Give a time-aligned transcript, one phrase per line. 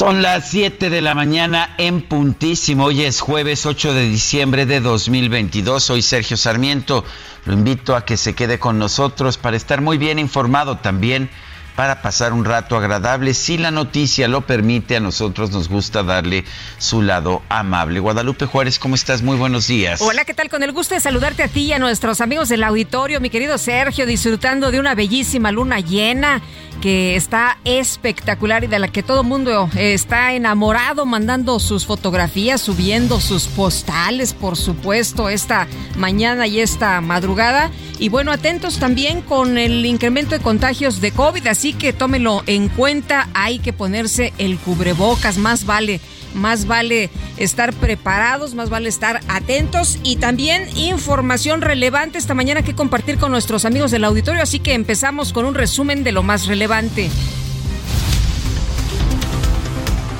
[0.00, 2.86] Son las 7 de la mañana en puntísimo.
[2.86, 5.84] Hoy es jueves 8 de diciembre de 2022.
[5.84, 7.04] Soy Sergio Sarmiento.
[7.44, 11.28] Lo invito a que se quede con nosotros para estar muy bien informado también
[11.76, 13.34] para pasar un rato agradable.
[13.34, 16.44] Si la noticia lo permite, a nosotros nos gusta darle
[16.78, 18.00] su lado amable.
[18.00, 19.22] Guadalupe Juárez, ¿cómo estás?
[19.22, 20.00] Muy buenos días.
[20.00, 20.48] Hola, ¿qué tal?
[20.48, 23.58] Con el gusto de saludarte a ti y a nuestros amigos del auditorio, mi querido
[23.58, 26.42] Sergio, disfrutando de una bellísima luna llena
[26.80, 33.20] que está espectacular y de la que todo mundo está enamorado, mandando sus fotografías, subiendo
[33.20, 37.70] sus postales, por supuesto, esta mañana y esta madrugada.
[37.98, 41.46] Y bueno, atentos también con el incremento de contagios de COVID,
[41.78, 46.00] que tómelo en cuenta, hay que ponerse el cubrebocas, más vale
[46.34, 52.74] más vale estar preparados, más vale estar atentos y también información relevante esta mañana que
[52.74, 56.46] compartir con nuestros amigos del auditorio, así que empezamos con un resumen de lo más
[56.46, 57.10] relevante.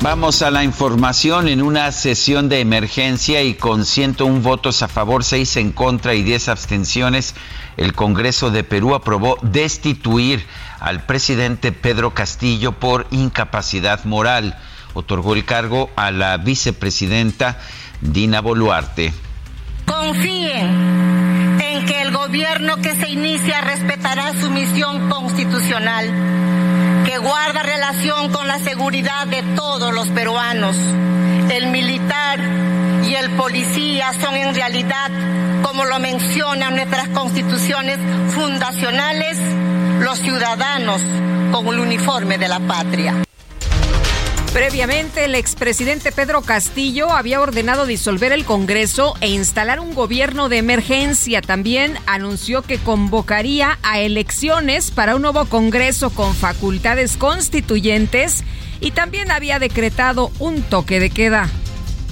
[0.01, 1.47] Vamos a la información.
[1.47, 6.23] En una sesión de emergencia y con 101 votos a favor, 6 en contra y
[6.23, 7.35] 10 abstenciones,
[7.77, 10.43] el Congreso de Perú aprobó destituir
[10.79, 14.57] al presidente Pedro Castillo por incapacidad moral.
[14.95, 17.59] Otorgó el cargo a la vicepresidenta
[18.01, 19.13] Dina Boluarte.
[19.85, 26.09] Confíen en que el gobierno que se inicia respetará su misión constitucional,
[27.05, 30.75] que guarda relación con la seguridad de todos los peruanos.
[31.49, 32.39] El militar
[33.05, 35.09] y el policía son en realidad,
[35.63, 37.97] como lo mencionan nuestras constituciones
[38.33, 39.37] fundacionales,
[39.99, 41.01] los ciudadanos
[41.51, 43.15] con el uniforme de la patria.
[44.53, 50.57] Previamente, el expresidente Pedro Castillo había ordenado disolver el Congreso e instalar un gobierno de
[50.57, 51.41] emergencia.
[51.41, 58.43] También anunció que convocaría a elecciones para un nuevo Congreso con facultades constituyentes
[58.81, 61.49] y también había decretado un toque de queda.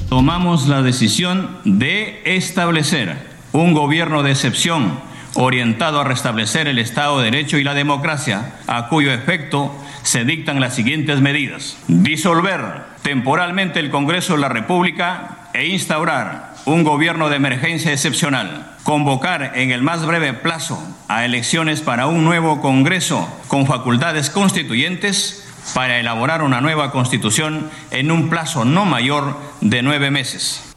[0.08, 3.18] Tomamos la decisión de establecer
[3.52, 5.02] un gobierno de excepción
[5.36, 9.74] orientado a restablecer el Estado de Derecho y la democracia, a cuyo efecto
[10.09, 11.78] se dictan las siguientes medidas.
[11.88, 18.75] Disolver temporalmente el Congreso de la República e instaurar un gobierno de emergencia excepcional.
[18.81, 25.47] Convocar en el más breve plazo a elecciones para un nuevo Congreso con facultades constituyentes
[25.75, 30.69] para elaborar una nueva constitución en un plazo no mayor de nueve meses.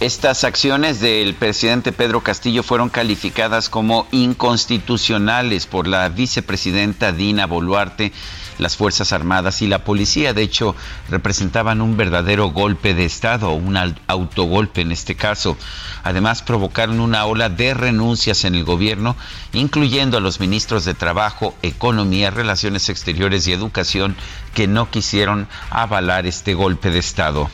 [0.00, 8.12] Estas acciones del presidente Pedro Castillo fueron calificadas como inconstitucionales por la vicepresidenta Dina Boluarte.
[8.58, 10.76] Las Fuerzas Armadas y la policía, de hecho,
[11.08, 13.76] representaban un verdadero golpe de Estado, un
[14.06, 15.56] autogolpe en este caso.
[16.04, 19.16] Además, provocaron una ola de renuncias en el gobierno,
[19.52, 24.14] incluyendo a los ministros de Trabajo, Economía, Relaciones Exteriores y Educación,
[24.54, 27.50] que no quisieron avalar este golpe de Estado.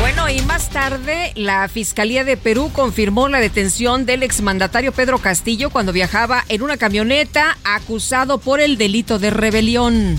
[0.00, 5.70] Bueno, y más tarde la Fiscalía de Perú confirmó la detención del exmandatario Pedro Castillo
[5.70, 10.18] cuando viajaba en una camioneta acusado por el delito de rebelión.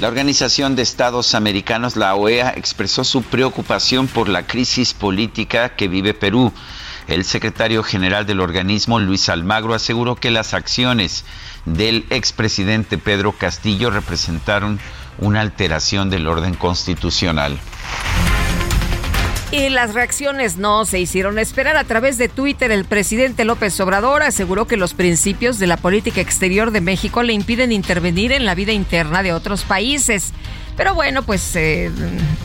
[0.00, 5.86] La Organización de Estados Americanos, la OEA, expresó su preocupación por la crisis política que
[5.86, 6.52] vive Perú.
[7.06, 11.24] El secretario general del organismo, Luis Almagro, aseguró que las acciones
[11.66, 14.80] del expresidente Pedro Castillo representaron
[15.18, 17.58] una alteración del orden constitucional.
[19.52, 21.76] Y las reacciones no se hicieron esperar.
[21.76, 26.22] A través de Twitter, el presidente López Obrador aseguró que los principios de la política
[26.22, 30.32] exterior de México le impiden intervenir en la vida interna de otros países.
[30.74, 31.90] Pero bueno, pues eh,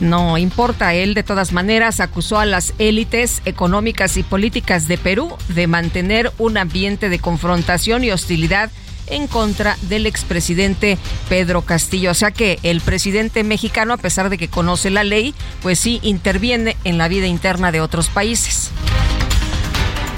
[0.00, 0.92] no importa.
[0.92, 6.30] Él de todas maneras acusó a las élites económicas y políticas de Perú de mantener
[6.36, 8.70] un ambiente de confrontación y hostilidad
[9.10, 12.10] en contra del expresidente Pedro Castillo.
[12.10, 16.00] O sea que el presidente mexicano, a pesar de que conoce la ley, pues sí
[16.02, 18.70] interviene en la vida interna de otros países.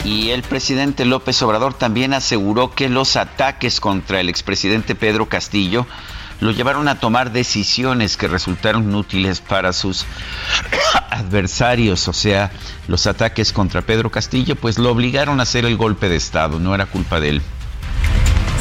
[0.05, 5.87] Y el presidente López Obrador también aseguró que los ataques contra el expresidente Pedro Castillo
[6.41, 10.07] lo llevaron a tomar decisiones que resultaron útiles para sus
[11.11, 12.51] adversarios, o sea,
[12.89, 16.75] los ataques contra Pedro Castillo, pues lo obligaron a hacer el golpe de Estado, no
[16.75, 17.43] era culpa de él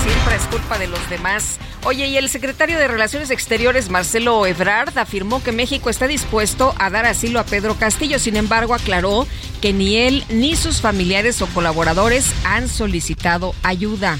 [0.03, 1.59] siempre es culpa de los demás.
[1.85, 6.89] Oye, y el secretario de Relaciones Exteriores, Marcelo Ebrard, afirmó que México está dispuesto a
[6.89, 8.19] dar asilo a Pedro Castillo.
[8.19, 9.27] Sin embargo, aclaró
[9.61, 14.19] que ni él ni sus familiares o colaboradores han solicitado ayuda.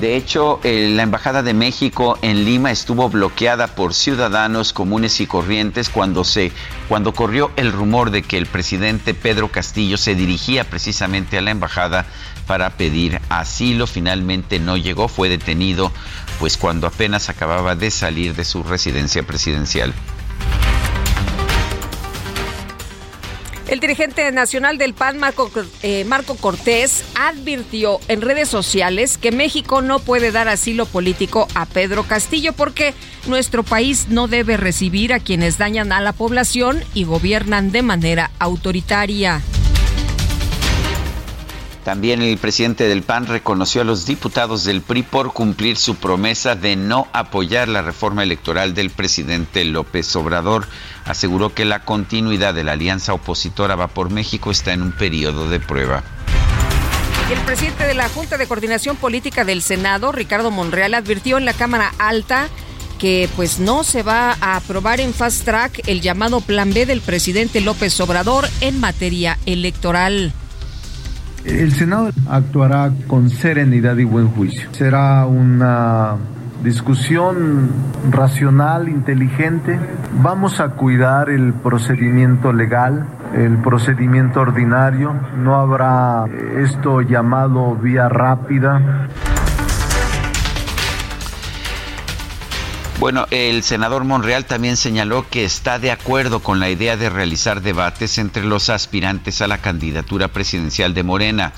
[0.00, 5.90] De hecho, la Embajada de México en Lima estuvo bloqueada por ciudadanos comunes y corrientes
[5.90, 6.52] cuando se
[6.88, 11.50] cuando corrió el rumor de que el presidente Pedro Castillo se dirigía precisamente a la
[11.50, 12.06] embajada
[12.50, 13.86] para pedir asilo.
[13.86, 15.92] Finalmente no llegó, fue detenido
[16.40, 19.94] pues cuando apenas acababa de salir de su residencia presidencial.
[23.68, 25.48] El dirigente nacional del PAN, Marco,
[25.84, 31.66] eh, Marco, Cortés, advirtió en redes sociales que México no puede dar asilo político a
[31.66, 32.94] Pedro Castillo porque
[33.28, 38.32] nuestro país no debe recibir a quienes dañan a la población y gobiernan de manera
[38.40, 39.40] autoritaria.
[41.84, 46.54] También el presidente del PAN reconoció a los diputados del PRI por cumplir su promesa
[46.54, 50.68] de no apoyar la reforma electoral del presidente López Obrador.
[51.06, 55.48] Aseguró que la continuidad de la alianza opositora Va por México está en un periodo
[55.48, 56.04] de prueba.
[57.30, 61.52] El presidente de la Junta de Coordinación Política del Senado, Ricardo Monreal, advirtió en la
[61.54, 62.48] Cámara Alta
[62.98, 67.00] que pues no se va a aprobar en fast track el llamado Plan B del
[67.00, 70.34] presidente López Obrador en materia electoral.
[71.44, 74.68] El Senado actuará con serenidad y buen juicio.
[74.72, 76.16] Será una
[76.62, 77.70] discusión
[78.10, 79.78] racional, inteligente.
[80.22, 85.14] Vamos a cuidar el procedimiento legal, el procedimiento ordinario.
[85.38, 86.26] No habrá
[86.58, 89.08] esto llamado vía rápida.
[93.00, 97.62] Bueno, el senador Monreal también señaló que está de acuerdo con la idea de realizar
[97.62, 101.54] debates entre los aspirantes a la candidatura presidencial de Morena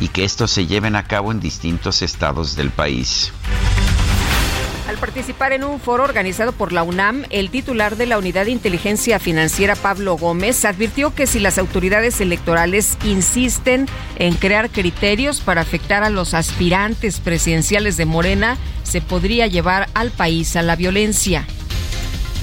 [0.00, 3.34] y que estos se lleven a cabo en distintos estados del país.
[4.88, 8.52] Al participar en un foro organizado por la UNAM, el titular de la Unidad de
[8.52, 13.84] Inteligencia Financiera, Pablo Gómez, advirtió que si las autoridades electorales insisten
[14.16, 20.10] en crear criterios para afectar a los aspirantes presidenciales de Morena, se podría llevar al
[20.10, 21.46] país a la violencia.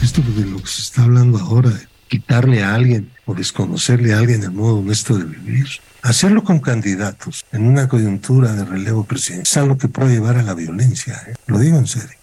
[0.03, 1.71] Esto de lo que se está hablando ahora,
[2.07, 5.68] quitarle a alguien o desconocerle a alguien el modo honesto de vivir.
[6.03, 10.44] Hacerlo con candidatos en una coyuntura de relevo presidencial es algo que puede llevar a
[10.44, 11.19] la violencia.
[11.27, 11.33] ¿eh?
[11.47, 12.15] Lo digo en serio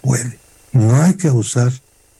[0.00, 0.38] puede.
[0.72, 1.72] No hay que abusar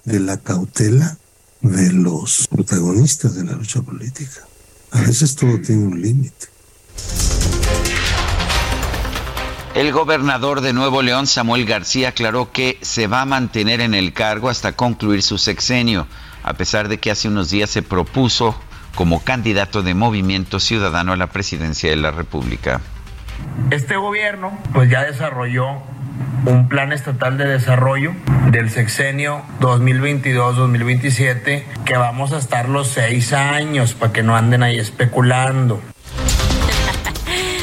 [0.04, 1.16] de la cautela
[1.60, 4.46] de los protagonistas de la lucha política.
[4.92, 6.46] A veces todo tiene un límite.
[9.74, 14.12] El gobernador de Nuevo León, Samuel García, aclaró que se va a mantener en el
[14.12, 16.08] cargo hasta concluir su sexenio,
[16.42, 18.58] a pesar de que hace unos días se propuso
[18.94, 22.80] como candidato de Movimiento Ciudadano a la presidencia de la República.
[23.70, 25.82] Este gobierno pues ya desarrolló
[26.46, 28.12] un plan estatal de desarrollo
[28.50, 34.78] del sexenio 2022-2027 que vamos a estar los seis años para que no anden ahí
[34.78, 35.80] especulando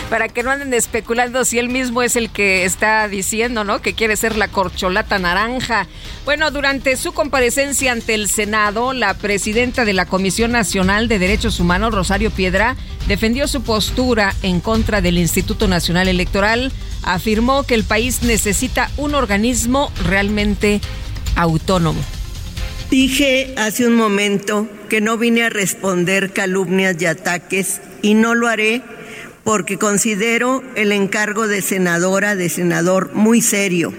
[0.09, 3.81] para que no anden especulando si él mismo es el que está diciendo, ¿no?
[3.81, 5.87] Que quiere ser la corcholata naranja.
[6.25, 11.59] Bueno, durante su comparecencia ante el Senado, la presidenta de la Comisión Nacional de Derechos
[11.59, 12.75] Humanos, Rosario Piedra,
[13.07, 16.71] defendió su postura en contra del Instituto Nacional Electoral.
[17.03, 20.81] Afirmó que el país necesita un organismo realmente
[21.35, 22.01] autónomo.
[22.89, 28.47] Dije hace un momento que no vine a responder calumnias y ataques y no lo
[28.47, 28.83] haré
[29.45, 33.93] porque considero el encargo de senadora, de senador, muy serio,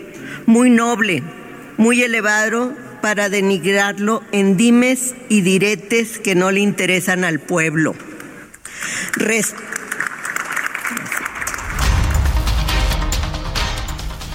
[0.45, 1.23] muy noble,
[1.79, 7.95] muy elevado para denigrarlo en dimes y diretes que no le interesan al pueblo.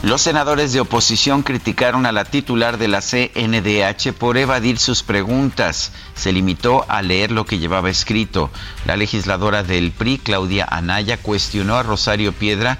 [0.04, 5.92] Los senadores de oposición criticaron a la titular de la CNDH por evadir sus preguntas.
[6.16, 8.50] Se limitó a leer lo que llevaba escrito.
[8.86, 12.80] La legisladora del PRI, Claudia Anaya, cuestionó a Rosario Piedra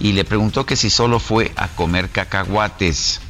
[0.00, 3.20] y le preguntó que si solo fue a comer cacahuates.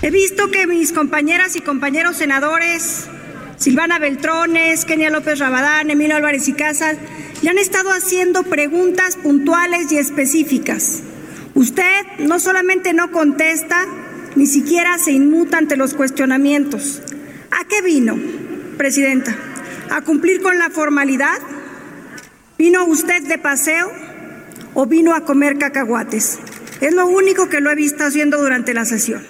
[0.00, 3.08] He visto que mis compañeras y compañeros senadores,
[3.56, 6.98] Silvana Beltrones, Kenia López Rabadán, Emilio Álvarez y Casas,
[7.42, 11.02] le han estado haciendo preguntas puntuales y específicas.
[11.56, 13.86] Usted no solamente no contesta,
[14.34, 17.00] ni siquiera se inmuta ante los cuestionamientos.
[17.50, 18.14] ¿A qué vino,
[18.76, 19.34] Presidenta?
[19.90, 21.38] ¿A cumplir con la formalidad?
[22.58, 23.90] ¿Vino usted de paseo
[24.74, 26.40] o vino a comer cacahuates?
[26.82, 29.26] Es lo único que lo he visto haciendo durante la sesión.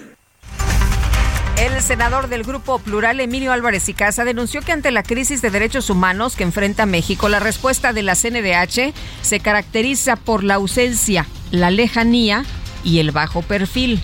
[1.57, 5.49] El senador del Grupo Plural, Emilio Álvarez y Casa, denunció que ante la crisis de
[5.49, 11.25] derechos humanos que enfrenta México, la respuesta de la CNDH se caracteriza por la ausencia,
[11.51, 12.43] la lejanía
[12.83, 13.99] y el bajo perfil.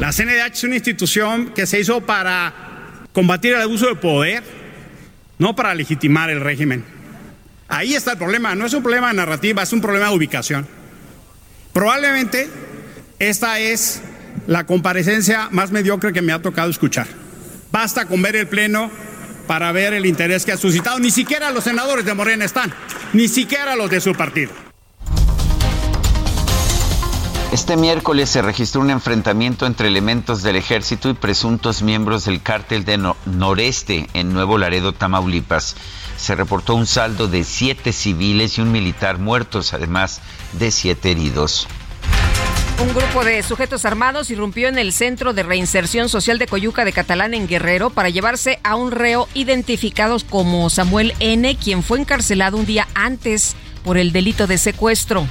[0.00, 2.52] La CNDH es una institución que se hizo para
[3.12, 4.42] combatir el abuso de poder,
[5.38, 6.84] no para legitimar el régimen.
[7.68, 10.66] Ahí está el problema, no es un problema de narrativa, es un problema de ubicación.
[11.72, 12.48] Probablemente
[13.18, 14.02] esta es
[14.46, 17.06] la comparecencia más mediocre que me ha tocado escuchar.
[17.72, 18.90] Basta con ver el Pleno
[19.46, 20.98] para ver el interés que ha suscitado.
[20.98, 22.72] Ni siquiera los senadores de Morena están,
[23.12, 24.52] ni siquiera los de su partido.
[27.54, 32.84] Este miércoles se registró un enfrentamiento entre elementos del ejército y presuntos miembros del cártel
[32.84, 35.76] de Noreste en Nuevo Laredo, Tamaulipas.
[36.16, 40.20] Se reportó un saldo de siete civiles y un militar muertos, además
[40.54, 41.68] de siete heridos.
[42.82, 46.92] Un grupo de sujetos armados irrumpió en el Centro de Reinserción Social de Coyuca de
[46.92, 52.56] Catalán en Guerrero para llevarse a un reo identificado como Samuel N., quien fue encarcelado
[52.56, 55.28] un día antes por el delito de secuestro.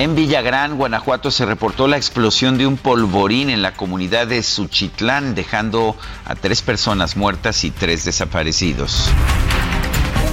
[0.00, 5.34] En Villagrán, Guanajuato, se reportó la explosión de un polvorín en la comunidad de Suchitlán,
[5.34, 9.10] dejando a tres personas muertas y tres desaparecidos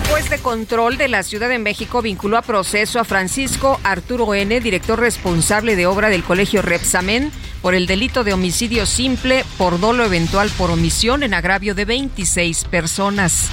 [0.10, 4.60] juez de control de la Ciudad de México vinculó a proceso a Francisco Arturo N.,
[4.62, 7.32] director responsable de obra del Colegio Repsamen,
[7.62, 12.64] por el delito de homicidio simple por dolo eventual por omisión en agravio de 26
[12.66, 13.52] personas.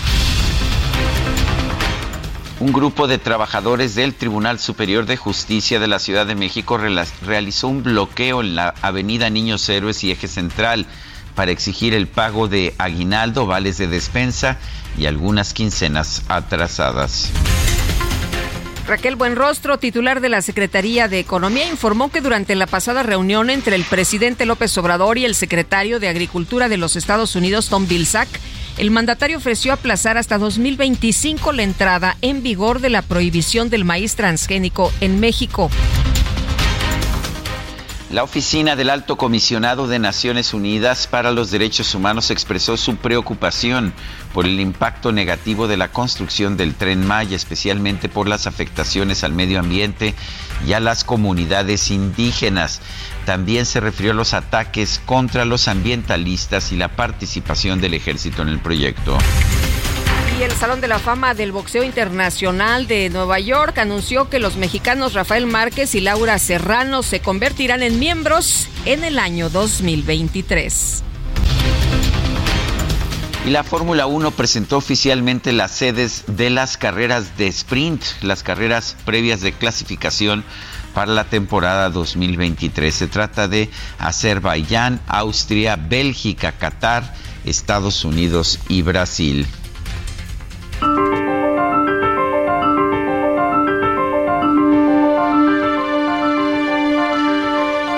[2.61, 7.67] Un grupo de trabajadores del Tribunal Superior de Justicia de la Ciudad de México realizó
[7.67, 10.87] un bloqueo en la Avenida Niños Héroes y Eje Central
[11.35, 14.59] para exigir el pago de aguinaldo, vales de despensa
[14.97, 17.31] y algunas quincenas atrasadas.
[18.87, 23.77] Raquel Buenrostro, titular de la Secretaría de Economía, informó que durante la pasada reunión entre
[23.77, 28.29] el presidente López Obrador y el secretario de Agricultura de los Estados Unidos, Tom Vilsack,
[28.79, 34.17] el mandatario ofreció aplazar hasta 2025 la entrada en vigor de la prohibición del maíz
[34.17, 35.71] transgénico en México.
[38.15, 43.93] La oficina del Alto Comisionado de Naciones Unidas para los Derechos Humanos expresó su preocupación
[44.33, 49.33] por el impacto negativo de la construcción del tren Maya, especialmente por las afectaciones al
[49.33, 50.15] medio ambiente
[50.65, 52.81] y a las comunidades indígenas.
[53.25, 58.49] También se refirió a los ataques contra los ambientalistas y la participación del ejército en
[58.49, 59.17] el proyecto.
[60.39, 64.57] Y el Salón de la Fama del Boxeo Internacional de Nueva York anunció que los
[64.57, 71.05] mexicanos Rafael Márquez y Laura Serrano se convertirán en miembros en el año 2023.
[73.47, 78.97] Y la Fórmula 1 presentó oficialmente las sedes de las carreras de sprint, las carreras
[79.05, 80.45] previas de clasificación
[80.95, 82.95] para la temporada 2023.
[82.95, 89.47] Se trata de Azerbaiyán, Austria, Bélgica, Qatar, Estados Unidos y Brasil.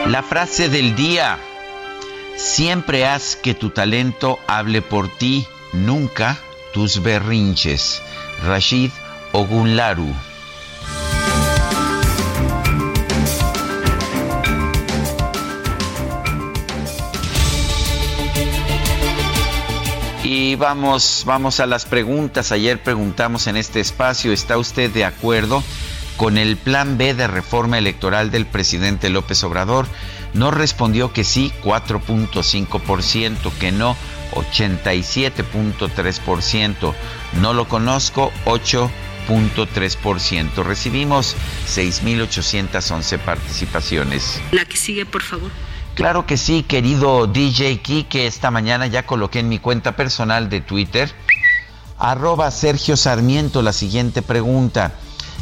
[0.07, 1.39] La frase del día.
[2.37, 6.39] Siempre haz que tu talento hable por ti, nunca
[6.73, 8.03] tus berrinches.
[8.45, 8.91] Rashid
[9.33, 10.15] Ogunlaru.
[20.29, 22.51] Y vamos, vamos a las preguntas.
[22.51, 25.63] Ayer preguntamos en este espacio, ¿está usted de acuerdo
[26.17, 29.87] con el plan B de reforma electoral del presidente López Obrador?
[30.35, 33.97] No respondió que sí, 4.5%, que no,
[34.33, 36.93] 87.3%.
[37.41, 40.65] No lo conozco, 8.3%.
[40.65, 41.37] Recibimos
[41.69, 44.41] 6.811 participaciones.
[44.51, 45.53] La que sigue, por favor.
[45.97, 50.61] Claro que sí, querido DJ que Esta mañana ya coloqué en mi cuenta personal de
[50.61, 51.11] Twitter,
[51.99, 54.93] arroba Sergio Sarmiento, la siguiente pregunta.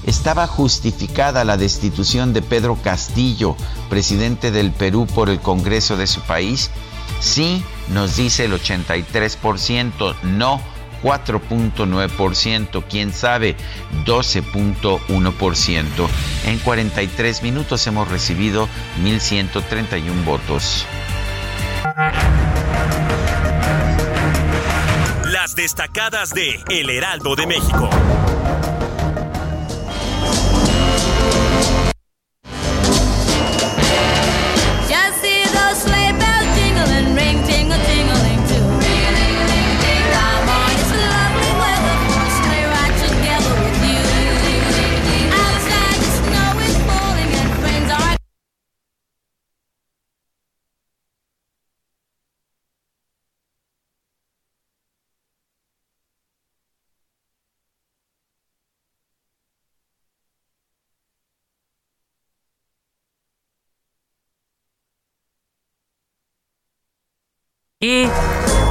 [0.06, 3.56] ¿Estaba justificada la destitución de Pedro Castillo,
[3.90, 6.70] presidente del Perú, por el Congreso de su país?
[7.18, 10.60] Sí, nos dice el 83%, no
[11.04, 13.56] 4.9%, quién sabe
[14.06, 16.08] 12.1%.
[16.46, 18.66] En 43 minutos hemos recibido
[19.02, 20.86] 1.131 votos.
[25.30, 27.90] Las destacadas de El Heraldo de México.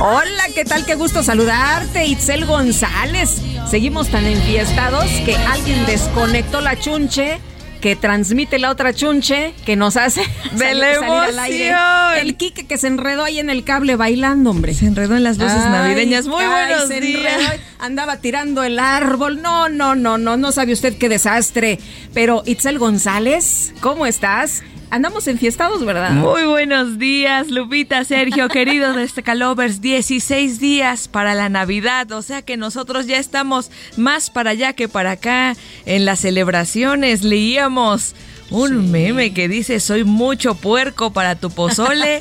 [0.01, 0.85] Hola, ¿qué tal?
[0.85, 3.41] Qué gusto saludarte, Itzel González.
[3.69, 7.39] Seguimos tan enfiestados que alguien desconectó la chunche
[7.79, 10.21] que transmite la otra chunche que nos hace
[10.53, 11.75] de salir, al aire.
[12.21, 14.73] El Quique que se enredó ahí en el cable bailando, hombre.
[14.73, 16.25] Se enredó en las luces navideñas.
[16.25, 17.59] Muy buenos días.
[17.77, 19.43] andaba tirando el árbol.
[19.43, 21.77] No, no, no, no, no sabe usted qué desastre.
[22.15, 24.63] Pero Itzel González, ¿cómo estás?
[24.93, 26.11] Andamos enfiestados, ¿verdad?
[26.11, 29.81] Muy buenos días, Lupita, Sergio, queridos de Calovers.
[29.81, 34.87] 16 días para la Navidad, o sea que nosotros ya estamos más para allá que
[34.87, 35.55] para acá.
[35.87, 38.13] En las celebraciones leíamos
[38.51, 42.19] un meme que dice soy mucho puerco para tu pozole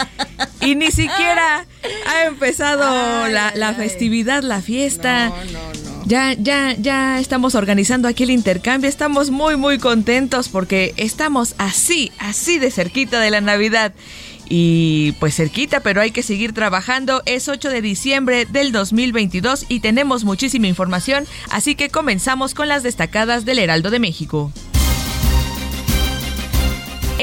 [0.63, 1.67] y ni siquiera
[2.07, 5.29] ha empezado la, festividad, la fiesta.
[5.29, 5.82] No, no, no.
[6.13, 8.87] Ya, ya, ya estamos organizando aquí el intercambio.
[8.87, 13.95] Estamos muy, muy contentos porque estamos así, así de cerquita de la Navidad.
[14.47, 17.23] Y pues cerquita, pero hay que seguir trabajando.
[17.25, 22.83] Es 8 de diciembre del 2022 y tenemos muchísima información, así que comenzamos con las
[22.83, 24.53] destacadas del Heraldo de México.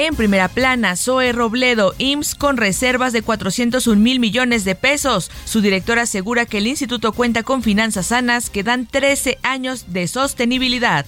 [0.01, 5.29] En primera plana, Zoe Robledo, IMSS con reservas de 401 mil millones de pesos.
[5.43, 10.07] Su director asegura que el instituto cuenta con finanzas sanas que dan 13 años de
[10.07, 11.05] sostenibilidad.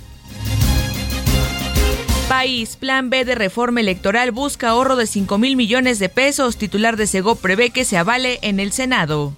[2.27, 6.57] País, Plan B de reforma electoral busca ahorro de 5 mil millones de pesos.
[6.57, 9.33] Titular de Sego prevé que se avale en el Senado.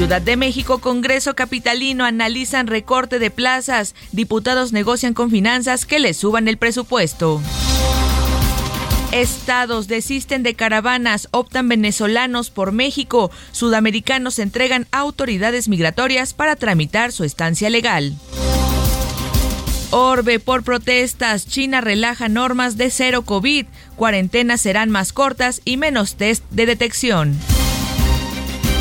[0.00, 3.94] Ciudad de México, Congreso Capitalino analizan recorte de plazas.
[4.12, 7.42] Diputados negocian con finanzas que les suban el presupuesto.
[9.12, 13.30] Estados desisten de caravanas, optan venezolanos por México.
[13.52, 18.14] Sudamericanos entregan a autoridades migratorias para tramitar su estancia legal.
[19.90, 26.14] Orbe por protestas, China relaja normas de cero COVID, cuarentenas serán más cortas y menos
[26.14, 27.38] test de detección.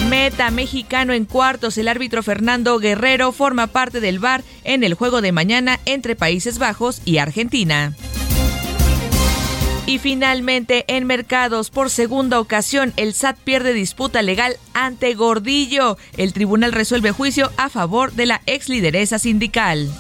[0.10, 5.22] Meta mexicano en cuartos, el árbitro Fernando Guerrero forma parte del VAR en el juego
[5.22, 7.94] de mañana entre Países Bajos y Argentina.
[9.86, 15.96] Y finalmente, en mercados, por segunda ocasión, el SAT pierde disputa legal ante Gordillo.
[16.18, 19.92] El tribunal resuelve juicio a favor de la ex lideresa sindical.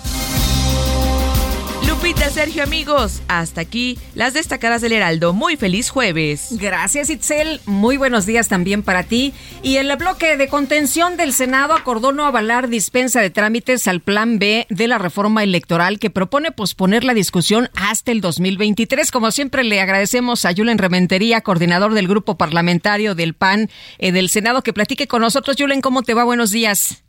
[2.01, 5.33] Lupita, Sergio, amigos, hasta aquí las destacadas del Heraldo.
[5.33, 6.47] Muy feliz jueves.
[6.51, 7.59] Gracias, Itzel.
[7.65, 9.33] Muy buenos días también para ti.
[9.63, 14.39] Y el bloque de contención del Senado acordó no avalar dispensa de trámites al Plan
[14.39, 19.12] B de la reforma electoral que propone posponer la discusión hasta el 2023.
[19.12, 24.29] Como siempre, le agradecemos a Julen Rementería, coordinador del grupo parlamentario del PAN eh, del
[24.29, 25.57] Senado, que platique con nosotros.
[25.59, 26.23] Julen, ¿cómo te va?
[26.23, 27.03] Buenos días.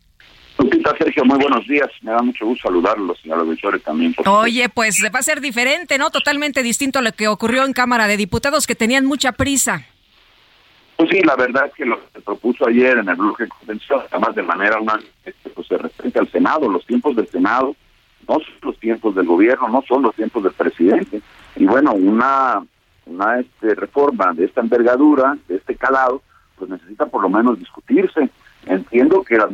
[0.60, 1.88] Lupita, Sergio, muy buenos días.
[2.02, 4.14] Me da mucho gusto saludarlos y a los auditores también.
[4.26, 6.10] Oye, pues va a ser diferente, ¿no?
[6.10, 9.86] Totalmente distinto a lo que ocurrió en Cámara de Diputados, que tenían mucha prisa.
[10.96, 13.48] Pues sí, la verdad es que lo que se propuso ayer en el bloque de
[13.48, 14.78] convención, además de manera
[15.24, 17.74] este, pues se respeta al Senado, los tiempos del Senado
[18.28, 21.22] no son los tiempos del gobierno, no son los tiempos del presidente.
[21.56, 22.62] Y bueno, una,
[23.06, 26.22] una este, reforma de esta envergadura, de este calado,
[26.56, 28.28] pues necesita por lo menos discutirse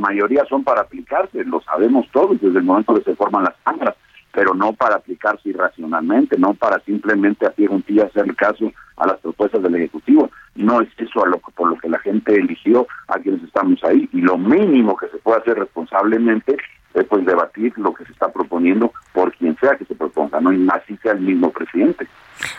[0.07, 3.97] Mayorías son para aplicarse, lo sabemos todos desde el momento que se forman las cámaras,
[4.33, 9.19] pero no para aplicarse irracionalmente, no para simplemente a pie juntilla hacer caso a las
[9.19, 10.31] propuestas del Ejecutivo.
[10.55, 14.09] No es eso a lo por lo que la gente eligió a quienes estamos ahí.
[14.13, 16.57] Y lo mínimo que se puede hacer responsablemente
[16.95, 20.53] es pues debatir lo que se está proponiendo por quien sea que se proponga, no
[20.53, 22.07] y así sea el mismo presidente.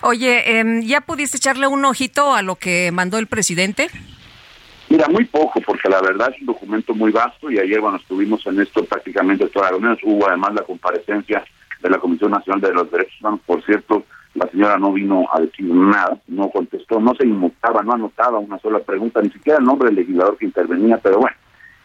[0.02, 3.88] Oye, em, ¿ya pudiste echarle un ojito a lo que mandó el presidente?
[4.90, 8.46] Mira, muy poco, porque la verdad es un documento muy vasto y ayer, bueno, estuvimos
[8.48, 10.00] en esto prácticamente todas las reuniones.
[10.04, 11.44] Hubo además la comparecencia
[11.82, 13.42] de la Comisión Nacional de los Derechos Humanos.
[13.46, 17.94] Por cierto, la señora no vino a decir nada, no contestó, no se inmutaba, no
[17.94, 21.36] anotaba una sola pregunta, ni siquiera el nombre del legislador que intervenía, pero bueno.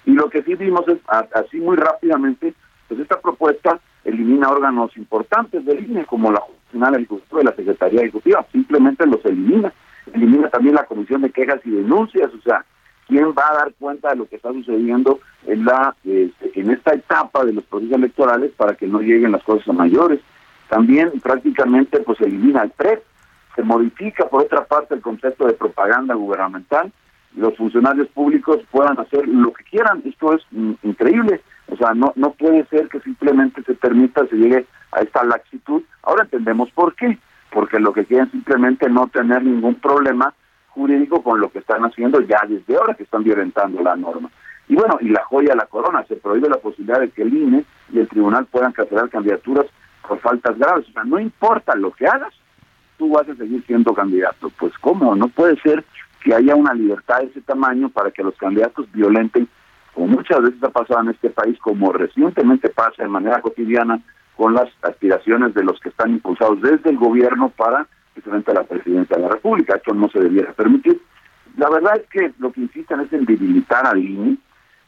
[0.05, 0.99] Y lo que sí vimos es,
[1.35, 2.55] así muy rápidamente,
[2.89, 8.01] pues esta propuesta elimina órganos importantes del INE, como la Nacional Ejecutiva y la Secretaría
[8.01, 9.73] Ejecutiva, simplemente los elimina.
[10.13, 12.65] Elimina también la Comisión de Quejas y Denuncias, o sea,
[13.13, 16.95] ¿quién va a dar cuenta de lo que está sucediendo en, la, este, en esta
[16.95, 20.21] etapa de los procesos electorales para que no lleguen las cosas a mayores?
[20.71, 23.03] También prácticamente pues elimina el PREP,
[23.55, 26.91] se modifica por otra parte el concepto de propaganda gubernamental,
[27.37, 32.15] los funcionarios públicos puedan hacer lo que quieran, esto es mm, increíble, o sea, no,
[32.17, 36.95] no puede ser que simplemente se permita, se llegue a esta laxitud, ahora entendemos por
[36.95, 37.19] qué,
[37.51, 40.33] porque lo que quieren simplemente no tener ningún problema
[40.75, 44.31] jurídico con lo que están haciendo ya desde ahora que están violentando la norma.
[44.69, 47.35] Y bueno, y la joya de la corona, se prohíbe la posibilidad de que el
[47.35, 49.67] INE y el tribunal puedan cancelar candidaturas
[50.07, 50.89] por faltas graves.
[50.89, 52.33] O sea, no importa lo que hagas,
[52.97, 54.51] tú vas a seguir siendo candidato.
[54.59, 55.85] Pues cómo, no puede ser
[56.23, 59.49] que haya una libertad de ese tamaño para que los candidatos violenten,
[59.93, 64.01] como muchas veces ha pasado en este país, como recientemente pasa de manera cotidiana
[64.37, 68.65] con las aspiraciones de los que están impulsados desde el gobierno para precisamente a la
[68.65, 69.77] presidencia de la República.
[69.77, 71.01] Esto no se debiera permitir.
[71.57, 74.39] La verdad es que lo que insisten es en debilitar al INE,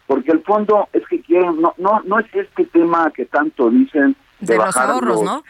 [0.06, 4.16] porque el fondo es que quieren, no, no, no es este tema que tanto dicen
[4.40, 5.42] de, los ahorros, ¿no?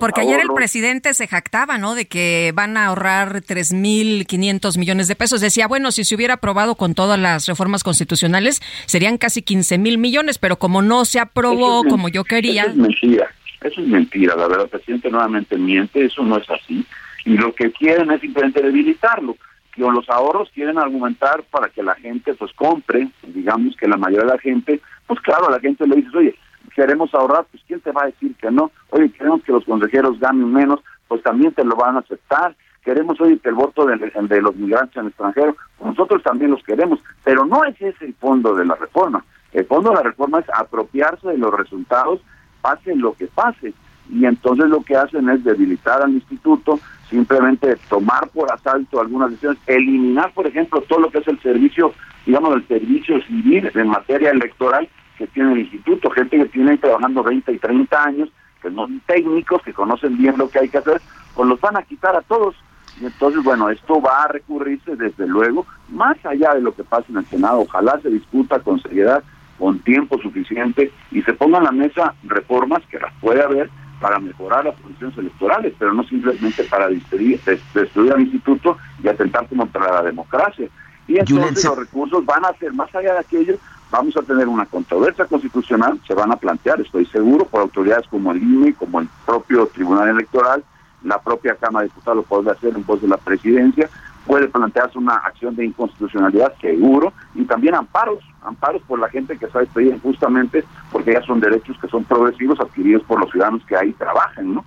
[0.00, 1.94] porque ayer el presidente se jactaba, ¿no?
[1.94, 5.40] De que van a ahorrar 3.500 millones de pesos.
[5.40, 9.98] Decía, bueno, si se hubiera aprobado con todas las reformas constitucionales, serían casi 15 mil
[9.98, 12.64] millones, pero como no se aprobó como yo quería.
[12.64, 16.86] Es mentira, eso es mentira, la verdad, el presidente nuevamente miente, eso no es así.
[17.24, 19.36] Y lo que quieren es simplemente debilitarlo.
[19.76, 24.26] Con los ahorros quieren argumentar para que la gente pues compre, digamos que la mayoría
[24.26, 26.34] de la gente, pues claro, a la gente le dices, oye,
[26.74, 28.70] queremos ahorrar, pues ¿quién te va a decir que no?
[28.90, 32.56] Oye, queremos que los consejeros ganen menos, pues también te lo van a aceptar.
[32.84, 36.62] Queremos, oye, que el voto de, de los migrantes en el extranjero, nosotros también los
[36.62, 39.24] queremos, pero no es ese el fondo de la reforma.
[39.52, 42.20] El fondo de la reforma es apropiarse de los resultados,
[42.60, 43.72] pase lo que pase.
[44.10, 49.60] Y entonces lo que hacen es debilitar al instituto, simplemente tomar por asalto algunas decisiones,
[49.66, 51.92] eliminar, por ejemplo, todo lo que es el servicio,
[52.24, 57.22] digamos, el servicio civil en materia electoral, que tiene el instituto, gente que tiene trabajando
[57.22, 58.28] 20 y 30 años,
[58.62, 61.00] que son técnicos, que conocen bien lo que hay que hacer,
[61.34, 62.54] pues los van a quitar a todos.
[63.00, 67.06] Y entonces, bueno, esto va a recurrirse desde luego, más allá de lo que pasa
[67.10, 69.22] en el Senado, ojalá se discuta con seriedad,
[69.58, 74.18] con tiempo suficiente y se pongan a la mesa reformas que las puede haber para
[74.18, 77.40] mejorar las condiciones electorales, pero no simplemente para destruir,
[77.74, 80.68] destruir al instituto y atentar contra la democracia.
[81.08, 83.56] Y entonces los recursos van a ser, más allá de aquello,
[83.90, 88.32] vamos a tener una controversia constitucional, se van a plantear, estoy seguro, por autoridades como
[88.32, 90.62] el INE, como el propio Tribunal Electoral,
[91.02, 93.88] la propia Cámara de Diputados lo puede hacer en voz de la presidencia,
[94.28, 99.46] puede plantearse una acción de inconstitucionalidad, seguro, y también amparos, amparos por la gente que
[99.46, 103.74] está despedida injustamente, porque ya son derechos que son progresivos adquiridos por los ciudadanos que
[103.74, 104.64] ahí trabajan, ¿no?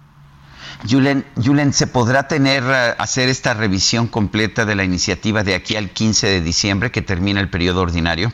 [0.89, 5.75] Julen, Julen, ¿se podrá tener, eh, hacer esta revisión completa de la iniciativa de aquí
[5.75, 8.31] al 15 de diciembre que termina el periodo ordinario?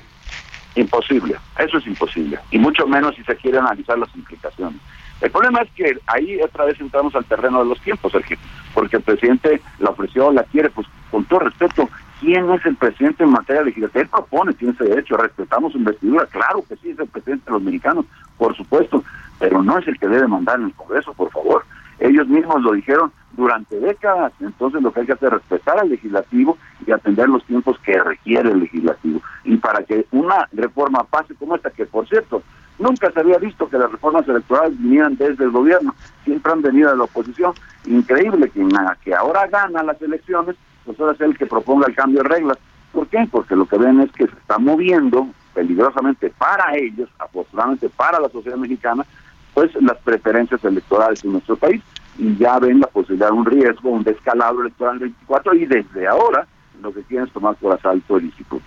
[0.75, 4.79] Imposible, eso es imposible, y mucho menos si se quiere analizar las implicaciones.
[5.21, 8.37] El problema es que ahí otra vez entramos al terreno de los tiempos, Sergio,
[8.73, 13.23] porque el presidente la ofreció, la quiere, pues con todo respeto, ¿quién es el presidente
[13.23, 14.01] en materia legislativa?
[14.01, 17.51] Él propone, tiene ese derecho, respetamos su investidura, claro que sí, es el presidente de
[17.51, 18.05] los mexicanos,
[18.37, 19.03] por supuesto,
[19.39, 21.65] pero no es el que debe mandar en el Congreso, por favor.
[21.99, 25.89] Ellos mismos lo dijeron durante décadas, entonces lo que hay que hacer es respetar al
[25.89, 29.21] legislativo y atender los tiempos que requiere el legislativo.
[29.43, 32.43] Y para que una reforma pase como esta, que por cierto,
[32.79, 36.91] nunca se había visto que las reformas electorales vinieran desde el gobierno, siempre han venido
[36.91, 37.53] de la oposición.
[37.85, 38.67] Increíble que,
[39.03, 42.57] que ahora gana las elecciones, pues ahora es el que proponga el cambio de reglas.
[42.91, 43.27] ¿Por qué?
[43.31, 48.29] Porque lo que ven es que se está moviendo peligrosamente para ellos, afortunadamente para la
[48.29, 49.05] sociedad mexicana,
[49.53, 51.81] pues las preferencias electorales en nuestro país
[52.17, 56.47] y ya ven la posibilidad de un riesgo, un descalabro electoral 24 y desde ahora
[56.81, 58.65] lo que quieren es tomar por asalto el instituto.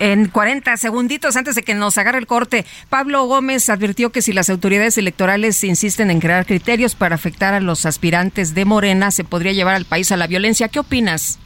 [0.00, 4.32] En 40 segunditos antes de que nos agarre el corte, Pablo Gómez advirtió que si
[4.32, 9.24] las autoridades electorales insisten en crear criterios para afectar a los aspirantes de Morena, se
[9.24, 10.68] podría llevar al país a la violencia.
[10.68, 11.40] ¿Qué opinas?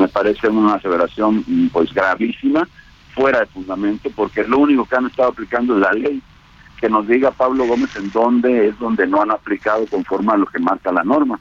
[0.00, 2.66] Me parece una aseveración pues gravísima,
[3.14, 6.20] fuera de fundamento, porque es lo único que han estado aplicando la ley
[6.80, 10.46] que nos diga Pablo Gómez en dónde es donde no han aplicado conforme a lo
[10.46, 11.38] que marca la norma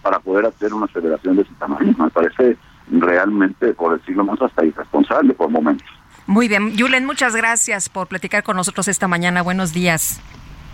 [0.00, 1.92] para poder hacer una federación de ese tamaño.
[1.98, 2.56] Me parece
[3.00, 5.86] realmente, por decirlo más, hasta irresponsable por momentos.
[6.26, 9.42] Muy bien, Julen, muchas gracias por platicar con nosotros esta mañana.
[9.42, 10.20] Buenos días.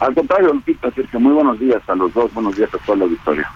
[0.01, 3.05] Al contrario, Lupita, que muy buenos días a los dos, buenos días a toda la
[3.05, 3.51] auditoría.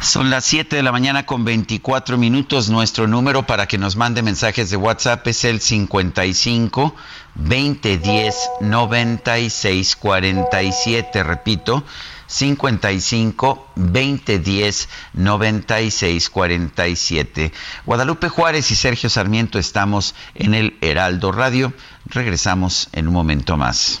[0.00, 2.68] Son las 7 de la mañana con 24 minutos.
[2.68, 6.94] Nuestro número para que nos mande mensajes de WhatsApp es el 55
[7.36, 11.22] 2010 96 47.
[11.22, 11.84] Repito,
[12.32, 17.52] 55 2010 96 47.
[17.84, 21.74] Guadalupe Juárez y Sergio Sarmiento estamos en el Heraldo Radio.
[22.06, 24.00] Regresamos en un momento más.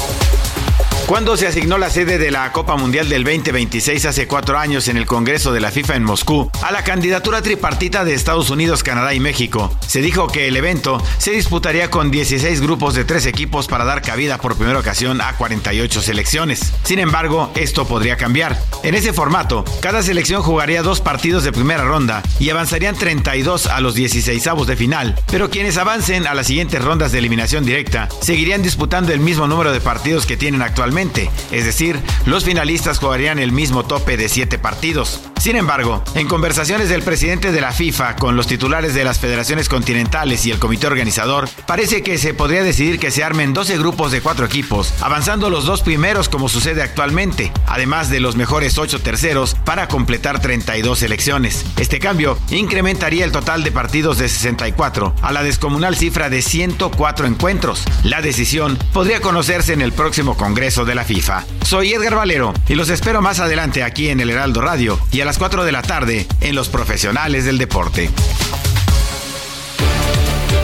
[1.11, 4.95] Cuando se asignó la sede de la Copa Mundial del 2026 hace cuatro años en
[4.95, 9.13] el Congreso de la FIFA en Moscú a la candidatura tripartita de Estados Unidos, Canadá
[9.13, 13.67] y México, se dijo que el evento se disputaría con 16 grupos de tres equipos
[13.67, 16.71] para dar cabida por primera ocasión a 48 selecciones.
[16.83, 18.57] Sin embargo, esto podría cambiar.
[18.83, 23.81] En ese formato, cada selección jugaría dos partidos de primera ronda y avanzarían 32 a
[23.81, 28.61] los 16 de final, pero quienes avancen a las siguientes rondas de eliminación directa seguirían
[28.61, 33.51] disputando el mismo número de partidos que tienen actualmente es decir, los finalistas jugarían el
[33.51, 35.19] mismo tope de siete partidos.
[35.39, 39.69] Sin embargo, en conversaciones del presidente de la FIFA con los titulares de las federaciones
[39.69, 44.11] continentales y el comité organizador, parece que se podría decidir que se armen 12 grupos
[44.11, 49.01] de cuatro equipos, avanzando los dos primeros como sucede actualmente, además de los mejores ocho
[49.01, 51.65] terceros para completar 32 selecciones.
[51.77, 57.25] Este cambio incrementaría el total de partidos de 64 a la descomunal cifra de 104
[57.25, 57.83] encuentros.
[58.03, 61.45] La decisión podría conocerse en el próximo Congreso de la FIFA.
[61.63, 65.25] Soy Edgar Valero y los espero más adelante aquí en el Heraldo Radio y a
[65.25, 68.09] las 4 de la tarde en Los Profesionales del Deporte.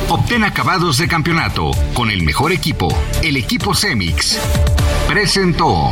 [0.09, 2.87] Obtén acabados de campeonato con el mejor equipo,
[3.23, 4.39] el equipo Cemix.
[5.07, 5.91] Presentó.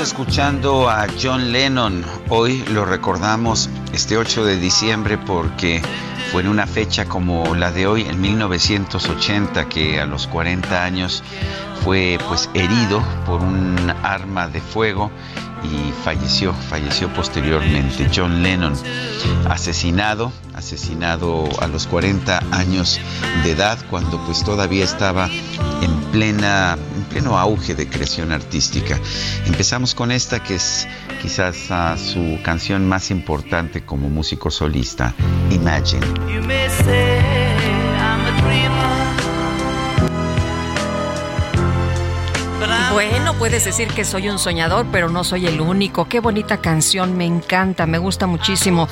[0.00, 2.02] Escuchando a John Lennon.
[2.30, 5.82] Hoy lo recordamos este 8 de diciembre porque
[6.32, 11.22] fue en una fecha como la de hoy, en 1980, que a los 40 años
[11.84, 15.10] fue pues herido por un arma de fuego
[15.62, 18.08] y falleció, falleció posteriormente.
[18.14, 18.72] John Lennon,
[19.50, 22.98] asesinado, asesinado a los 40 años
[23.44, 25.28] de edad, cuando pues todavía estaba
[26.12, 28.98] plena, en pleno auge de creación artística.
[29.46, 30.86] Empezamos con esta que es
[31.22, 35.14] quizás ah, su canción más importante como músico solista,
[35.50, 36.06] Imagine.
[36.32, 37.18] You may say
[37.96, 39.29] I'm a dreamer,
[42.92, 46.08] Bueno, puedes decir que soy un soñador, pero no soy el único.
[46.08, 48.88] Qué bonita canción, me encanta, me gusta muchísimo.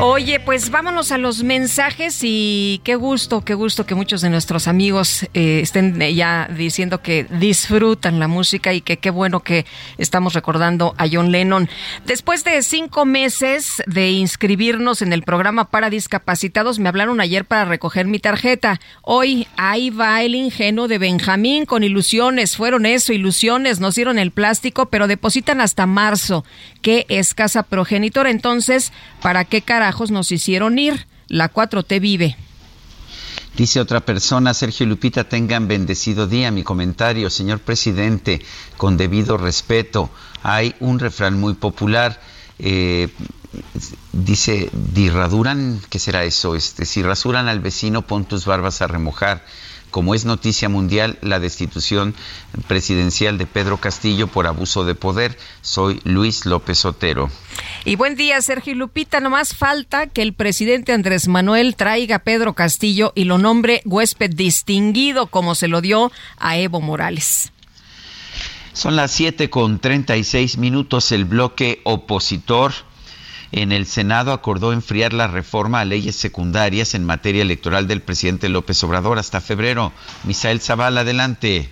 [0.00, 4.68] Oye, pues vámonos a los mensajes y qué gusto, qué gusto que muchos de nuestros
[4.68, 9.66] amigos eh, estén ya diciendo que disfrutan la música y que qué bueno que
[9.98, 11.68] estamos recordando a John Lennon.
[12.06, 17.66] Después de cinco meses de inscribirnos en el programa para discapacitados, me hablaron ayer para
[17.66, 18.80] recoger mi tarjeta.
[19.02, 22.56] Hoy ahí va el ingenuo de Benjamín con ilusiones.
[22.56, 23.25] Fueron eso, ilusiones,
[23.80, 26.44] nos dieron el plástico, pero depositan hasta marzo.
[26.82, 28.30] Qué escasa progenitora.
[28.30, 31.06] Entonces, ¿para qué carajos nos hicieron ir?
[31.28, 32.36] La 4T vive.
[33.56, 36.50] Dice otra persona, Sergio Lupita, tengan bendecido día.
[36.50, 38.42] Mi comentario, señor presidente,
[38.76, 40.10] con debido respeto,
[40.42, 42.20] hay un refrán muy popular.
[42.58, 43.08] eh,
[44.12, 46.54] dice, dirraduran, ¿qué será eso?
[46.54, 49.44] Este, si rasuran al vecino, pon tus barbas a remojar.
[49.96, 52.14] Como es noticia mundial, la destitución
[52.68, 55.38] presidencial de Pedro Castillo por abuso de poder.
[55.62, 57.30] Soy Luis López Otero.
[57.86, 59.20] Y buen día, Sergio Lupita.
[59.20, 64.34] Nomás falta que el presidente Andrés Manuel traiga a Pedro Castillo y lo nombre huésped
[64.34, 67.50] distinguido como se lo dio a Evo Morales.
[68.74, 71.10] Son las 7 con 36 minutos.
[71.10, 72.74] El bloque opositor
[73.56, 78.48] en el Senado acordó enfriar la reforma a leyes secundarias en materia electoral del presidente
[78.48, 79.92] López Obrador hasta febrero.
[80.24, 81.70] Misael Zavala, adelante.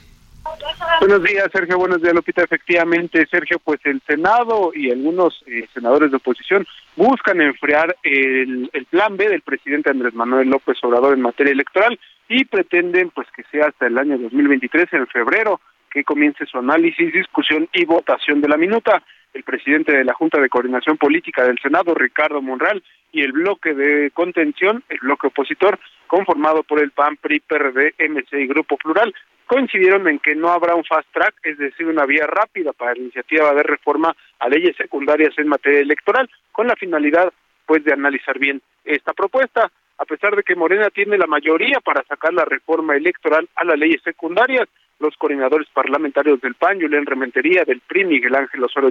[1.01, 1.77] Buenos días, Sergio.
[1.77, 2.43] Buenos días, Lupita.
[2.43, 6.67] Efectivamente, Sergio, pues el Senado y algunos eh, senadores de oposición
[6.97, 11.99] buscan enfriar el, el plan B del presidente Andrés Manuel López Obrador en materia electoral
[12.29, 15.61] y pretenden pues que sea hasta el año 2023, en febrero,
[15.95, 19.03] que comience su análisis, discusión y votación de la minuta.
[19.33, 23.75] El presidente de la Junta de Coordinación Política del Senado, Ricardo Monreal, y el bloque
[23.75, 25.79] de contención, el bloque opositor,
[26.09, 29.15] conformado por el PAN, PRI, PRD, MC y Grupo Plural,
[29.47, 33.01] coincidieron en que no habrá un fast track, es decir, una vía rápida para la
[33.01, 37.33] iniciativa de reforma a leyes secundarias en materia electoral, con la finalidad,
[37.67, 39.71] pues, de analizar bien esta propuesta.
[39.99, 43.79] A pesar de que Morena tiene la mayoría para sacar la reforma electoral a las
[43.79, 48.91] leyes secundarias, los coordinadores parlamentarios del PAN, Julián Rementería, del PRI, Miguel Ángel Osorio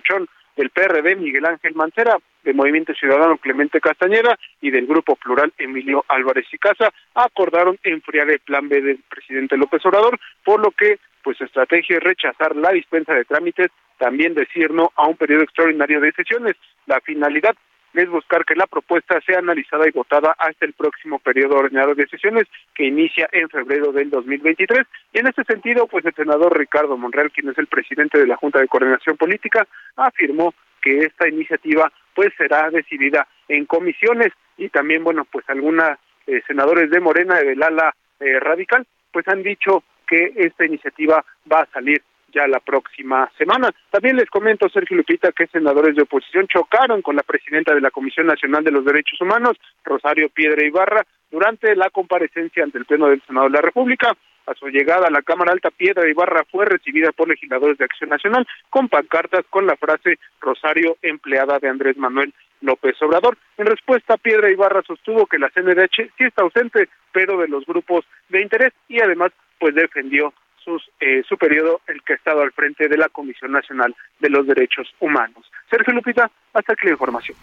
[0.56, 6.06] del PRD, Miguel Ángel Mancera, del Movimiento Ciudadano Clemente Castañeda y del Grupo Plural Emilio
[6.08, 11.00] Álvarez y Casa, acordaron enfriar el plan B del presidente López Obrador, por lo que
[11.24, 15.44] pues su estrategia es rechazar la dispensa de trámites, también decir no a un periodo
[15.44, 16.56] extraordinario de sesiones.
[16.86, 17.56] La finalidad
[17.94, 22.08] es buscar que la propuesta sea analizada y votada hasta el próximo periodo ordinario de
[22.08, 24.86] sesiones que inicia en febrero del 2023.
[25.14, 28.38] Y en este sentido, pues el senador Ricardo Monreal, quien es el presidente de la
[28.38, 35.04] Junta de Coordinación Política, afirmó que esta iniciativa pues será decidida en comisiones y también,
[35.04, 40.34] bueno, pues algunos eh, senadores de Morena, del ala eh, radical, pues han dicho que
[40.36, 42.02] esta iniciativa va a salir
[42.34, 43.69] ya la próxima semana.
[43.89, 47.91] También les comento, Sergio Lupita, que senadores de oposición chocaron con la presidenta de la
[47.91, 53.08] Comisión Nacional de los Derechos Humanos, Rosario Piedra Ibarra, durante la comparecencia ante el Pleno
[53.08, 54.15] del Senado de la República.
[54.46, 58.10] A su llegada a la Cámara Alta, Piedra Ibarra fue recibida por legisladores de Acción
[58.10, 63.38] Nacional con pancartas con la frase Rosario, empleada de Andrés Manuel López Obrador.
[63.58, 68.06] En respuesta, Piedra Ibarra sostuvo que la CNDH sí está ausente, pero de los grupos
[68.30, 72.52] de interés y además pues defendió sus, eh, su periodo el que ha estado al
[72.52, 75.45] frente de la Comisión Nacional de los Derechos Humanos.
[75.69, 77.38] Sergio Lupita, hasta aquí la información.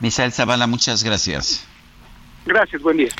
[0.00, 1.66] Misael Zavala, muchas gracias.
[2.48, 3.10] Gracias, buen día.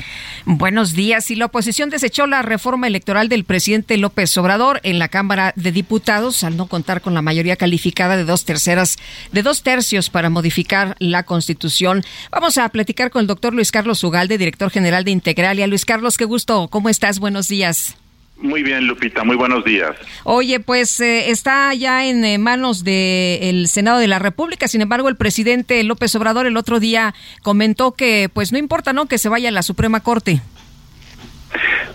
[0.45, 1.29] Buenos días.
[1.29, 5.71] Y la oposición desechó la reforma electoral del presidente López Obrador en la Cámara de
[5.71, 8.97] Diputados al no contar con la mayoría calificada de dos terceras,
[9.31, 12.03] de dos tercios para modificar la Constitución.
[12.31, 15.67] Vamos a platicar con el doctor Luis Carlos Ugalde, director general de Integralia.
[15.67, 16.67] Luis Carlos, qué gusto.
[16.69, 17.19] ¿Cómo estás?
[17.19, 17.97] Buenos días.
[18.41, 19.91] Muy bien, Lupita, muy buenos días.
[20.23, 24.69] Oye, pues eh, está ya en eh, manos del Senado de la República.
[24.69, 27.13] Sin embargo, el presidente López Obrador el otro día
[27.43, 29.07] comentó que, pues no importa, ¿no?
[29.07, 30.41] Que se vaya a la Suprema Corte.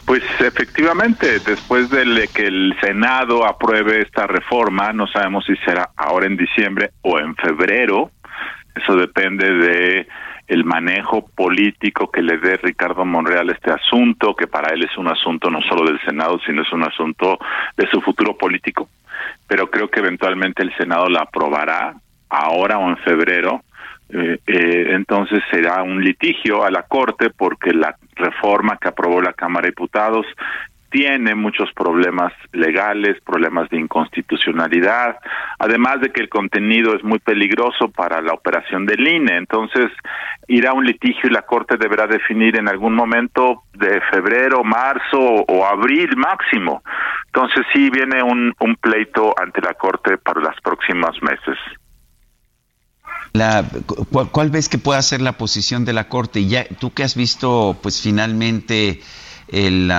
[0.04, 6.26] Pues efectivamente, después de que el Senado apruebe esta reforma, no sabemos si será ahora
[6.26, 8.10] en diciembre o en febrero.
[8.74, 10.06] Eso depende de
[10.46, 15.08] el manejo político que le dé Ricardo Monreal este asunto, que para él es un
[15.08, 17.38] asunto no solo del Senado, sino es un asunto
[17.76, 18.88] de su futuro político.
[19.46, 21.94] Pero creo que eventualmente el Senado la aprobará
[22.28, 23.62] ahora o en febrero.
[24.10, 29.32] Eh, eh, entonces será un litigio a la Corte porque la reforma que aprobó la
[29.32, 30.26] Cámara de Diputados
[30.94, 35.16] tiene muchos problemas legales, problemas de inconstitucionalidad,
[35.58, 39.38] además de que el contenido es muy peligroso para la operación del INE.
[39.38, 39.90] Entonces,
[40.46, 45.66] irá un litigio y la Corte deberá definir en algún momento de febrero, marzo o
[45.66, 46.84] abril máximo.
[47.26, 51.58] Entonces, sí viene un, pleito ante la Corte para los próximos meses.
[53.32, 53.64] La,
[54.30, 56.46] ¿cuál, ves que pueda ser la posición de la Corte?
[56.46, 59.00] Ya, tú que has visto, pues finalmente
[59.48, 59.90] el,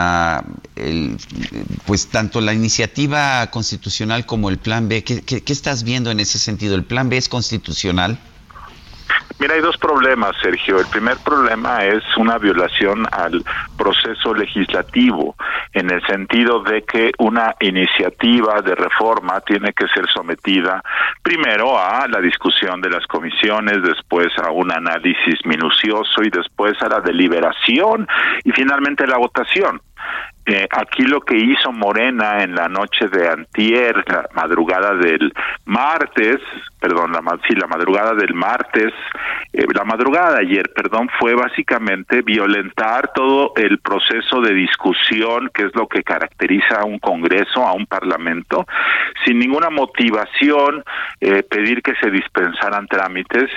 [0.76, 1.18] el,
[1.86, 5.04] pues tanto la iniciativa constitucional como el plan B.
[5.04, 6.76] ¿Qué, ¿Qué, estás viendo en ese sentido?
[6.76, 8.20] ¿El plan B es constitucional?
[9.38, 10.80] Mira, hay dos problemas, Sergio.
[10.80, 13.44] El primer problema es una violación al
[13.78, 15.36] proceso legislativo,
[15.74, 20.82] en el sentido de que una iniciativa de reforma tiene que ser sometida
[21.22, 26.88] primero a la discusión de las comisiones, después a un análisis minucioso y después a
[26.88, 28.08] la deliberación
[28.44, 29.82] y finalmente la votación.
[30.48, 35.34] Eh, aquí lo que hizo Morena en la noche de antier, la madrugada del
[35.66, 36.38] martes,
[36.80, 38.94] perdón, la, sí, la madrugada del martes,
[39.54, 45.64] eh, la madrugada de ayer, perdón, fue básicamente violentar todo el proceso de discusión, que
[45.64, 48.68] es lo que caracteriza a un Congreso, a un Parlamento,
[49.26, 50.84] sin ninguna motivación,
[51.22, 53.50] eh, pedir que se dispensaran trámites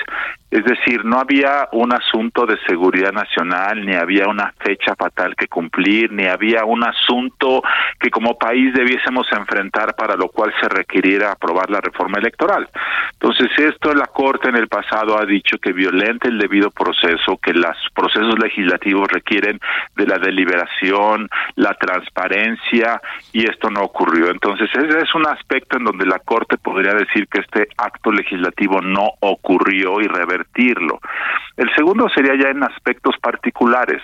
[0.50, 5.46] es decir, no había un asunto de seguridad nacional, ni había una fecha fatal que
[5.46, 7.62] cumplir, ni había un asunto
[8.00, 12.66] que como país debiésemos enfrentar para lo cual se requiriera aprobar la reforma electoral.
[13.12, 17.52] Entonces, esto la Corte en el pasado ha dicho que violenta el debido proceso, que
[17.52, 19.60] los procesos legislativos requieren
[19.96, 24.30] de la deliberación, la transparencia, y esto no ocurrió.
[24.30, 28.80] Entonces, ese es un aspecto en donde la Corte podría decir que este acto legislativo
[28.80, 30.08] no ocurrió y
[31.56, 34.00] el segundo sería ya en aspectos particulares,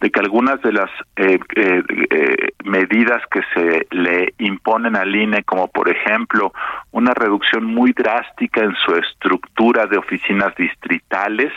[0.00, 5.44] de que algunas de las eh, eh, eh, medidas que se le imponen al INE,
[5.44, 6.52] como por ejemplo
[6.90, 11.52] una reducción muy drástica en su estructura de oficinas distritales,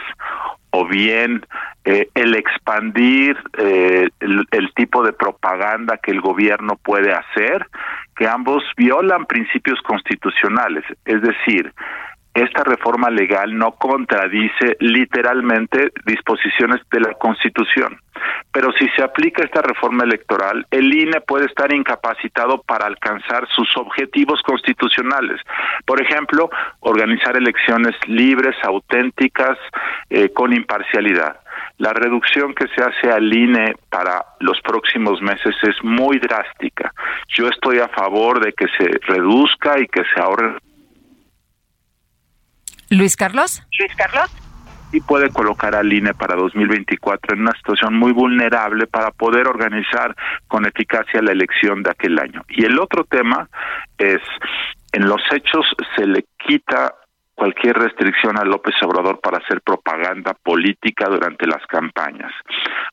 [0.72, 1.44] o bien
[1.84, 7.66] el expandir el, el, tipo de propaganda que el gobierno puede hacer,
[8.16, 10.86] que ambos violan principios constitucionales.
[11.06, 11.74] Es decir,
[12.34, 18.00] esta reforma legal no contradice literalmente disposiciones de la Constitución.
[18.52, 23.76] Pero si se aplica esta reforma electoral, el INE puede estar incapacitado para alcanzar sus
[23.78, 25.42] objetivos constitucionales.
[25.86, 26.50] Por ejemplo,
[26.82, 29.58] organizar elecciones libres, auténticas,
[30.10, 31.40] eh, con imparcialidad.
[31.78, 36.92] La reducción que se hace al INE para los próximos meses es muy drástica.
[37.30, 40.58] Yo estoy a favor de que se reduzca y que se ahorren
[42.90, 43.64] Luis Carlos.
[43.78, 44.30] Luis Carlos.
[44.92, 50.16] Y puede colocar al INE para 2024 en una situación muy vulnerable para poder organizar
[50.48, 52.44] con eficacia la elección de aquel año.
[52.50, 53.48] Y el otro tema
[54.00, 54.20] es,
[54.94, 55.66] en los hechos
[55.96, 56.96] se le quita
[57.40, 62.34] cualquier restricción a López Obrador para hacer propaganda política durante las campañas.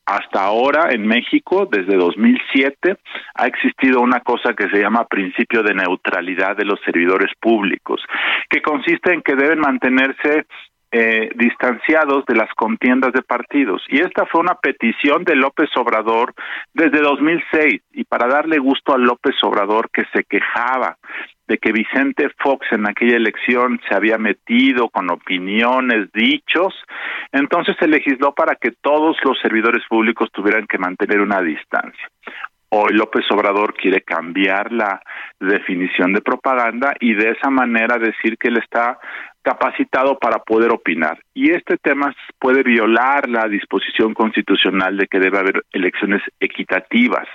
[0.06, 2.96] Hasta ahora en México, desde 2007,
[3.34, 8.00] ha existido una cosa que se llama principio de neutralidad de los servidores públicos,
[8.48, 10.46] que consiste en que deben mantenerse
[10.92, 13.82] eh, distanciados de las contiendas de partidos.
[13.88, 16.32] Y esta fue una petición de López Obrador
[16.72, 20.96] desde 2006 y para darle gusto a López Obrador que se quejaba
[21.48, 26.74] de que Vicente Fox en aquella elección se había metido con opiniones, dichos,
[27.32, 32.08] entonces se legisló para que todos los servidores públicos tuvieran que mantener una distancia.
[32.70, 35.00] Hoy López Obrador quiere cambiar la
[35.38, 38.98] definición de propaganda y de esa manera decir que él está
[39.42, 41.20] capacitado para poder opinar.
[41.32, 47.28] Y este tema puede violar la disposición constitucional de que debe haber elecciones equitativas.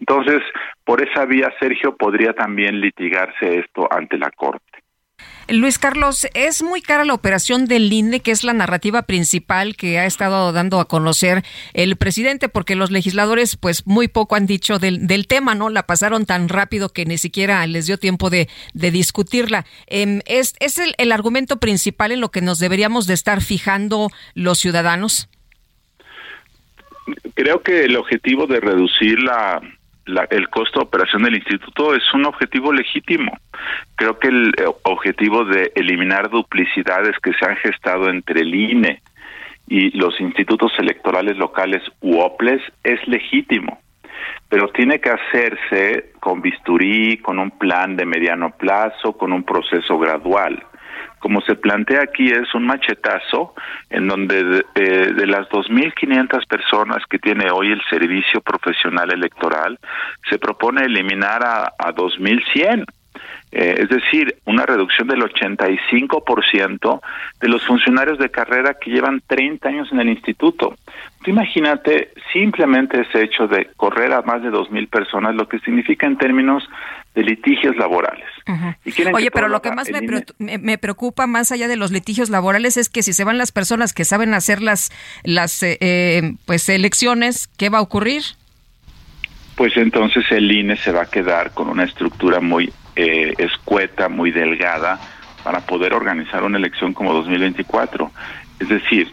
[0.00, 0.40] Entonces,
[0.84, 4.83] por esa vía, Sergio, podría también litigarse esto ante la Corte.
[5.48, 9.98] Luis Carlos, es muy cara la operación del INE, que es la narrativa principal que
[9.98, 14.78] ha estado dando a conocer el presidente, porque los legisladores, pues muy poco han dicho
[14.78, 15.68] del, tema, ¿no?
[15.68, 19.66] La pasaron tan rápido que ni siquiera les dio tiempo de, discutirla.
[19.86, 20.54] Em, ¿Es,
[20.98, 25.28] el argumento principal en lo que nos deberíamos de estar fijando los ciudadanos?
[27.34, 29.60] creo que el objetivo de reducir la,
[30.06, 33.32] el costo de operación del instituto es un objetivo legítimo.
[33.96, 39.00] Creo que el eh, objetivo de eliminar duplicidades que se han gestado entre el INE
[39.66, 43.78] y los institutos electorales locales UOPLES es legítimo,
[44.48, 49.98] pero tiene que hacerse con bisturí, con un plan de mediano plazo, con un proceso
[49.98, 50.62] gradual
[51.18, 53.54] como se plantea aquí, es un machetazo
[53.90, 59.78] en donde de, eh, de las 2.500 personas que tiene hoy el servicio profesional electoral,
[60.28, 62.84] se propone eliminar a, a 2.100.
[63.56, 67.00] Eh, es decir, una reducción del 85%
[67.40, 70.74] de los funcionarios de carrera que llevan 30 años en el instituto.
[71.22, 76.06] Tú imagínate simplemente ese hecho de correr a más de 2.000 personas, lo que significa
[76.06, 76.68] en términos
[77.14, 78.24] de litigios laborales.
[79.14, 79.88] Oye, pero lo que más
[80.38, 83.92] me, preocupa más allá de los litigios laborales es que si se van las personas
[83.92, 84.90] que saben hacer las,
[85.22, 88.22] las eh, eh, pues elecciones, ¿qué va a ocurrir?
[89.56, 94.32] Pues entonces el INE se va a quedar con una estructura muy eh, escueta, muy
[94.32, 94.98] delgada,
[95.44, 98.10] para poder organizar una elección como 2024.
[98.58, 99.12] Es decir,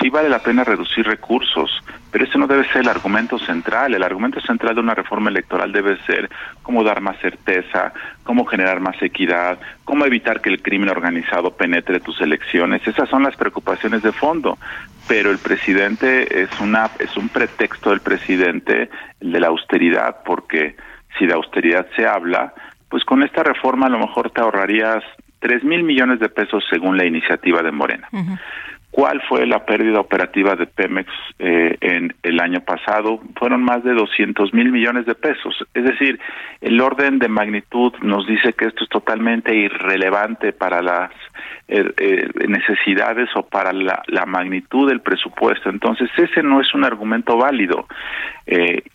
[0.00, 3.94] sí vale la pena reducir recursos, pero ese no debe ser el argumento central.
[3.94, 6.28] El argumento central de una reforma electoral debe ser
[6.62, 7.92] cómo dar más certeza,
[8.24, 12.86] cómo generar más equidad, cómo evitar que el crimen organizado penetre tus elecciones.
[12.86, 14.58] Esas son las preocupaciones de fondo.
[15.06, 20.76] Pero el presidente es una es un pretexto del presidente el de la austeridad, porque
[21.18, 22.52] si de austeridad se habla,
[22.90, 25.02] pues con esta reforma a lo mejor te ahorrarías
[25.40, 28.08] tres mil millones de pesos según la iniciativa de Morena.
[28.90, 33.20] ¿Cuál fue la pérdida operativa de Pemex eh, en el año pasado?
[33.36, 35.54] Fueron más de 200 mil millones de pesos.
[35.74, 36.18] Es decir,
[36.62, 41.10] el orden de magnitud nos dice que esto es totalmente irrelevante para las
[41.68, 45.68] eh, eh, necesidades o para la, magnitud del presupuesto.
[45.68, 47.86] Entonces, ese no es un argumento válido.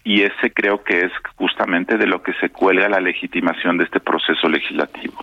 [0.03, 3.99] y ese creo que es justamente de lo que se cuelga la legitimación de este
[3.99, 5.13] proceso legislativo.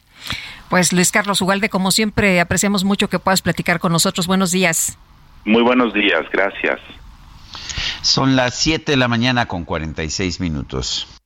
[0.70, 4.28] Pues Luis Carlos Ugalde, como siempre, apreciamos mucho que puedas platicar con nosotros.
[4.28, 4.96] Buenos días.
[5.44, 6.78] Muy buenos días, gracias.
[8.02, 11.19] Son las 7 de la mañana con 46 minutos.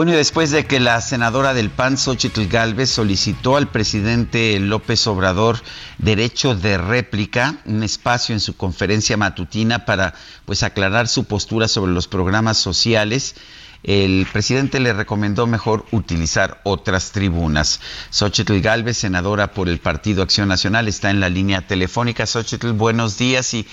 [0.00, 5.60] Bueno, después de que la senadora del PAN, Xochitl Galvez, solicitó al presidente López Obrador
[5.98, 10.14] derecho de réplica, un espacio en su conferencia matutina para
[10.46, 13.34] pues aclarar su postura sobre los programas sociales,
[13.82, 17.80] el presidente le recomendó mejor utilizar otras tribunas.
[18.10, 22.26] Xochitl Galvez, senadora por el Partido Acción Nacional, está en la línea telefónica.
[22.26, 23.54] Xochitl, buenos días.
[23.54, 23.66] Y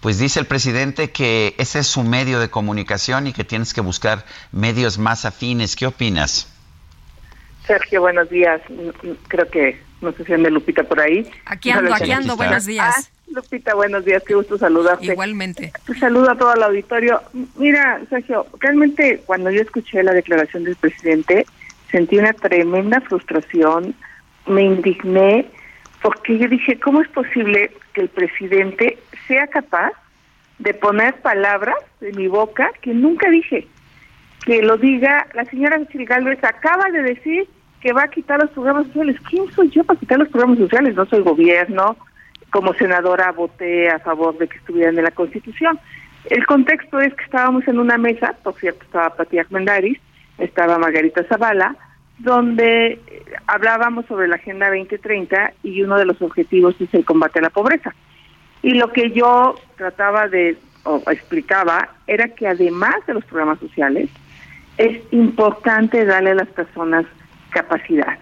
[0.00, 3.80] pues dice el presidente que ese es su medio de comunicación y que tienes que
[3.80, 5.76] buscar medios más afines.
[5.76, 6.52] ¿Qué opinas?
[7.66, 8.60] Sergio, buenos días.
[9.28, 11.30] Creo que no sé si ande Lupita por ahí.
[11.44, 12.94] Aquí ando, aquí ando, buenos días.
[12.96, 15.06] Ah, Lupita, buenos días, qué gusto saludarte.
[15.06, 15.72] Igualmente.
[15.86, 17.20] Te saludo a todo el auditorio.
[17.56, 21.46] Mira, Sergio, realmente cuando yo escuché la declaración del presidente,
[21.90, 23.94] sentí una tremenda frustración,
[24.46, 25.46] me indigné,
[26.02, 29.92] porque yo dije, ¿cómo es posible que el presidente sea capaz
[30.58, 33.66] de poner palabras en mi boca que nunca dije?
[34.44, 37.48] Que lo diga, la señora Michelle Galvez acaba de decir
[37.80, 39.16] que va a quitar los programas sociales.
[39.28, 40.94] ¿Quién soy yo para quitar los programas sociales?
[40.94, 41.96] No soy gobierno,
[42.50, 45.78] como senadora voté a favor de que estuvieran en la Constitución.
[46.26, 49.98] El contexto es que estábamos en una mesa, por cierto, estaba Pati Armendaris,
[50.38, 51.76] estaba Margarita Zavala,
[52.20, 57.38] donde eh, hablábamos sobre la Agenda 2030 y uno de los objetivos es el combate
[57.38, 57.94] a la pobreza.
[58.62, 64.10] Y lo que yo trataba de, o explicaba, era que además de los programas sociales,
[64.76, 67.06] es importante darle a las personas
[67.50, 68.20] capacidades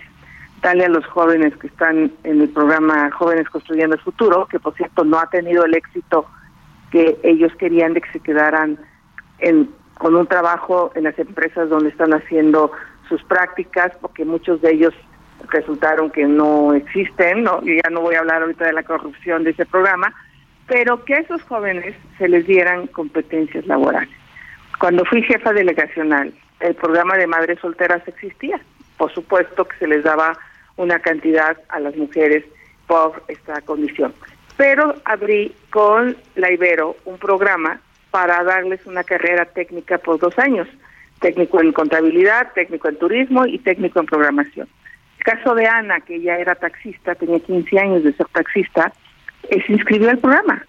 [0.63, 4.75] darle a los jóvenes que están en el programa Jóvenes Construyendo el Futuro, que por
[4.75, 6.27] cierto no ha tenido el éxito
[6.91, 8.79] que ellos querían de que se quedaran
[9.39, 12.73] en, con un trabajo en las empresas donde están haciendo
[13.09, 14.95] sus prácticas, porque muchos de ellos
[15.51, 17.61] resultaron que no existen, ¿no?
[17.63, 20.13] y ya no voy a hablar ahorita de la corrupción de ese programa,
[20.67, 24.11] pero que a esos jóvenes se les dieran competencias laborales.
[24.79, 28.61] Cuando fui jefa delegacional, el programa de madres solteras existía.
[28.97, 30.37] Por supuesto que se les daba
[30.77, 32.45] una cantidad a las mujeres
[32.87, 34.13] por esta condición.
[34.57, 37.81] Pero abrí con la Ibero un programa
[38.11, 40.69] para darles una carrera técnica por dos años.
[41.21, 44.69] Técnico en contabilidad, técnico en turismo y técnico en programación.
[45.19, 48.93] El caso de Ana, que ya era taxista, tenía 15 años de ser taxista,
[49.51, 50.65] eh, se inscribió al programa.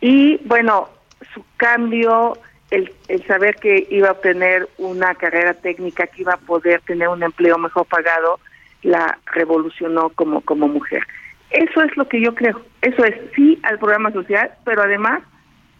[0.00, 0.88] Y bueno,
[1.32, 2.36] su cambio,
[2.70, 7.08] el, el saber que iba a obtener una carrera técnica, que iba a poder tener
[7.08, 8.40] un empleo mejor pagado,
[8.82, 11.02] la revolucionó como, como mujer.
[11.50, 12.60] Eso es lo que yo creo.
[12.82, 15.22] Eso es sí al programa social, pero además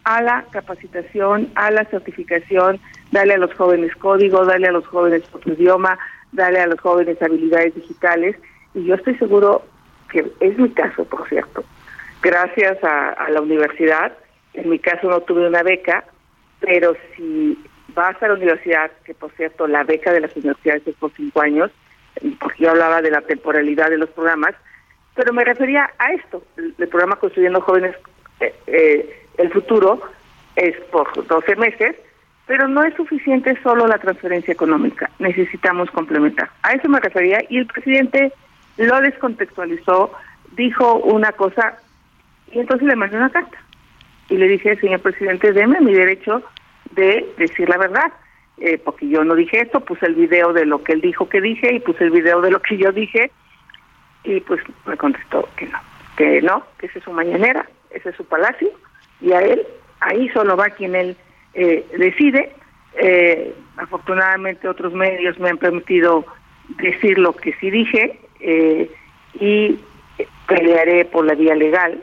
[0.05, 2.79] a la capacitación, a la certificación,
[3.11, 5.99] darle a los jóvenes código, darle a los jóvenes otro idioma,
[6.33, 8.37] darle a los jóvenes habilidades digitales.
[8.75, 9.63] Y yo estoy seguro
[10.11, 11.65] que es mi caso, por cierto.
[12.23, 14.13] Gracias a, la universidad,
[14.55, 16.05] en mi caso no tuve una beca,
[16.61, 20.95] pero si vas a la universidad, que por cierto la beca de las universidades es
[20.97, 21.71] por cinco años,
[22.41, 24.55] porque yo hablaba de la temporalidad de los programas,
[25.15, 27.95] pero me refería a esto, el, el programa Construyendo Jóvenes
[28.41, 30.01] eh, eh, el futuro
[30.57, 31.97] es por 12 meses,
[32.47, 36.51] pero no es suficiente solo la transferencia económica, necesitamos complementar.
[36.63, 38.33] A eso me refería y el presidente
[38.77, 40.13] lo descontextualizó,
[40.53, 41.79] dijo una cosa
[42.53, 43.59] y entonces le mandé una carta
[44.29, 46.43] y le dije, señor presidente, deme mi derecho
[46.93, 48.13] de decir la verdad,
[48.59, 51.41] eh, porque yo no dije esto, puse el video de lo que él dijo que
[51.41, 53.31] dije y puse el video de lo que yo dije
[54.23, 55.79] y pues me contestó que no,
[56.17, 58.71] que no, que esa es su mañanera, ese es su palacio
[59.21, 59.67] y a él,
[60.01, 61.17] ahí solo va quien él
[61.55, 62.53] eh, decide.
[62.97, 66.25] Eh, afortunadamente otros medios me han permitido
[66.69, 68.91] decir lo que sí dije eh,
[69.41, 69.79] y
[70.47, 72.03] pelearé por la vía legal,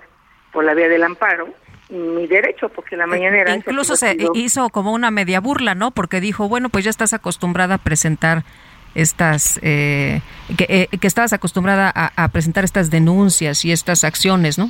[0.51, 1.49] por la vía del amparo,
[1.89, 3.53] mi derecho, porque la mañanera...
[3.53, 5.91] Incluso se hizo como una media burla, ¿no?
[5.91, 8.43] Porque dijo, bueno, pues ya estás acostumbrada a presentar
[8.95, 10.21] estas, eh,
[10.57, 14.69] que, eh, que, estabas acostumbrada a, a, presentar estas denuncias y estas acciones, ¿no?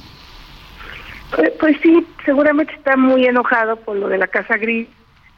[1.35, 4.87] Pues, pues, sí, seguramente está muy enojado por lo de la Casa Gris,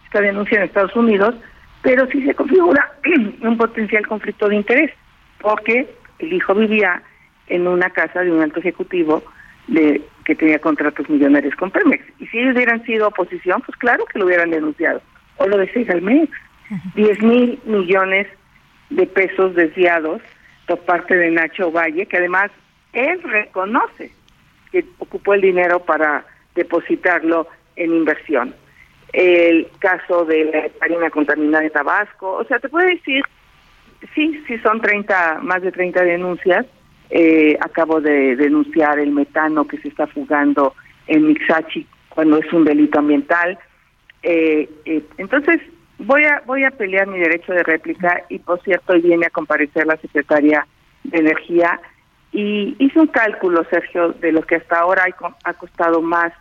[0.06, 1.36] esta denuncia en Estados Unidos,
[1.82, 2.92] pero sí se configura
[3.42, 4.92] un potencial conflicto de interés,
[5.40, 5.88] porque
[6.20, 7.02] el hijo vivía
[7.48, 9.24] en una casa de un alto ejecutivo
[9.68, 12.04] de que tenía contratos millonarios con Pemex.
[12.20, 15.02] Y si ellos hubieran sido oposición, pues claro que lo hubieran denunciado.
[15.38, 16.32] O lo de Segalmex,
[16.96, 18.28] 10 mil millones
[18.90, 20.22] de pesos desviados
[20.68, 22.52] por parte de Nacho Valle, que además
[22.94, 24.12] él reconoce
[24.74, 28.56] que ocupó el dinero para depositarlo en inversión.
[29.14, 33.24] El caso de la harina contaminada de Tabasco, o sea, te puedo decir,
[34.16, 36.66] sí, sí son 30, más de 30 denuncias.
[37.12, 40.74] Eh, acabo de denunciar el metano que se está fugando
[41.06, 43.60] en Mixachi cuando es un delito ambiental.
[44.24, 45.62] Eh, eh, entonces,
[46.00, 49.30] voy a voy a pelear mi derecho de réplica y por cierto hoy viene a
[49.30, 50.66] comparecer la secretaria
[51.04, 51.80] de energía
[52.34, 55.06] y hice un cálculo Sergio de lo que hasta ahora
[55.44, 56.34] ha costado más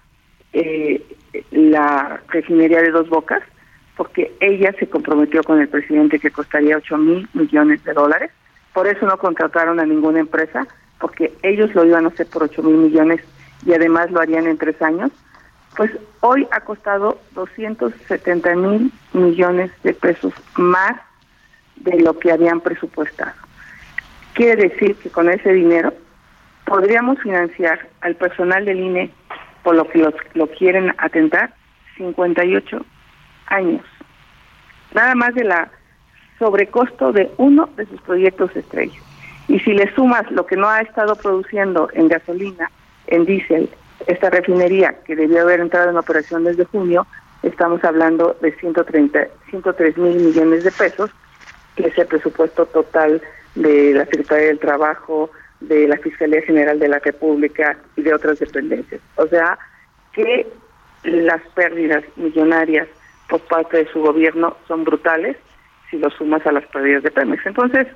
[0.54, 1.04] eh,
[1.50, 3.42] la refinería de dos bocas
[3.96, 8.30] porque ella se comprometió con el presidente que costaría 8 mil millones de dólares
[8.72, 10.66] por eso no contrataron a ninguna empresa
[10.98, 13.20] porque ellos lo iban a hacer por 8 mil millones
[13.66, 15.10] y además lo harían en tres años
[15.76, 15.90] pues
[16.20, 20.96] hoy ha costado 270 mil millones de pesos más
[21.76, 23.32] de lo que habían presupuestado.
[24.34, 25.92] Quiere decir que con ese dinero
[26.64, 29.10] podríamos financiar al personal del INE
[29.62, 31.54] por lo que los, lo quieren atentar
[31.96, 32.84] 58
[33.46, 33.84] años.
[34.94, 35.70] Nada más de la
[36.38, 38.98] sobrecosto de uno de sus proyectos estrella.
[39.48, 42.70] Y si le sumas lo que no ha estado produciendo en gasolina,
[43.06, 43.68] en diésel,
[44.06, 47.06] esta refinería que debió haber entrado en operación desde junio,
[47.42, 51.10] estamos hablando de 130, 103 mil millones de pesos,
[51.76, 53.22] que es el presupuesto total
[53.54, 55.30] de la Secretaría del Trabajo,
[55.60, 59.00] de la Fiscalía General de la República y de otras dependencias.
[59.16, 59.58] O sea,
[60.12, 60.46] que
[61.04, 62.88] las pérdidas millonarias
[63.28, 65.36] por parte de su gobierno son brutales
[65.90, 67.44] si lo sumas a las pérdidas de Pemex.
[67.46, 67.86] Entonces,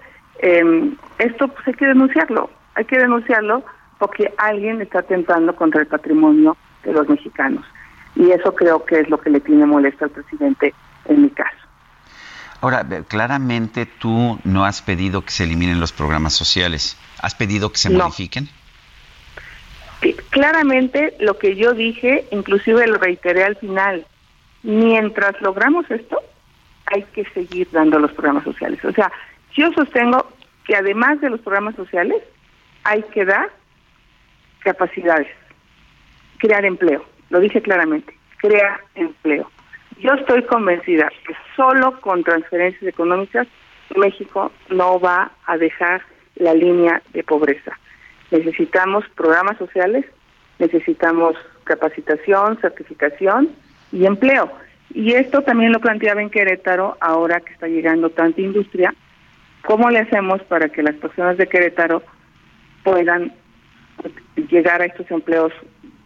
[0.40, 3.64] eh, esto pues hay que denunciarlo, hay que denunciarlo
[3.98, 7.64] porque alguien está atentando contra el patrimonio de los mexicanos.
[8.14, 10.74] Y eso creo que es lo que le tiene molesto al presidente
[11.07, 11.66] en mi caso.
[12.67, 16.99] Ahora, claramente tú no has pedido que se eliminen los programas sociales.
[17.23, 18.03] ¿Has pedido que se no.
[18.03, 18.49] modifiquen?
[20.31, 24.05] Claramente lo que yo dije, inclusive lo reiteré al final,
[24.64, 26.21] mientras logramos esto,
[26.87, 28.85] hay que seguir dando los programas sociales.
[28.85, 29.12] O sea,
[29.55, 30.27] yo sostengo
[30.64, 32.21] que además de los programas sociales,
[32.83, 33.49] hay que dar
[34.59, 35.29] capacidades,
[36.39, 39.49] crear empleo, lo dije claramente, crear empleo.
[39.99, 43.47] Yo estoy convencida que solo con transferencias económicas
[43.97, 46.03] México no va a dejar
[46.34, 47.78] la línea de pobreza.
[48.30, 50.05] Necesitamos programas sociales,
[50.59, 53.51] necesitamos capacitación, certificación
[53.92, 54.53] y empleo.
[54.92, 58.94] Y esto también lo planteaba en Querétaro, ahora que está llegando tanta industria,
[59.64, 62.03] ¿cómo le hacemos para que las personas de Querétaro
[62.84, 63.32] puedan
[64.51, 65.53] llegar a estos empleos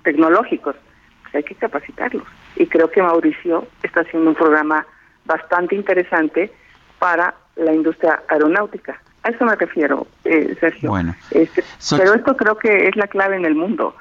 [0.05, 0.77] tecnológicos?
[1.23, 2.27] Pues hay que capacitarlos.
[2.57, 4.87] Y creo que Mauricio está haciendo un programa
[5.25, 6.53] bastante interesante
[6.99, 9.01] para la industria aeronáutica.
[9.23, 10.91] A eso me refiero, eh, Sergio.
[10.91, 11.15] Bueno.
[11.31, 11.63] Este,
[11.97, 13.95] pero esto creo que es la clave en el mundo.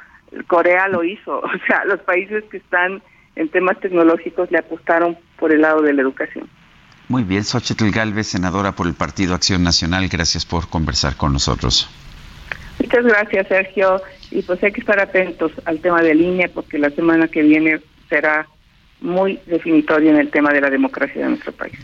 [0.48, 3.02] Corea lo hizo, o sea, los países que están
[3.36, 6.50] en temas tecnológicos le apostaron por el lado de la educación.
[7.08, 11.90] Muy bien, Xochitl Galvez, senadora por el Partido Acción Nacional, gracias por conversar con nosotros.
[12.80, 14.02] Muchas gracias, Sergio.
[14.32, 17.82] Y pues hay que estar atentos al tema de línea porque la semana que viene
[18.10, 18.48] será
[19.02, 21.78] muy definitorio en el tema de la democracia de nuestro país.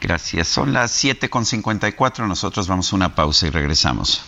[0.00, 0.48] Gracias.
[0.48, 2.26] Son las 7.54.
[2.26, 4.24] Nosotros vamos a una pausa y regresamos.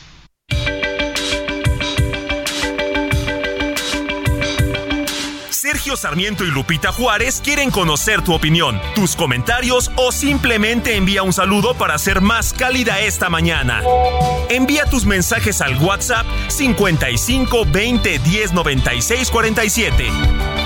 [5.50, 11.32] Sergio Sarmiento y Lupita Juárez quieren conocer tu opinión, tus comentarios o simplemente envía un
[11.32, 13.82] saludo para ser más cálida esta mañana.
[14.48, 20.65] Envía tus mensajes al WhatsApp 55 20 10 96 47.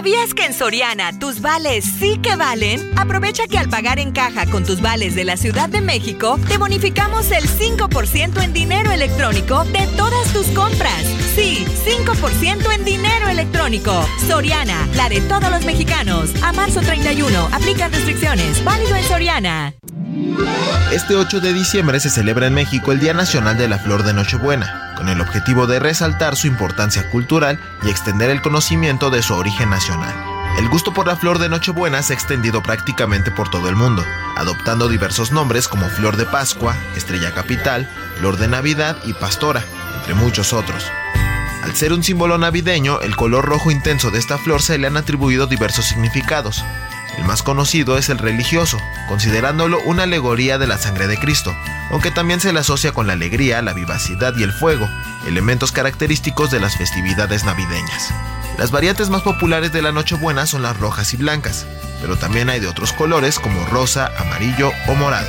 [0.00, 2.90] ¿Sabías que en Soriana tus vales sí que valen?
[2.98, 6.56] Aprovecha que al pagar en caja con tus vales de la Ciudad de México, te
[6.56, 11.04] bonificamos el 5% en dinero electrónico de todas tus compras.
[11.34, 13.92] Sí, 5% en dinero electrónico.
[14.26, 16.30] Soriana, la de todos los mexicanos.
[16.42, 18.64] A marzo 31, aplica restricciones.
[18.64, 19.74] Válido en Soriana.
[20.92, 24.12] Este 8 de diciembre se celebra en México el Día Nacional de la Flor de
[24.12, 29.34] Nochebuena, con el objetivo de resaltar su importancia cultural y extender el conocimiento de su
[29.34, 29.89] origen nacional.
[30.58, 34.04] El gusto por la flor de Nochebuena se ha extendido prácticamente por todo el mundo,
[34.36, 37.88] adoptando diversos nombres como Flor de Pascua, Estrella Capital,
[38.18, 39.64] Flor de Navidad y Pastora,
[39.96, 40.84] entre muchos otros.
[41.62, 44.96] Al ser un símbolo navideño, el color rojo intenso de esta flor se le han
[44.96, 46.64] atribuido diversos significados.
[47.18, 48.78] El más conocido es el religioso,
[49.08, 51.54] considerándolo una alegoría de la sangre de Cristo,
[51.90, 54.88] aunque también se le asocia con la alegría, la vivacidad y el fuego,
[55.26, 58.12] elementos característicos de las festividades navideñas.
[58.60, 61.64] Las variantes más populares de la Nochebuena son las rojas y blancas,
[62.02, 65.26] pero también hay de otros colores como rosa, amarillo o morado.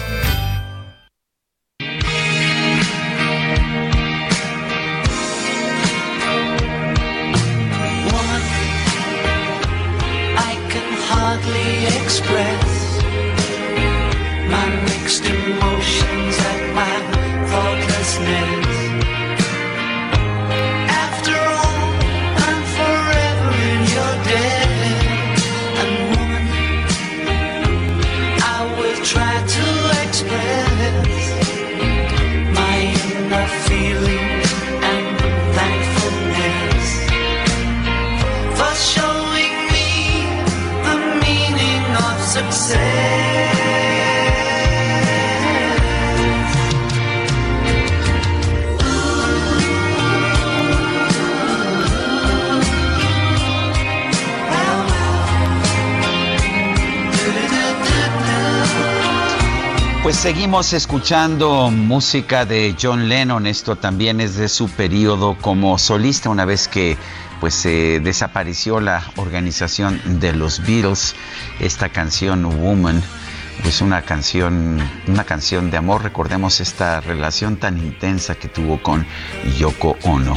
[60.21, 63.47] Seguimos escuchando música de John Lennon.
[63.47, 66.95] Esto también es de su periodo como solista, una vez que
[67.39, 71.15] pues se desapareció la organización de los Beatles.
[71.59, 73.01] Esta canción Woman,
[73.63, 76.03] pues una canción, una canción de amor.
[76.03, 79.07] Recordemos esta relación tan intensa que tuvo con
[79.57, 80.35] Yoko Ono.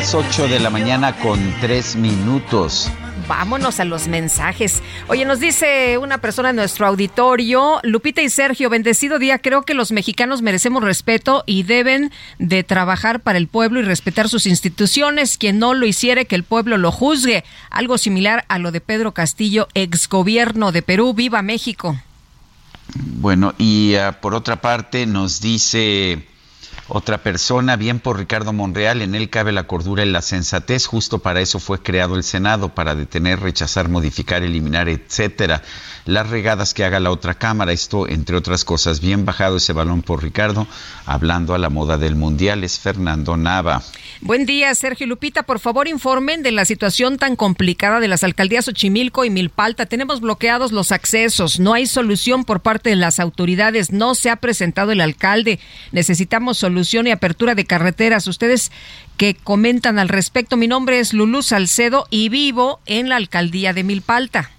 [0.00, 2.90] Las 8 de la mañana con 3 minutos.
[3.28, 4.80] Vámonos a los mensajes.
[5.08, 9.40] Oye, nos dice una persona en nuestro auditorio, Lupita y Sergio, bendecido día.
[9.40, 14.30] Creo que los mexicanos merecemos respeto y deben de trabajar para el pueblo y respetar
[14.30, 15.36] sus instituciones.
[15.36, 17.44] Quien no lo hiciere, que el pueblo lo juzgue.
[17.68, 21.12] Algo similar a lo de Pedro Castillo, exgobierno de Perú.
[21.12, 22.00] ¡Viva México!
[22.94, 26.26] Bueno, y ah, por otra parte nos dice
[26.92, 30.86] Otra persona, bien por Ricardo Monreal, en él cabe la cordura y la sensatez.
[30.86, 35.62] Justo para eso fue creado el Senado, para detener, rechazar, modificar, eliminar, etcétera.
[36.04, 37.70] Las regadas que haga la otra Cámara.
[37.70, 40.66] Esto, entre otras cosas, bien bajado ese balón por Ricardo,
[41.06, 43.84] hablando a la moda del Mundial, es Fernando Nava.
[44.20, 45.44] Buen día, Sergio Lupita.
[45.44, 49.86] Por favor, informen de la situación tan complicada de las alcaldías Xochimilco y Milpalta.
[49.86, 51.60] Tenemos bloqueados los accesos.
[51.60, 53.92] No hay solución por parte de las autoridades.
[53.92, 55.60] No se ha presentado el alcalde.
[55.92, 58.26] Necesitamos solución y apertura de carreteras.
[58.26, 58.72] Ustedes
[59.16, 60.56] que comentan al respecto.
[60.56, 64.50] Mi nombre es Lulú Salcedo y vivo en la alcaldía de Milpalta.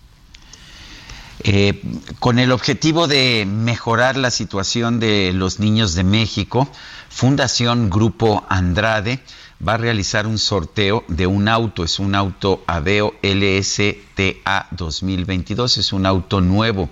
[1.44, 1.82] Eh,
[2.20, 6.70] con el objetivo de mejorar la situación de los niños de México,
[7.10, 9.20] Fundación Grupo Andrade
[9.68, 11.84] va a realizar un sorteo de un auto.
[11.84, 15.78] Es un auto Aveo LSTA 2022.
[15.78, 16.90] Es un auto nuevo.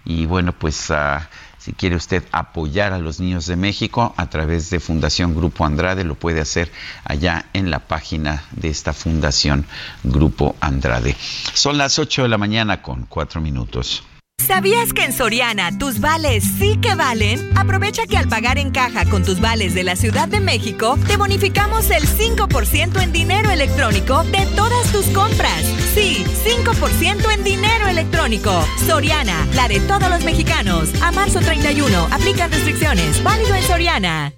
[0.05, 1.19] Y bueno, pues uh,
[1.57, 6.03] si quiere usted apoyar a los niños de México a través de Fundación Grupo Andrade,
[6.03, 6.71] lo puede hacer
[7.03, 9.65] allá en la página de esta Fundación
[10.03, 11.15] Grupo Andrade.
[11.53, 14.03] Son las 8 de la mañana con 4 minutos.
[14.51, 17.57] ¿Sabías que en Soriana tus vales sí que valen?
[17.57, 21.15] Aprovecha que al pagar en caja con tus vales de la Ciudad de México, te
[21.15, 25.63] bonificamos el 5% en dinero electrónico de todas tus compras.
[25.93, 28.51] Sí, 5% en dinero electrónico.
[28.85, 30.89] Soriana, la de todos los mexicanos.
[31.01, 33.23] A marzo 31, aplican restricciones.
[33.23, 34.33] Válido en Soriana.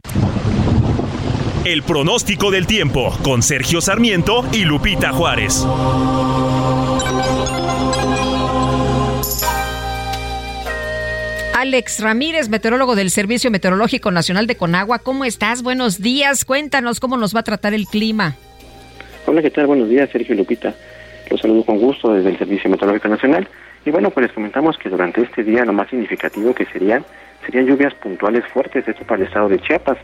[1.65, 5.65] El pronóstico del tiempo con Sergio Sarmiento y Lupita Juárez.
[11.63, 14.99] Alex Ramírez, meteorólogo del Servicio Meteorológico Nacional de Conagua.
[14.99, 15.63] ¿Cómo estás?
[15.63, 16.43] Buenos días.
[16.43, 18.35] Cuéntanos cómo nos va a tratar el clima.
[19.25, 19.67] Hola, ¿qué tal?
[19.67, 20.75] Buenos días, Sergio Lupita.
[21.31, 23.47] Los saludo con gusto desde el Servicio Meteorológico Nacional.
[23.85, 27.05] Y bueno, pues les comentamos que durante este día lo más significativo que serían
[27.45, 29.97] serían lluvias puntuales fuertes, esto para el estado de Chiapas,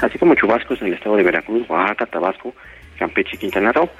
[0.00, 2.54] así como chubascos en el estado de Veracruz, Oaxaca, Tabasco,
[2.98, 3.90] Campeche y Quintana Roo.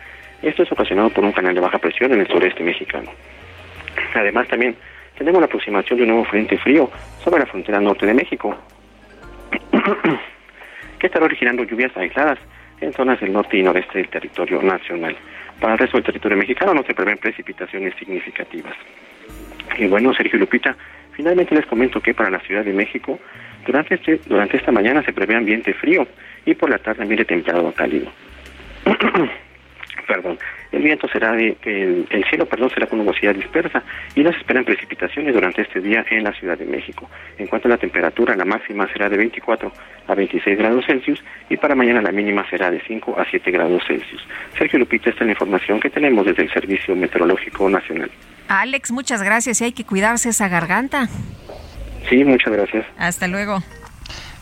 [0.41, 3.11] Esto es ocasionado por un canal de baja presión en el sureste mexicano.
[4.15, 4.75] Además, también
[5.23, 6.91] tenemos la aproximación de un nuevo frente frío
[7.23, 8.57] sobre la frontera norte de México,
[10.99, 12.41] que estará originando lluvias aisladas
[12.81, 15.17] en zonas del norte y noreste del territorio nacional.
[15.61, 18.75] Para el resto del territorio mexicano no se prevén precipitaciones significativas.
[19.79, 20.75] Y bueno, Sergio Lupita,
[21.13, 23.21] finalmente les comento que para la Ciudad de México,
[23.65, 26.05] durante, este, durante esta mañana se prevé ambiente frío
[26.45, 28.11] y por la tarde ambiente templado cálido.
[30.09, 30.37] perdón,
[30.73, 33.83] el viento será de, el, el, cielo, perdón, será con nubosidad dispersa
[34.15, 37.09] y no se esperan precipitaciones durante este día en la Ciudad de México.
[37.39, 39.73] En cuanto a la temperatura, la máxima será de 24
[40.09, 43.83] a 26 grados Celsius y para mañana la mínima será de 5 a 7 grados
[43.87, 44.27] Celsius.
[44.57, 48.11] Sergio Lupita, esta es la información que tenemos desde el Servicio Meteorológico Nacional.
[48.49, 51.09] Alex, muchas gracias y hay que cuidarse esa garganta.
[52.09, 52.87] Sí, muchas gracias.
[52.99, 53.63] Hasta luego.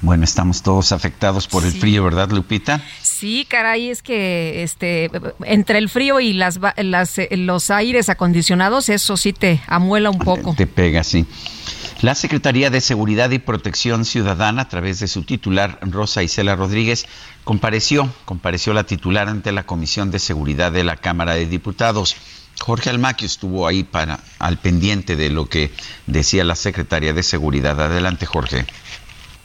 [0.03, 2.83] Bueno, estamos todos afectados por el frío, ¿verdad, Lupita?
[3.03, 5.11] Sí, caray, es que este
[5.45, 10.19] entre el frío y las, las eh, los aires acondicionados, eso sí te amuela un
[10.19, 10.55] poco.
[10.57, 11.27] Te pega, sí.
[12.01, 17.05] La Secretaría de Seguridad y Protección Ciudadana, a través de su titular, Rosa Isela Rodríguez,
[17.45, 22.17] compareció, compareció la titular ante la Comisión de Seguridad de la Cámara de Diputados.
[22.59, 25.71] Jorge Almaquio estuvo ahí para al pendiente de lo que
[26.07, 27.79] decía la Secretaría de Seguridad.
[27.79, 28.65] Adelante, Jorge.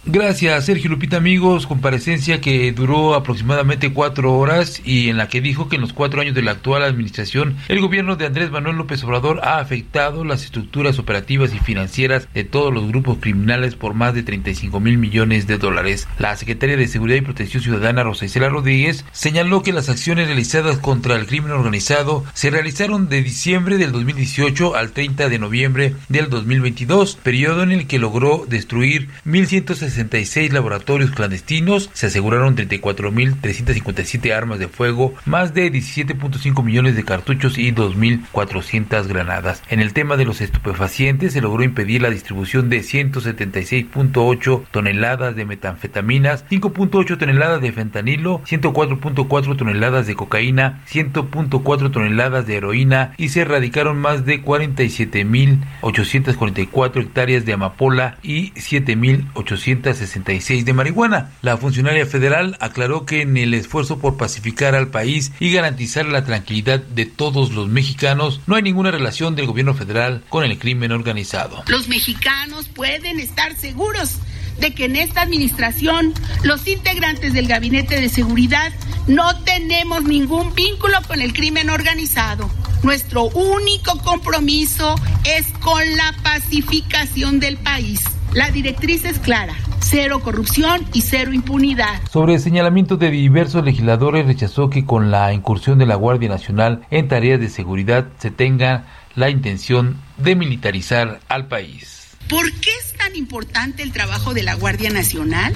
[0.08, 1.66] Gracias, Sergio Lupita, amigos.
[1.66, 6.22] Comparecencia que duró aproximadamente cuatro horas y en la que dijo que en los cuatro
[6.22, 10.44] años de la actual administración, el gobierno de Andrés Manuel López Obrador ha afectado las
[10.44, 15.48] estructuras operativas y financieras de todos los grupos criminales por más de 35 mil millones
[15.48, 16.08] de dólares.
[16.20, 20.78] La secretaria de Seguridad y Protección Ciudadana, Rosa Isela Rodríguez, señaló que las acciones realizadas
[20.78, 26.30] contra el crimen organizado se realizaron de diciembre del 2018 al 30 de noviembre del
[26.30, 34.58] 2022, periodo en el que logró destruir 1.160 66 laboratorios clandestinos, se aseguraron 34.357 armas
[34.60, 39.62] de fuego, más de 17.5 millones de cartuchos y 2.400 granadas.
[39.70, 45.46] En el tema de los estupefacientes, se logró impedir la distribución de 176.8 toneladas de
[45.46, 53.42] metanfetaminas, 5.8 toneladas de fentanilo, 104.4 toneladas de cocaína, 100.4 toneladas de heroína y se
[53.42, 61.32] erradicaron más de 47.844 hectáreas de amapola y 7.800 266 de marihuana.
[61.42, 66.26] La funcionaria federal aclaró que en el esfuerzo por pacificar al país y garantizar la
[66.26, 70.92] tranquilidad de todos los mexicanos, no hay ninguna relación del gobierno federal con el crimen
[70.92, 71.64] organizado.
[71.68, 74.18] Los mexicanos pueden estar seguros
[74.60, 76.14] de que en esta administración
[76.44, 78.72] los integrantes del Gabinete de Seguridad
[79.08, 82.50] no tenemos ningún vínculo con el crimen organizado.
[82.82, 88.02] Nuestro único compromiso es con la pacificación del país.
[88.34, 92.02] La directriz es clara, cero corrupción y cero impunidad.
[92.10, 96.86] Sobre el señalamiento de diversos legisladores, rechazó que con la incursión de la Guardia Nacional
[96.92, 102.06] en tareas de seguridad se tenga la intención de militarizar al país.
[102.30, 105.54] ¿Por qué es tan importante el trabajo de la Guardia Nacional?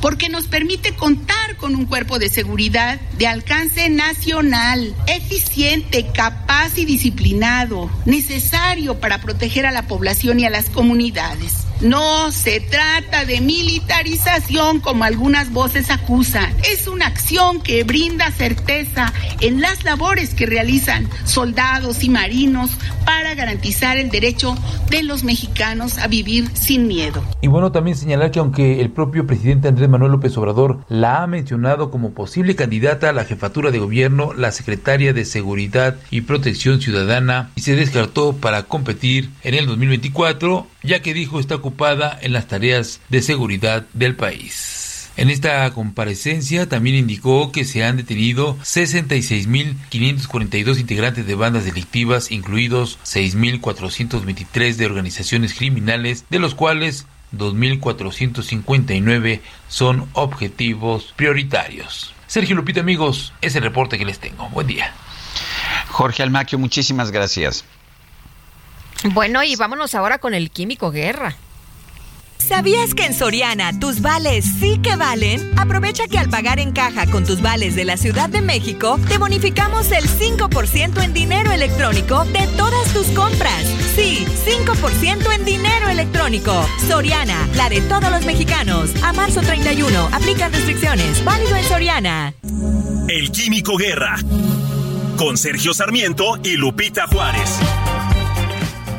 [0.00, 6.84] Porque nos permite contar con un cuerpo de seguridad de alcance nacional, eficiente, capaz y
[6.84, 11.66] disciplinado, necesario para proteger a la población y a las comunidades.
[11.82, 16.54] No se trata de militarización como algunas voces acusan.
[16.62, 22.70] Es una acción que brinda certeza en las labores que realizan soldados y marinos
[23.04, 24.54] para garantizar el derecho
[24.90, 27.20] de los mexicanos a vivir sin miedo.
[27.40, 31.26] Y bueno, también señalar que aunque el propio presidente Andrés Manuel López Obrador la ha
[31.26, 36.80] mencionado como posible candidata a la jefatura de gobierno, la secretaria de Seguridad y Protección
[36.80, 42.34] Ciudadana y se descartó para competir en el 2024, ya que dijo está ocupada en
[42.34, 45.08] las tareas de seguridad del país.
[45.16, 52.98] En esta comparecencia también indicó que se han detenido 66.542 integrantes de bandas delictivas, incluidos
[53.04, 62.12] 6.423 de organizaciones criminales, de los cuales 2.459 son objetivos prioritarios.
[62.26, 64.50] Sergio Lupita, amigos, es el reporte que les tengo.
[64.50, 64.92] Buen día.
[65.88, 67.64] Jorge Almaquio, muchísimas gracias.
[69.04, 71.36] Bueno, y vámonos ahora con el químico guerra.
[72.42, 75.52] ¿Sabías que en Soriana tus vales sí que valen?
[75.58, 79.16] Aprovecha que al pagar en caja con tus vales de la Ciudad de México, te
[79.16, 83.64] bonificamos el 5% en dinero electrónico de todas tus compras.
[83.94, 86.66] Sí, 5% en dinero electrónico.
[86.88, 88.90] Soriana, la de todos los mexicanos.
[89.02, 91.24] A marzo 31, aplican restricciones.
[91.24, 92.34] Válido en Soriana.
[93.08, 94.16] El Químico Guerra.
[95.16, 97.58] Con Sergio Sarmiento y Lupita Juárez.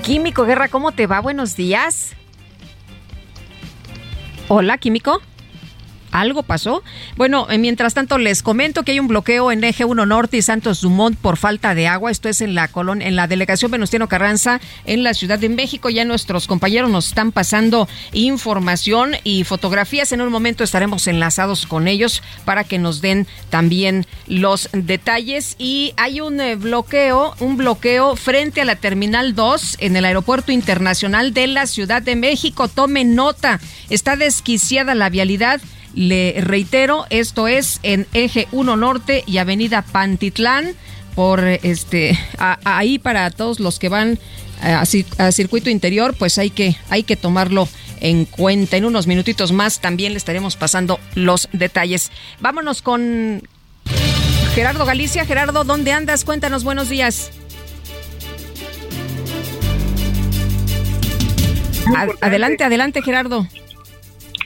[0.02, 1.20] Químico Guerra, ¿cómo te va?
[1.20, 2.16] Buenos días.
[4.56, 5.20] Hola, Químico.
[6.14, 6.84] ¿Algo pasó?
[7.18, 10.44] Bueno, eh, mientras tanto les comento que hay un bloqueo en Eje 1 Norte y
[10.44, 12.12] Santos Dumont por falta de agua.
[12.12, 15.90] Esto es en la colon en la delegación Venustiano Carranza en la Ciudad de México.
[15.90, 20.12] Ya nuestros compañeros nos están pasando información y fotografías.
[20.12, 25.56] En un momento estaremos enlazados con ellos para que nos den también los detalles.
[25.58, 30.52] Y hay un eh, bloqueo, un bloqueo frente a la Terminal 2 en el Aeropuerto
[30.52, 32.68] Internacional de la Ciudad de México.
[32.68, 33.60] Tomen nota,
[33.90, 35.60] está desquiciada la vialidad.
[35.94, 40.74] Le reitero, esto es en Eje 1 Norte y Avenida Pantitlán,
[41.16, 44.18] por este a- ahí para todos los que van
[44.62, 47.68] a, cir- a circuito interior, pues hay que hay que tomarlo
[48.02, 48.78] en cuenta.
[48.78, 52.12] En unos minutitos más también le estaremos pasando los detalles.
[52.40, 53.44] Vámonos con
[54.56, 55.26] Gerardo Galicia.
[55.26, 56.24] Gerardo, ¿dónde andas?
[56.26, 57.30] Cuéntanos, buenos días.
[62.22, 63.48] Adelante, adelante, Gerardo.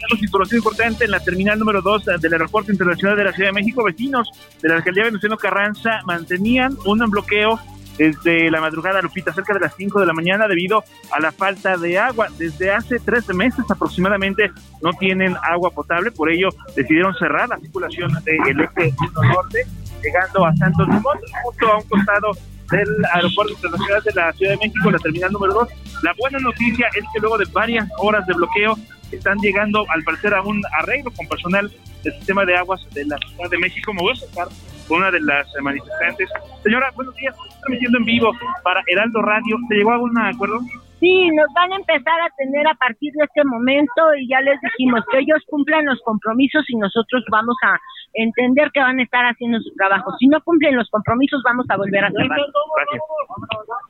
[0.09, 3.83] Información importante en la terminal número 2 del Aeropuerto Internacional de la Ciudad de México.
[3.83, 4.29] Vecinos
[4.61, 7.59] de la alcaldía Venustiano Carranza mantenían un bloqueo
[7.97, 11.77] desde la madrugada, Lupita, cerca de las 5 de la mañana, debido a la falta
[11.77, 12.27] de agua.
[12.37, 14.51] Desde hace tres meses aproximadamente
[14.81, 19.65] no tienen agua potable, por ello decidieron cerrar la circulación del eje 1 norte,
[20.03, 22.31] llegando a Santos Dumont, justo a un costado
[22.71, 25.67] del Aeropuerto Internacional de la Ciudad de México, la terminal número 2.
[26.03, 28.77] La buena noticia es que luego de varias horas de bloqueo
[29.11, 31.71] están llegando al parecer a un arreglo con personal
[32.03, 33.93] del sistema de aguas de la Ciudad de México.
[33.93, 34.47] Me voy a acercar
[34.87, 36.29] con una de las eh, manifestantes.
[36.63, 37.35] Señora, buenos días.
[37.55, 38.31] Estoy metiendo en vivo
[38.63, 39.57] para Heraldo Radio.
[39.69, 40.59] ¿Se llegó a algún acuerdo?
[40.99, 44.59] Sí, nos van a empezar a tener a partir de este momento y ya les
[44.61, 47.77] dijimos que ellos cumplan los compromisos y nosotros vamos a
[48.13, 50.11] entender que van a estar haciendo su trabajo.
[50.19, 52.39] Si no cumplen los compromisos, vamos a volver a cerrar.
[52.75, 53.01] Gracias.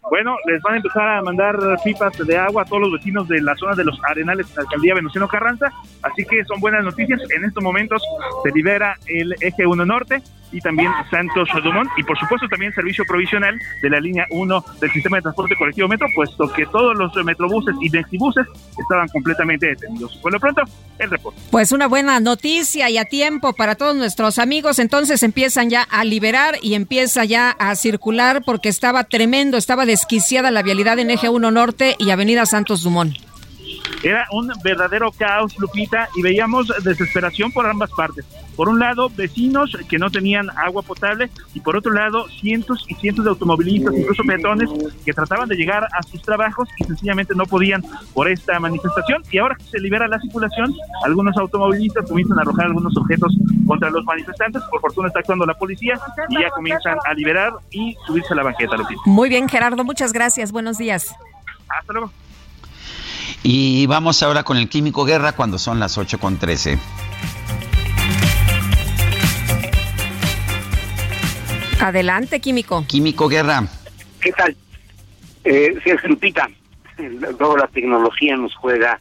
[0.10, 3.42] Bueno, les van a empezar a mandar pipas de agua a todos los vecinos de
[3.42, 5.72] la zona de los Arenales alcaldía Venustiano Carranza,
[6.04, 7.22] así que son buenas noticias.
[7.32, 8.02] En estos momentos
[8.44, 13.04] se libera el eje 1 norte y también Santos Dumont y por supuesto también servicio
[13.08, 17.14] provisional de la línea 1 del sistema de transporte colectivo metro, puesto que todos los
[17.24, 18.46] metrobuses y mexibuses
[18.78, 20.16] estaban completamente detenidos.
[20.18, 20.62] Por lo pronto,
[21.00, 21.40] el reporte.
[21.52, 24.80] Pues una buena noticia y a tiempo para todos nuestros amigos.
[24.80, 30.52] Entonces empiezan ya a liberar y empieza ya a circular porque estaba tremendo, estaba desquiciada
[30.52, 33.16] la vialidad en Eje 1 Norte y Avenida Santos Dumont.
[34.04, 38.26] Era un verdadero caos, Lupita, y veíamos desesperación por ambas partes.
[38.56, 42.96] Por un lado, vecinos que no tenían agua potable y por otro lado, cientos y
[42.96, 44.70] cientos de automovilistas, incluso peatones,
[45.06, 47.84] que trataban de llegar a sus trabajos y sencillamente no podían
[48.14, 49.24] por esta manifestación.
[49.32, 50.74] Y ahora que se libera la circulación,
[51.04, 53.36] algunos automovilistas comienzan a arrojar algunos objetos
[53.68, 54.64] contra los manifestantes.
[54.72, 58.44] Por fortuna está actuando la policía y ya comienzan a liberar y subirse a la
[58.44, 59.02] banqueta, Lupita.
[59.06, 60.52] Muy bien, Gerardo, muchas gracias.
[60.52, 61.14] Buenos días.
[61.70, 62.12] Hasta luego.
[63.44, 66.78] Y vamos ahora con el Químico Guerra cuando son las 8 con 13.
[71.80, 72.84] Adelante, Químico.
[72.88, 73.64] Químico Guerra.
[74.20, 74.56] ¿Qué tal?
[75.44, 76.50] Eh, Sergio Lupita,
[76.98, 79.00] luego la tecnología nos juega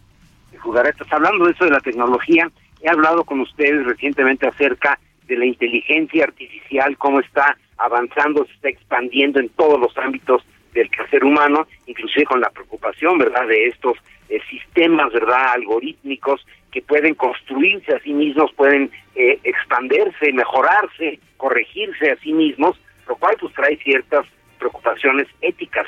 [0.60, 1.06] jugaretas.
[1.10, 2.50] Hablando de eso de la tecnología,
[2.82, 8.68] he hablado con ustedes recientemente acerca de la inteligencia artificial, cómo está avanzando, se está
[8.68, 13.96] expandiendo en todos los ámbitos del quehacer humano, inclusive con la preocupación, ¿verdad?, de estos
[14.28, 22.10] eh, sistemas, ¿verdad?, algorítmicos que pueden construirse a sí mismos, pueden eh, expandirse, mejorarse, corregirse
[22.10, 24.26] a sí mismos, lo cual pues trae ciertas
[24.58, 25.86] preocupaciones éticas.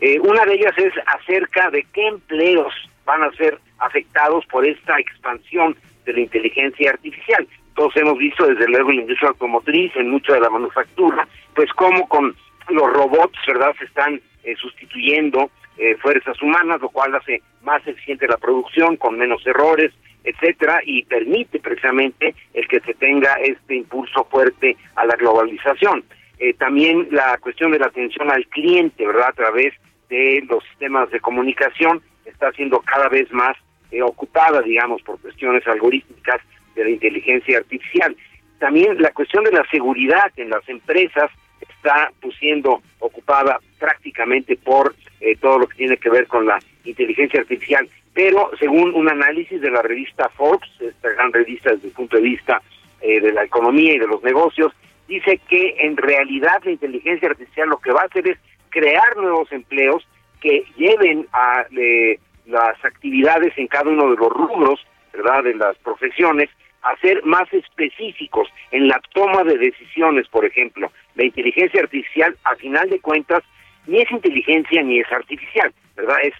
[0.00, 2.72] Eh, una de ellas es acerca de qué empleos
[3.04, 7.46] van a ser afectados por esta expansión de la inteligencia artificial.
[7.74, 11.72] Todos hemos visto desde luego en la industria automotriz, en mucha de la manufactura, pues
[11.72, 12.34] cómo con
[12.68, 18.26] los robots, ¿verdad?, se están eh, sustituyendo eh, fuerzas humanas, lo cual hace más eficiente
[18.26, 19.92] la producción, con menos errores,
[20.24, 26.04] etcétera, y permite precisamente el que se tenga este impulso fuerte a la globalización.
[26.38, 29.74] Eh, también la cuestión de la atención al cliente, ¿verdad?, a través
[30.08, 33.56] de los sistemas de comunicación, está siendo cada vez más
[33.90, 36.40] eh, ocupada, digamos, por cuestiones algorítmicas
[36.74, 38.16] de la inteligencia artificial.
[38.58, 41.30] También la cuestión de la seguridad en las empresas
[41.78, 46.58] está pues, siendo ocupada prácticamente por eh, todo lo que tiene que ver con la
[46.84, 47.88] inteligencia artificial.
[48.12, 52.22] Pero según un análisis de la revista Forbes, esta gran revista desde el punto de
[52.22, 52.60] vista
[53.00, 54.72] eh, de la economía y de los negocios,
[55.06, 58.38] dice que en realidad la inteligencia artificial lo que va a hacer es
[58.70, 60.06] crear nuevos empleos
[60.40, 64.80] que lleven a eh, las actividades en cada uno de los rubros,
[65.12, 66.50] ¿verdad?, de las profesiones,
[66.82, 70.92] a ser más específicos en la toma de decisiones, por ejemplo.
[71.14, 73.42] La inteligencia artificial, a final de cuentas,
[73.86, 76.16] ni es inteligencia ni es artificial, ¿verdad?
[76.22, 76.34] Es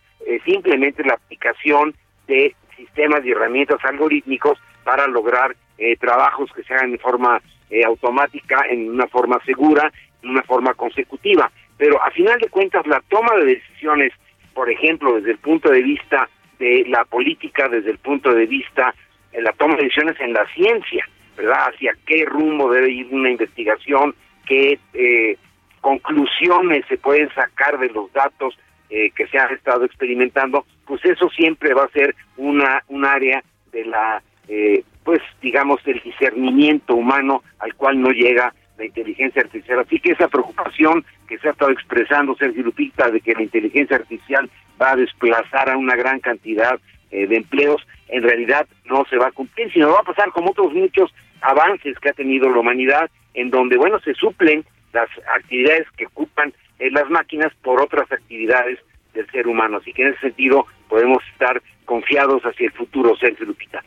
[0.45, 1.95] simplemente la aplicación
[2.27, 7.85] de sistemas y herramientas algorítmicos para lograr eh, trabajos que se hagan de forma eh,
[7.85, 11.51] automática, en una forma segura, en una forma consecutiva.
[11.77, 14.13] Pero a final de cuentas, la toma de decisiones,
[14.55, 16.29] por ejemplo, desde el punto de vista
[16.59, 18.95] de la política, desde el punto de vista
[19.33, 21.69] de la toma de decisiones en la ciencia, ¿verdad?
[21.69, 24.15] Hacia qué rumbo debe ir una investigación,
[24.47, 25.37] qué eh,
[25.81, 28.59] conclusiones se pueden sacar de los datos
[28.91, 33.43] eh, que se han estado experimentando, pues eso siempre va a ser una un área
[33.71, 39.81] de la, eh, pues digamos, del discernimiento humano al cual no llega la inteligencia artificial.
[39.81, 43.97] Así que esa preocupación que se ha estado expresando Sergio Lupita de que la inteligencia
[43.97, 44.49] artificial
[44.81, 49.29] va a desplazar a una gran cantidad eh, de empleos, en realidad no se va
[49.29, 53.11] a cumplir, sino va a pasar como otros muchos avances que ha tenido la humanidad,
[53.35, 58.79] en donde, bueno, se suplen las actividades que ocupan eh, las máquinas por otras actividades
[59.15, 59.79] del ser humano.
[59.79, 63.83] Así que en ese sentido podemos estar confiados hacia el futuro, Sergio Lupita.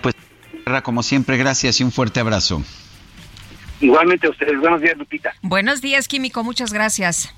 [0.00, 0.14] Pues,
[0.82, 2.62] como siempre, gracias y un fuerte abrazo.
[3.80, 4.58] Igualmente a ustedes.
[4.60, 5.34] Buenos días, Lupita.
[5.42, 6.44] Buenos días, Químico.
[6.44, 7.34] Muchas gracias.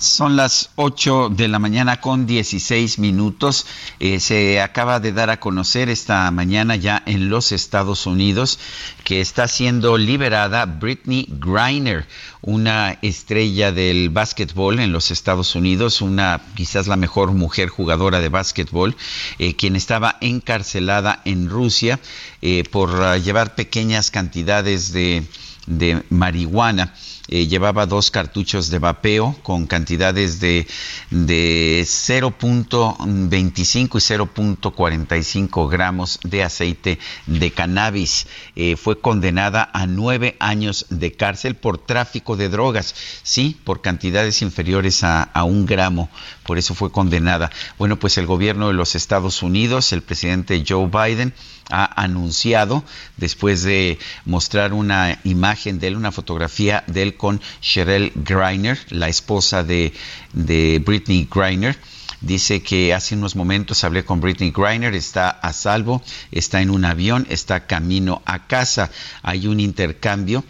[0.00, 3.66] Son las 8 de la mañana con 16 minutos.
[3.98, 8.58] Eh, se acaba de dar a conocer esta mañana ya en los Estados Unidos
[9.04, 12.06] que está siendo liberada Britney Griner,
[12.40, 18.30] una estrella del básquetbol en los Estados Unidos, una quizás la mejor mujer jugadora de
[18.30, 18.96] básquetbol,
[19.38, 22.00] eh, quien estaba encarcelada en Rusia
[22.40, 25.24] eh, por uh, llevar pequeñas cantidades de,
[25.66, 26.94] de marihuana.
[27.32, 30.66] Eh, llevaba dos cartuchos de vapeo con cantidades de,
[31.10, 38.26] de 0.25 y 0.45 gramos de aceite de cannabis.
[38.56, 44.42] Eh, fue condenada a nueve años de cárcel por tráfico de drogas, sí, por cantidades
[44.42, 46.10] inferiores a, a un gramo.
[46.42, 47.52] Por eso fue condenada.
[47.78, 51.32] Bueno, pues el gobierno de los Estados Unidos, el presidente Joe Biden,
[51.70, 52.84] ha anunciado,
[53.16, 59.08] después de mostrar una imagen de él, una fotografía de él con Cheryl Griner, la
[59.08, 59.92] esposa de,
[60.32, 61.76] de Britney Griner,
[62.20, 66.84] dice que hace unos momentos hablé con Britney Griner, está a salvo, está en un
[66.84, 68.90] avión, está camino a casa.
[69.22, 70.44] Hay un intercambio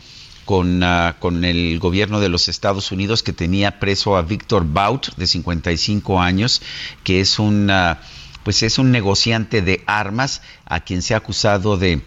[0.45, 5.15] con, ah, con el gobierno de los Estados Unidos que tenía preso a Víctor Bout,
[5.17, 6.61] de 55 años,
[7.05, 8.01] que es un, ah,
[8.45, 12.03] pues es un negociante de armas a quien se ha acusado de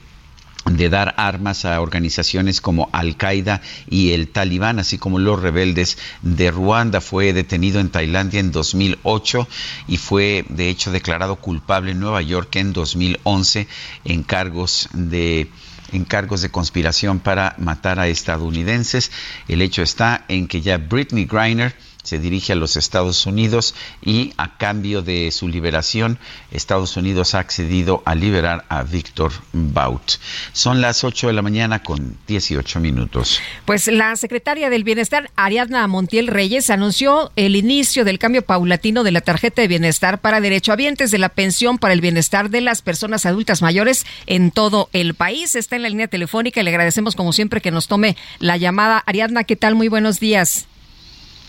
[0.66, 6.52] de dar armas a organizaciones como Al-Qaeda y el Talibán, así como los rebeldes de
[6.52, 7.02] Ruanda.
[7.02, 9.48] Fue detenido en Tailandia en 2008
[9.88, 13.68] y fue de hecho declarado culpable en Nueva York en 2011
[14.06, 15.50] en cargos de
[15.92, 19.12] en cargos de conspiración para matar a estadounidenses.
[19.48, 24.34] El hecho está en que ya Britney Griner se dirige a los Estados Unidos y
[24.38, 26.20] a cambio de su liberación,
[26.52, 30.14] Estados Unidos ha accedido a liberar a Víctor Baut.
[30.52, 33.42] Son las 8 de la mañana con 18 minutos.
[33.66, 39.12] Pues la secretaria del Bienestar, Ariadna Montiel Reyes, anunció el inicio del cambio paulatino de
[39.12, 43.26] la tarjeta de bienestar para derechohabientes de la pensión para el bienestar de las personas
[43.26, 45.56] adultas mayores en todo el país.
[45.56, 49.04] Está en la línea telefónica y le agradecemos como siempre que nos tome la llamada.
[49.06, 49.76] Ariadna, ¿qué tal?
[49.76, 50.68] Muy buenos días.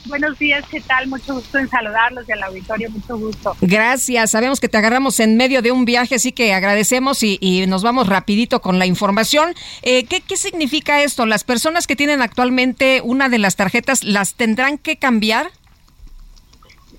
[0.07, 1.09] Buenos días, ¿qué tal?
[1.09, 3.57] Mucho gusto en saludarlos y al auditorio, mucho gusto.
[3.63, 7.67] Gracias, sabemos que te agarramos en medio de un viaje, así que agradecemos y, y
[7.67, 9.55] nos vamos rapidito con la información.
[9.83, 11.25] Eh, ¿qué, ¿Qué significa esto?
[11.25, 15.47] ¿Las personas que tienen actualmente una de las tarjetas las tendrán que cambiar?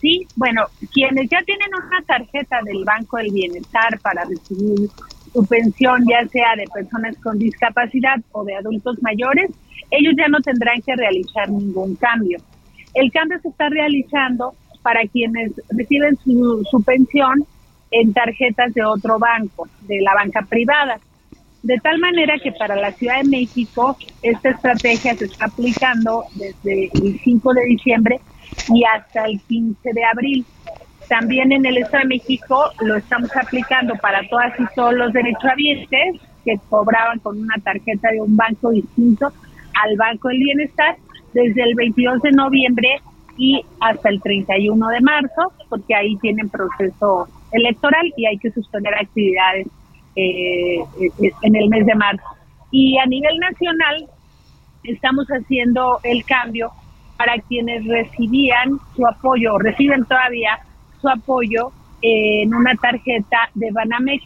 [0.02, 4.90] Sí, bueno, quienes ya tienen una tarjeta del Banco del Bienestar para recibir
[5.32, 9.52] su pensión, ya sea de personas con discapacidad o de adultos mayores,
[9.92, 12.40] ellos ya no tendrán que realizar ningún cambio.
[12.96, 17.46] El cambio se está realizando para quienes reciben su, su pensión
[17.92, 21.00] en tarjetas de otro banco, de la banca privada.
[21.64, 26.92] De tal manera que para la Ciudad de México esta estrategia se está aplicando desde
[26.94, 28.20] el 5 de diciembre
[28.74, 30.46] y hasta el 15 de abril.
[31.10, 36.22] También en el Estado de México lo estamos aplicando para todas y todos los derechohabientes
[36.44, 39.32] que cobraban con una tarjeta de un banco distinto
[39.74, 40.98] al Banco del Bienestar
[41.36, 43.02] desde el 22 de noviembre
[43.38, 48.94] y hasta el 31 de marzo, porque ahí tienen proceso electoral y hay que suspender
[48.96, 49.68] actividades
[50.16, 50.78] eh,
[51.42, 52.24] en el mes de marzo.
[52.72, 54.08] Y a nivel nacional
[54.86, 56.72] estamos haciendo el cambio
[57.18, 60.58] para quienes recibían su apoyo, reciben todavía
[61.02, 61.72] su apoyo
[62.02, 64.24] en una tarjeta de Banamex.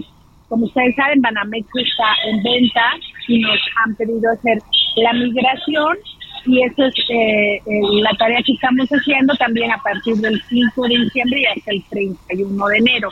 [0.48, 2.86] Como ustedes saben, Banamex está en venta
[3.28, 4.60] y nos han pedido hacer
[4.98, 5.98] la migración
[6.46, 7.62] y eso es eh, eh,
[8.02, 11.86] la tarea que estamos haciendo también a partir del 5 de diciembre y hasta el
[11.90, 13.10] 31 de enero.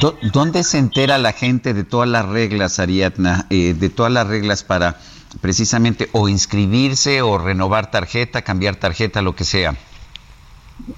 [0.00, 3.46] ¿Dó- ¿Dónde se entera la gente de todas las reglas, Ariadna?
[3.50, 4.96] eh, de todas las reglas para
[5.40, 9.70] precisamente o inscribirse o renovar tarjeta, cambiar tarjeta, lo que sea.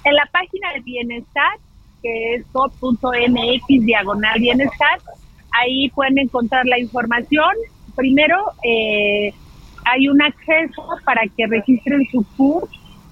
[0.05, 1.53] En la página de bienestar,
[2.03, 5.01] que es gov.mx diagonal bienestar,
[5.53, 7.51] ahí pueden encontrar la información.
[7.95, 9.33] Primero, eh,
[9.85, 12.69] hay un acceso para que registren su CUR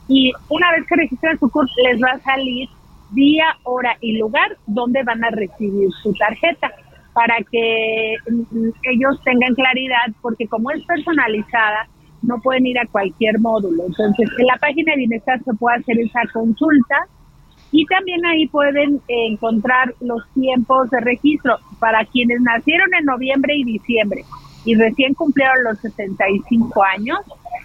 [0.08, 2.68] y una vez que registren su CUR les va a salir
[3.10, 6.72] día, hora y lugar donde van a recibir su tarjeta
[7.12, 11.88] para que mm, ellos tengan claridad porque como es personalizada
[12.22, 13.84] no pueden ir a cualquier módulo.
[13.86, 16.96] Entonces, en la página de bienestar se puede hacer esa consulta
[17.72, 23.64] y también ahí pueden encontrar los tiempos de registro para quienes nacieron en noviembre y
[23.64, 24.24] diciembre
[24.64, 27.18] y recién cumplieron los 65 años.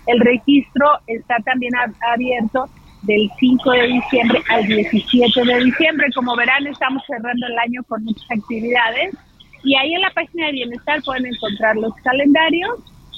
[0.05, 2.65] El registro está también ab- abierto
[3.03, 6.07] del 5 de diciembre al 17 de diciembre.
[6.15, 9.15] Como verán, estamos cerrando el año con muchas actividades
[9.63, 12.69] y ahí en la página de bienestar pueden encontrar los calendarios.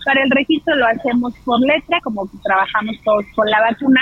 [0.06, 4.02] Para el registro lo hacemos por letra, como trabajamos todos con la vacuna,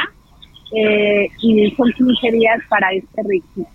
[0.76, 3.66] eh, y son 15 días para este registro.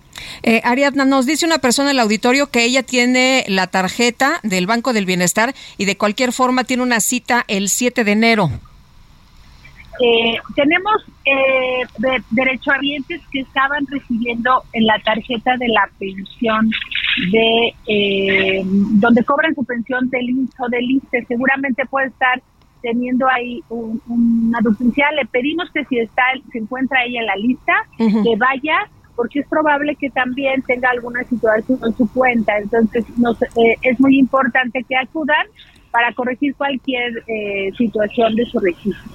[0.42, 4.66] Eh, Ariadna, nos dice una persona en el auditorio que ella tiene la tarjeta del
[4.66, 8.50] Banco del Bienestar y de cualquier forma tiene una cita el 7 de enero.
[10.00, 10.94] Eh, tenemos
[11.24, 16.70] eh, de- derechohabientes que estaban recibiendo en la tarjeta de la pensión
[17.30, 21.26] de eh, donde cobran su pensión del IMSS o del ISSSTE.
[21.28, 22.42] Seguramente puede estar
[22.80, 25.08] teniendo ahí un- una duplicidad.
[25.14, 29.46] Le pedimos que si está se encuentra ahí en la lista, que vaya porque es
[29.48, 32.56] probable que también tenga alguna situación en su cuenta.
[32.58, 35.46] Entonces, nos, eh, es muy importante que acudan
[35.90, 39.12] para corregir cualquier eh, situación de su registro.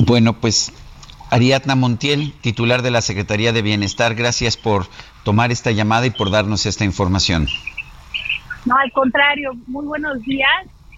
[0.00, 0.72] Bueno, pues
[1.30, 4.86] Ariadna Montiel, titular de la Secretaría de Bienestar, gracias por
[5.24, 7.46] tomar esta llamada y por darnos esta información.
[8.64, 10.48] No, al contrario, muy buenos días.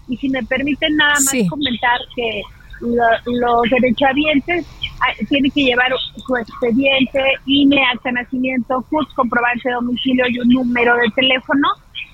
[0.07, 1.47] Y si me permiten nada más Sí.
[1.47, 2.41] comentar que
[2.81, 4.65] lo- los derechohabientes
[5.01, 10.39] ah, tienen que llevar su expediente, INE, acta de nacimiento, CUS, comprobante de domicilio y
[10.39, 11.67] un número de teléfono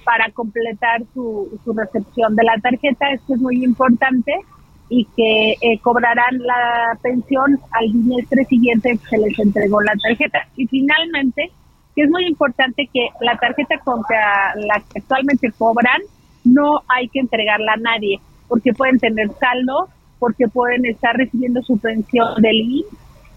[0.06, 3.12] para completar su, su recepción de la tarjeta.
[3.12, 4.34] Esto es muy importante
[4.90, 10.48] y que eh, cobrarán la pensión al bimestre siguiente que se les entregó la tarjeta.
[10.56, 11.52] Y finalmente,
[11.94, 16.02] que es muy importante que la tarjeta contra la que actualmente cobran
[16.46, 19.90] no hay que entregarla a nadie, porque pueden tener saldo,
[20.20, 22.88] porque pueden estar recibiendo su pensión del INSS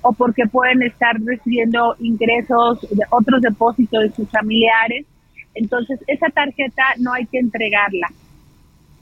[0.02, 5.06] o porque pueden estar recibiendo ingresos de otros depósitos de sus familiares.
[5.54, 8.08] Entonces, esa tarjeta no hay que entregarla.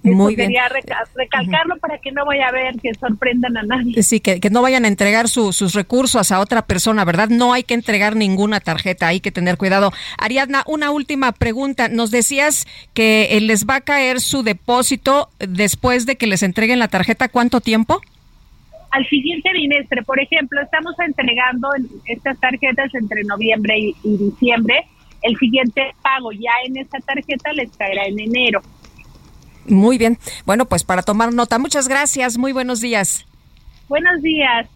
[0.03, 0.49] Muy Eso bien.
[0.51, 4.01] Quería reca- recalcarlo para que no vaya a ver que sorprendan a nadie.
[4.03, 7.29] Sí, que, que no vayan a entregar su- sus recursos a otra persona, ¿verdad?
[7.31, 9.93] No hay que entregar ninguna tarjeta, hay que tener cuidado.
[10.17, 11.89] Ariadna, una última pregunta.
[11.89, 16.79] Nos decías que eh, les va a caer su depósito después de que les entreguen
[16.79, 17.29] la tarjeta.
[17.29, 18.01] ¿Cuánto tiempo?
[18.91, 24.87] Al siguiente bimestre, por ejemplo, estamos entregando en- estas tarjetas entre noviembre y, y diciembre.
[25.23, 28.63] El siguiente pago ya en esta tarjeta les caerá en enero.
[29.69, 30.19] Muy bien.
[30.45, 31.59] Bueno, pues para tomar nota.
[31.59, 32.39] Muchas gracias.
[32.39, 33.27] Muy buenos días.
[33.89, 34.67] Buenos días.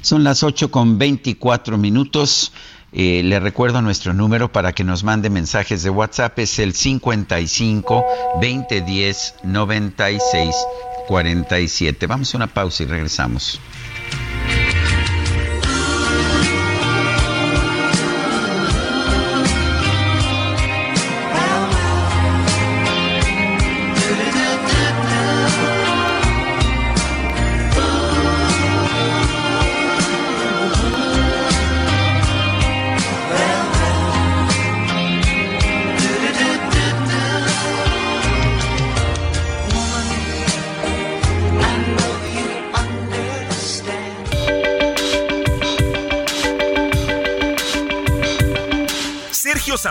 [0.00, 2.52] Son las 8 con 24 minutos.
[2.92, 6.38] Eh, le recuerdo nuestro número para que nos mande mensajes de WhatsApp.
[6.38, 8.04] Es el 55
[8.40, 10.54] 2010 96
[11.08, 12.06] 47.
[12.06, 13.60] Vamos a una pausa y regresamos.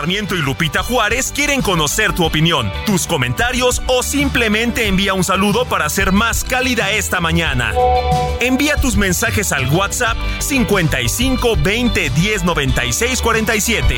[0.04, 5.64] Sarmiento y Lupita Juárez quieren conocer tu opinión, tus comentarios o simplemente envía un saludo
[5.64, 7.72] para ser más cálida esta mañana.
[8.38, 13.96] Envía tus mensajes al WhatsApp 55 20 10 96 47.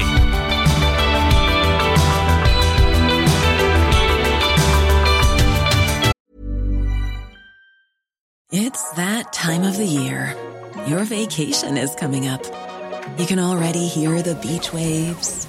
[8.53, 10.37] It's that time of the year.
[10.87, 12.43] Your vacation is coming up.
[13.19, 15.49] You can already hear the beach waves,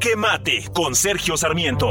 [0.00, 1.90] Jaque Mate con Sergio Sarmiento.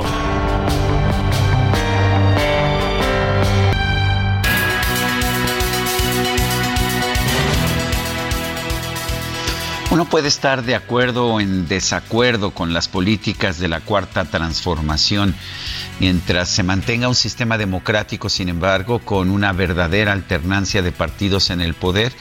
[9.92, 15.36] Uno puede estar de acuerdo o en desacuerdo con las políticas de la cuarta transformación.
[16.00, 21.60] Mientras se mantenga un sistema democrático, sin embargo, con una verdadera alternancia de partidos en
[21.60, 22.14] el poder,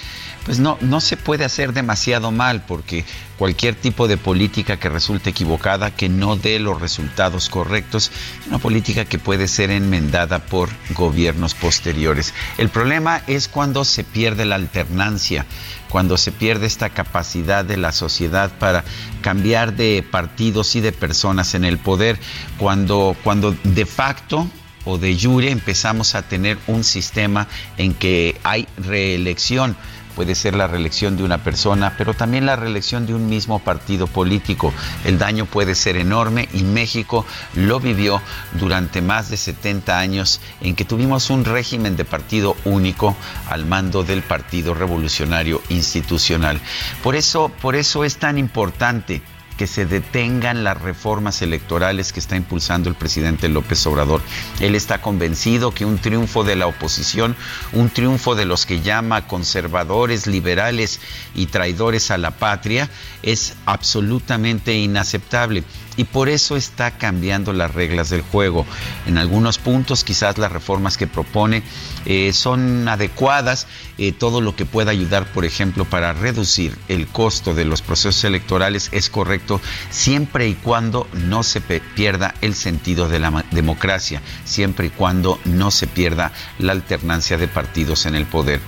[0.46, 3.04] pues no, no se puede hacer demasiado mal, porque
[3.36, 8.12] cualquier tipo de política que resulte equivocada, que no dé los resultados correctos,
[8.46, 12.32] una política que puede ser enmendada por gobiernos posteriores.
[12.58, 15.44] El problema es cuando se pierde la alternancia,
[15.88, 18.84] cuando se pierde esta capacidad de la sociedad para
[19.22, 22.20] cambiar de partidos y de personas en el poder,
[22.56, 24.48] cuando, cuando de facto
[24.84, 29.76] o de jure empezamos a tener un sistema en que hay reelección
[30.16, 34.06] puede ser la reelección de una persona, pero también la reelección de un mismo partido
[34.06, 34.72] político.
[35.04, 38.22] El daño puede ser enorme y México lo vivió
[38.58, 43.14] durante más de 70 años en que tuvimos un régimen de partido único
[43.50, 46.58] al mando del Partido Revolucionario Institucional.
[47.02, 49.22] Por eso, por eso es tan importante
[49.56, 54.20] que se detengan las reformas electorales que está impulsando el presidente López Obrador.
[54.60, 57.36] Él está convencido que un triunfo de la oposición,
[57.72, 61.00] un triunfo de los que llama conservadores, liberales
[61.34, 62.90] y traidores a la patria
[63.22, 65.64] es absolutamente inaceptable.
[65.96, 68.66] Y por eso está cambiando las reglas del juego.
[69.06, 71.62] En algunos puntos quizás las reformas que propone
[72.04, 73.66] eh, son adecuadas,
[73.98, 78.24] eh, todo lo que pueda ayudar, por ejemplo, para reducir el costo de los procesos
[78.24, 79.60] electorales es correcto
[79.90, 85.70] siempre y cuando no se pierda el sentido de la democracia, siempre y cuando no
[85.70, 88.60] se pierda la alternancia de partidos en el poder.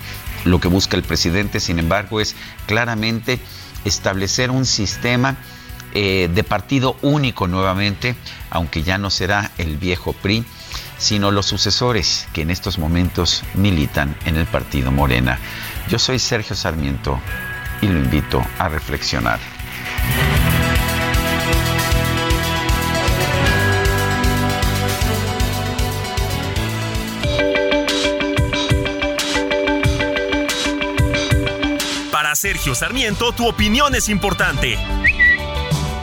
[0.45, 2.35] Lo que busca el presidente, sin embargo, es
[2.65, 3.39] claramente
[3.85, 5.37] establecer un sistema
[5.93, 8.15] eh, de partido único nuevamente,
[8.49, 10.45] aunque ya no será el viejo PRI,
[10.97, 15.39] sino los sucesores que en estos momentos militan en el partido Morena.
[15.87, 17.19] Yo soy Sergio Sarmiento
[17.81, 19.39] y lo invito a reflexionar.
[32.11, 34.77] Para Sergio Sarmiento, tu opinión es importante.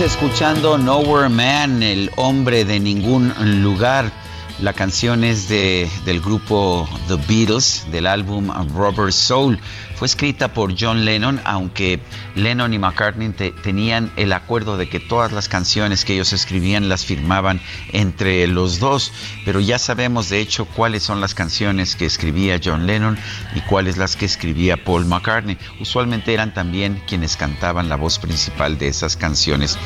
[0.00, 4.10] Escuchando Nowhere Man, el hombre de ningún lugar.
[4.58, 9.60] La canción es de, del grupo The Beatles, del álbum Rubber Soul.
[10.00, 12.00] Fue escrita por John Lennon, aunque
[12.34, 16.88] Lennon y McCartney te- tenían el acuerdo de que todas las canciones que ellos escribían
[16.88, 17.60] las firmaban
[17.92, 19.12] entre los dos.
[19.44, 23.18] Pero ya sabemos de hecho cuáles son las canciones que escribía John Lennon
[23.54, 25.58] y cuáles las que escribía Paul McCartney.
[25.80, 29.76] Usualmente eran también quienes cantaban la voz principal de esas canciones.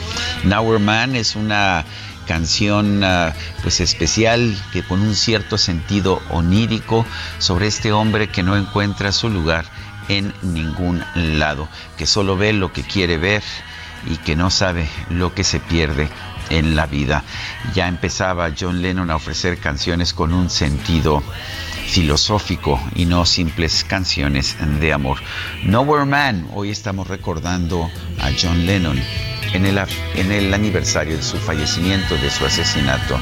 [0.45, 1.85] Nowhere Man es una
[2.28, 7.05] canción ah, pues especial que con un cierto sentido onírico
[7.39, 9.66] sobre este hombre que no encuentra su lugar
[10.09, 13.43] en ningún lado, que solo ve lo que quiere ver
[14.07, 16.09] y que no sabe lo que se pierde
[16.51, 17.25] en la vida.
[17.75, 21.23] Ya empezaba John Lennon a ofrecer canciones con un sentido
[21.89, 25.19] filosófico y no simples canciones de amor.
[25.65, 27.91] Nowhere Man, hoy estamos recordando
[28.21, 29.01] a John Lennon
[29.53, 29.79] en el,
[30.15, 33.19] en el aniversario de su fallecimiento, de su asesinato.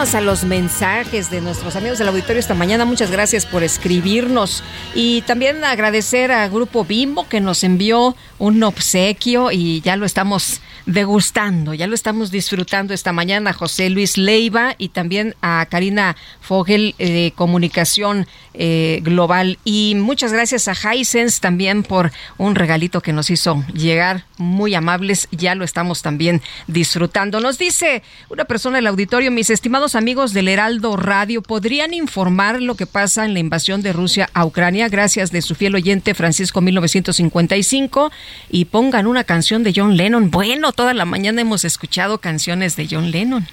[0.00, 2.86] A los mensajes de nuestros amigos del auditorio esta mañana.
[2.86, 4.62] Muchas gracias por escribirnos.
[4.94, 10.62] Y también agradecer a Grupo Bimbo que nos envió un obsequio y ya lo estamos
[10.86, 13.52] degustando, ya lo estamos disfrutando esta mañana.
[13.52, 19.58] José Luis Leiva y también a Karina Fogel eh, de Comunicación eh, Global.
[19.64, 24.24] Y muchas gracias a Hisense también por un regalito que nos hizo llegar.
[24.38, 27.40] Muy amables, ya lo estamos también disfrutando.
[27.40, 32.74] Nos dice una persona del auditorio, mis estimados amigos del Heraldo Radio, ¿podrían informar lo
[32.74, 34.88] que pasa en la invasión de Rusia a Ucrania?
[34.88, 38.10] Gracias de su fiel oyente Francisco 1955
[38.50, 40.30] y pongan una canción de John Lennon.
[40.30, 43.46] Bueno, toda la mañana hemos escuchado canciones de John Lennon.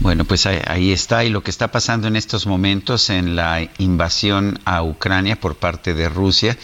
[0.00, 1.24] Bueno, pues ahí, ahí está.
[1.24, 5.94] Y lo que está pasando en estos momentos en la invasión a Ucrania por parte
[5.94, 6.56] de Rusia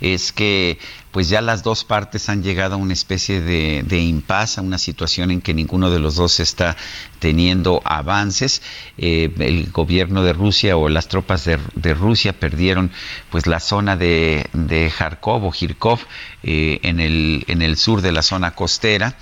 [0.00, 0.78] es que
[1.10, 4.78] pues ya las dos partes han llegado a una especie de, de impas, a una
[4.78, 6.76] situación en que ninguno de los dos está
[7.18, 8.62] teniendo avances.
[8.96, 12.90] Eh, el gobierno de Rusia o las tropas de, de Rusia perdieron
[13.30, 16.00] pues la zona de, de o Kharkov
[16.42, 19.16] eh, en, el, en el sur de la zona costera.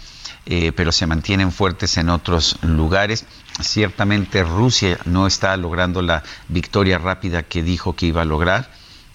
[0.48, 3.26] Eh, pero se mantienen fuertes en otros lugares.
[3.60, 8.70] Ciertamente Rusia no está logrando la victoria rápida que dijo que iba a lograr,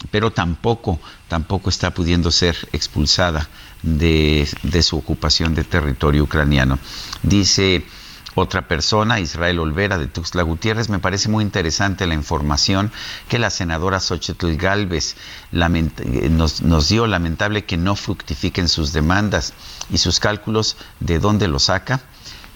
[0.09, 3.47] pero tampoco, tampoco está pudiendo ser expulsada
[3.83, 6.79] de, de su ocupación de territorio ucraniano.
[7.23, 7.85] Dice
[8.33, 12.91] otra persona, Israel Olvera de Tuxtla Gutiérrez, me parece muy interesante la información
[13.27, 15.15] que la senadora Xochitl Galvez
[15.51, 19.53] nos, nos, dio, lamentable que no fructifiquen sus demandas
[19.89, 21.99] y sus cálculos de dónde lo saca,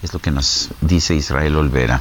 [0.02, 2.00] es lo que nos dice Israel Olvera.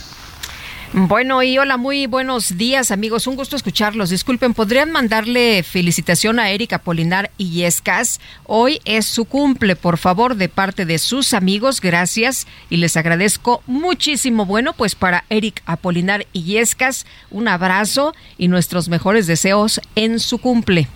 [0.98, 3.28] Bueno, y hola, muy buenos días, amigos.
[3.28, 4.12] Un gusto escucharlos.
[4.12, 8.22] Disculpen, ¿podrían mandarle felicitación a Erika Polinar Illescas?
[8.46, 11.82] Hoy es su cumple, por favor, de parte de sus amigos.
[11.82, 14.46] Gracias y les agradezco muchísimo.
[14.46, 20.88] Bueno, pues para Eric Apolinar Illescas, un abrazo y nuestros mejores deseos en su cumple.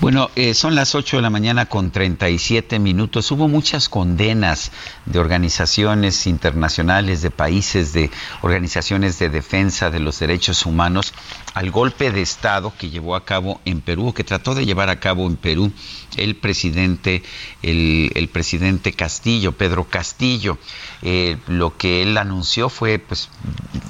[0.00, 3.30] Bueno, eh, son las 8 de la mañana con 37 minutos.
[3.30, 4.72] Hubo muchas condenas
[5.04, 11.12] de organizaciones internacionales, de países, de organizaciones de defensa de los derechos humanos
[11.54, 15.00] al golpe de Estado que llevó a cabo en Perú, que trató de llevar a
[15.00, 15.72] cabo en Perú
[16.16, 17.22] el presidente,
[17.62, 20.58] el, presidente Castillo, Pedro Castillo.
[21.02, 23.28] Eh, lo que él anunció fue, pues,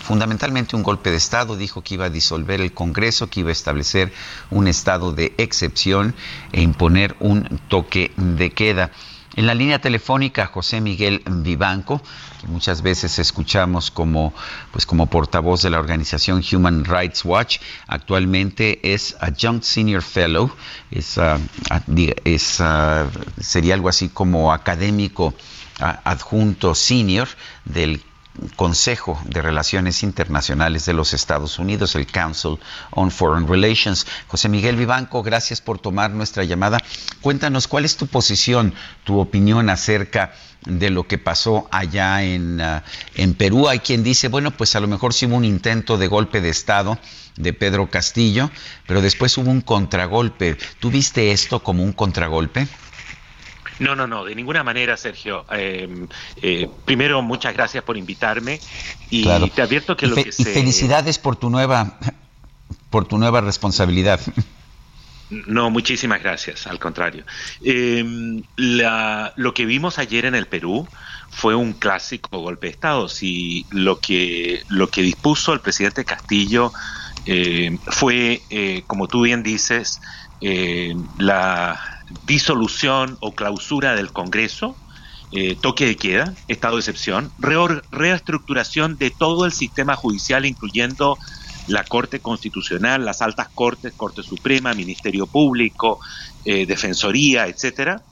[0.02, 1.56] fundamentalmente un golpe de Estado.
[1.56, 4.12] Dijo que iba a disolver el Congreso, que iba a establecer
[4.50, 6.14] un estado de excepción
[6.52, 8.90] e imponer un toque de queda.
[9.36, 12.02] En la línea telefónica, José Miguel Vivanco,
[12.40, 14.34] que muchas veces escuchamos como,
[14.72, 20.50] pues como portavoz de la organización Human Rights Watch, actualmente es Adjunct Senior Fellow,
[20.90, 21.38] es, ah,
[21.70, 23.06] ah,
[23.40, 25.32] sería algo así como académico
[25.78, 27.28] ah, adjunto senior
[27.64, 28.02] del
[28.56, 32.58] Consejo de Relaciones Internacionales de los Estados Unidos, el Council
[32.90, 34.06] on Foreign Relations.
[34.28, 36.78] José Miguel Vivanco, gracias por tomar nuestra llamada.
[37.20, 40.32] Cuéntanos cuál es tu posición, tu opinión acerca
[40.64, 42.84] de lo que pasó allá en, ah,
[43.14, 43.68] en Perú.
[43.68, 46.50] Hay quien dice, bueno, pues a lo mejor sí hubo un intento de golpe de
[46.50, 46.98] Estado
[47.36, 48.50] de Pedro Castillo,
[48.86, 50.56] pero después hubo un contragolpe.
[50.78, 52.68] ¿Tú viste esto como un contragolpe?
[53.80, 55.44] No, no, no, de ninguna manera, Sergio.
[55.52, 55.88] Eh,
[56.42, 58.60] eh, primero, muchas gracias por invitarme
[59.10, 59.48] y Claro.
[59.48, 60.44] te advierto que y, lo que y se...
[60.44, 61.98] felicidades por tu nueva
[62.90, 64.20] por tu nueva responsabilidad.
[65.46, 67.24] No, muchísimas gracias, al contrario.
[67.64, 68.04] Eh,
[68.56, 70.88] la- lo que vimos ayer en el Perú
[71.30, 73.08] fue un clásico golpe de Estado.
[73.08, 76.72] Si lo que, lo que dispuso el presidente Castillo
[77.26, 80.00] eh, fue, eh, como tú bien dices,
[80.40, 81.78] eh, la
[82.26, 84.76] disolución o clausura del Congreso,
[85.32, 91.18] eh, toque de queda, estado de excepción, reestructuración de todo el sistema judicial, incluyendo
[91.68, 96.00] la Corte Constitucional, las altas cortes, Corte Suprema, Ministerio Público,
[96.44, 98.02] eh, Defensoría, etcétera,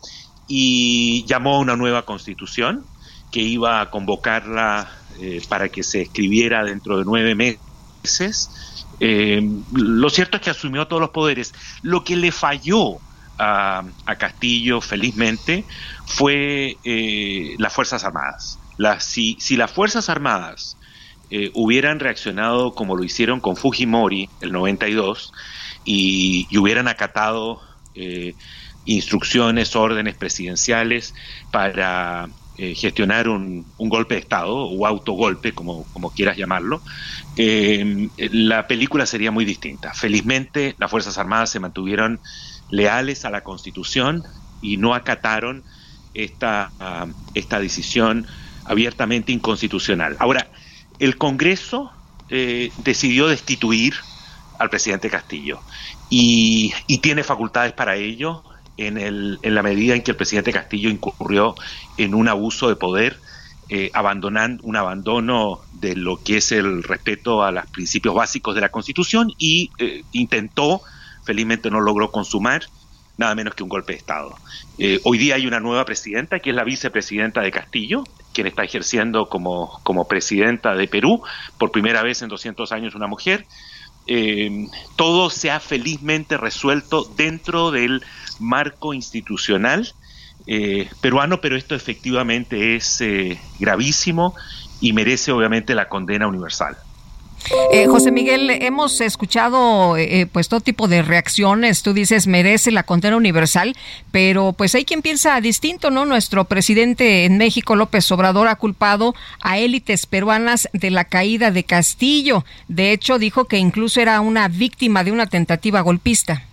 [0.46, 2.84] y llamó a una nueva constitución
[3.32, 4.88] que iba a convocarla
[5.20, 8.84] eh, para que se escribiera dentro de nueve meses.
[9.72, 11.52] Lo cierto es que asumió todos los poderes.
[11.82, 12.98] Lo que le falló
[13.38, 13.84] a,
[14.18, 15.64] Castillo, felizmente,
[16.06, 18.58] fue eh, las Fuerzas Armadas.
[19.00, 20.76] Si, las Fuerzas Armadas
[21.30, 25.32] eh, hubieran reaccionado como lo hicieron con Fujimori el 92
[25.84, 27.60] y, hubieran acatado
[27.94, 28.34] eh,
[28.84, 31.14] instrucciones, órdenes presidenciales
[31.50, 32.28] para
[32.74, 35.84] gestionar un, golpe de Estado o autogolpe, como,
[36.16, 36.82] quieras llamarlo,
[37.36, 39.94] la película sería muy distinta.
[39.94, 42.18] Felizmente las Fuerzas Armadas se mantuvieron
[42.70, 44.24] leales a la Constitución
[44.60, 45.64] y no acataron
[46.14, 48.26] esta, ah, esta decisión
[48.64, 50.16] abiertamente inconstitucional.
[50.18, 50.48] Ahora,
[50.98, 51.90] el Congreso
[52.28, 53.94] eh, decidió destituir
[54.58, 55.60] al presidente Castillo
[56.10, 58.42] y, tiene facultades para ello
[58.76, 61.54] en, el, en la medida en que el presidente Castillo incurrió
[61.96, 63.18] en un abuso de poder,
[63.70, 68.60] eh, abandonando un abandono de lo que es el respeto a los principios básicos de
[68.60, 70.82] la Constitución y eh, intentó,
[71.28, 72.62] felizmente no logró consumar,
[73.18, 74.34] nada menos que un golpe de Estado.
[74.78, 78.64] Eh, hoy día hay una nueva presidenta, que es la vicepresidenta de Castillo, quien está
[78.64, 81.22] ejerciendo como, como presidenta de Perú,
[81.58, 83.44] por primera vez en 200 años una mujer.
[84.06, 88.02] Eh, todo se ha felizmente resuelto dentro del
[88.38, 89.92] marco institucional
[90.46, 93.04] eh, peruano, pero esto efectivamente es
[93.58, 94.34] gravísimo
[94.80, 96.78] y merece obviamente la condena universal.
[97.72, 101.82] Eh, José Miguel, hemos escuchado eh, pues todo tipo de reacciones.
[101.82, 103.76] Tú dices merece la condena universal,
[104.10, 106.04] pero pues hay quien piensa distinto, ¿no?
[106.04, 111.64] Nuestro presidente en México, López Obrador, ha culpado a élites peruanas de la caída de
[111.64, 112.44] Castillo.
[112.68, 116.44] De hecho, dijo que incluso era una víctima de una tentativa golpista.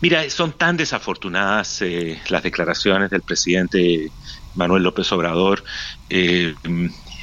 [0.00, 4.10] Mira, son tan desafortunadas eh, las declaraciones del presidente
[4.54, 5.64] Manuel López Obrador,
[6.08, 6.54] eh,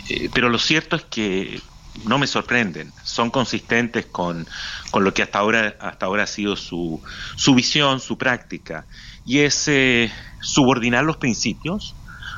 [0.10, 1.62] eh, pero lo cierto es que
[2.04, 4.46] no me sorprenden, son consistentes con,
[4.92, 7.02] con lo que hasta ahora, hasta ahora ha sido su,
[7.36, 8.86] su visión, su práctica,
[9.26, 10.12] y es eh,
[10.42, 11.96] subordinar los principios,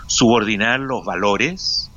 [0.08, 1.90] subordinar los valores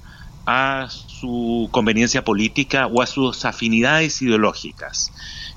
[0.46, 5.12] a su conveniencia política o a sus afinidades ideológicas.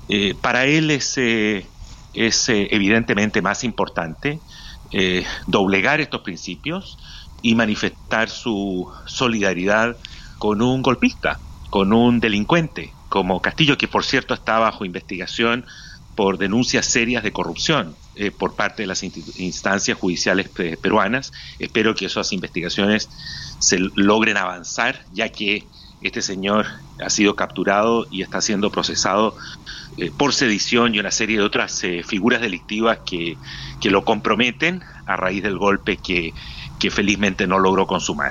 [0.08, 1.66] Eh, para él es, eh,
[2.12, 4.40] es eh, evidentemente más importante
[4.92, 6.98] eh, doblegar estos principios
[7.42, 9.96] y manifestar su solidaridad
[10.38, 11.40] con un golpista,
[11.74, 15.66] con un delincuente, como Castillo, que por cierto está bajo investigación
[16.14, 21.32] por denuncias serias de corrupción eh, por parte de las instancias judiciales pe- peruanas.
[21.58, 23.08] Espero que esas investigaciones
[23.58, 25.68] se logren avanzar, ya que
[25.98, 26.66] este señor
[27.00, 29.34] ha sido capturado y está siendo procesado
[29.96, 33.40] eh, por sedición y una serie de otras eh, figuras delictivas que,
[33.80, 36.34] que lo comprometen a raíz del golpe que,
[36.78, 38.30] que felizmente no logró consumar.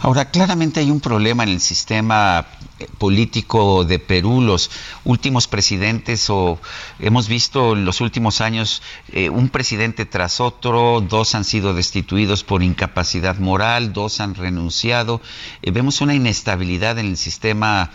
[0.00, 2.46] Ahora, claramente hay un problema en el sistema
[2.78, 4.40] eh, político de Perú.
[4.40, 4.70] Los
[5.04, 6.60] últimos presidentes, o
[6.98, 12.44] hemos visto en los últimos años eh, un presidente tras otro, dos han sido destituidos
[12.44, 15.20] por incapacidad moral, dos han renunciado.
[15.62, 17.90] Eh, vemos una inestabilidad en el sistema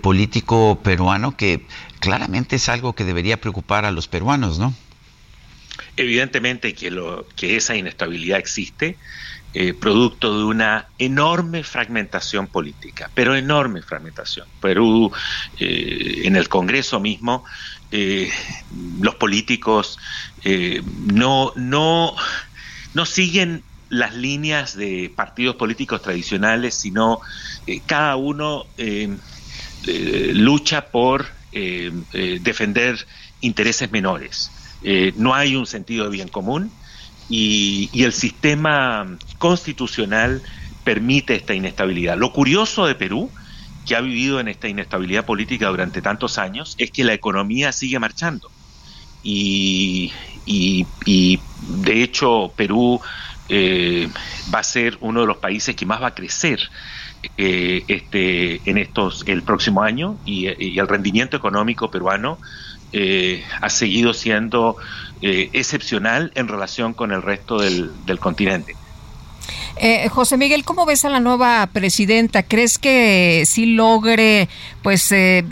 [0.00, 1.66] político peruano que
[2.00, 4.72] claramente es algo que debería preocupar a los peruanos, ¿no?
[5.96, 8.96] Evidentemente que, lo, que esa inestabilidad existe,
[9.56, 14.48] eh, producto de una enorme fragmentación política, pero enorme fragmentación.
[14.60, 15.12] Perú,
[15.60, 17.44] eh, en el Congreso mismo,
[17.92, 18.28] eh,
[19.00, 19.96] los políticos
[20.42, 22.16] eh, no, no,
[22.94, 27.20] no siguen las líneas de partidos políticos tradicionales, sino
[27.86, 28.64] cada uno
[30.32, 33.06] lucha por defender
[33.40, 34.50] intereses menores.
[35.16, 36.72] No hay un sentido de bien común
[37.28, 40.42] y, y el sistema constitucional
[40.82, 42.16] permite esta inestabilidad.
[42.18, 43.32] Lo curioso de Perú,
[43.84, 47.98] que ha vivido en esta inestabilidad política durante tantos años, es que la economía sigue
[47.98, 48.52] marchando.
[49.22, 50.12] Y,
[50.44, 53.00] y- y, de hecho Perú
[53.48, 54.08] eh,
[54.54, 56.60] va a ser uno de los países que más va a crecer
[57.36, 60.46] eh, este, en estos el próximo año y,
[60.78, 62.40] el rendimiento económico peruano
[62.92, 64.76] eh, ha seguido siendo
[65.26, 68.76] eh, excepcional en relación con el resto del, del continente.
[69.76, 72.42] Eh, José Miguel, ¿cómo ves a la nueva presidenta?
[72.42, 74.50] ¿Crees que sí logre,
[74.82, 75.46] pues, eh,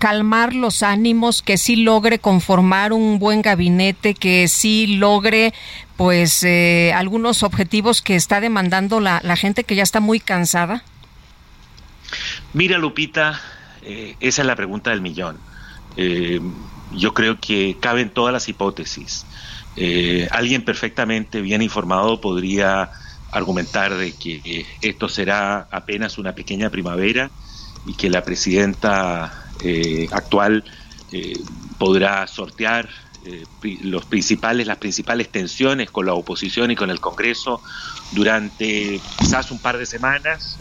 [0.00, 5.52] calmar los ánimos, que sí logre conformar un buen gabinete, que sí logre,
[5.98, 10.82] pues, eh, algunos objetivos que está demandando la, la gente que ya está muy cansada?
[12.54, 13.42] Mira, Lupita,
[13.82, 15.36] esa es la pregunta del millón.
[16.90, 19.26] Yo creo que caben todas las hipótesis.
[19.76, 22.90] Eh, alguien perfectamente bien informado podría
[23.30, 27.30] argumentar de que esto será apenas una pequeña primavera
[27.84, 30.64] y que la presidenta eh, actual
[31.10, 31.32] eh,
[31.78, 32.90] podrá sortear
[33.24, 33.46] eh,
[33.82, 37.62] los principales, las principales tensiones con la oposición y con el Congreso
[38.10, 40.58] durante quizás un par de semanas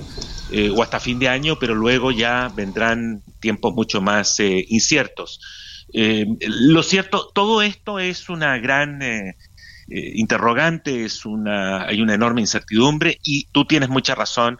[0.49, 5.39] eh, o hasta fin de año, pero luego ya vendrán tiempos mucho más inciertos.
[5.93, 9.37] Eh, lo cierto, todo esto es una gran eh,
[9.89, 14.59] eh, interrogante, es una, hay una enorme incertidumbre y tú tienes mucha razón.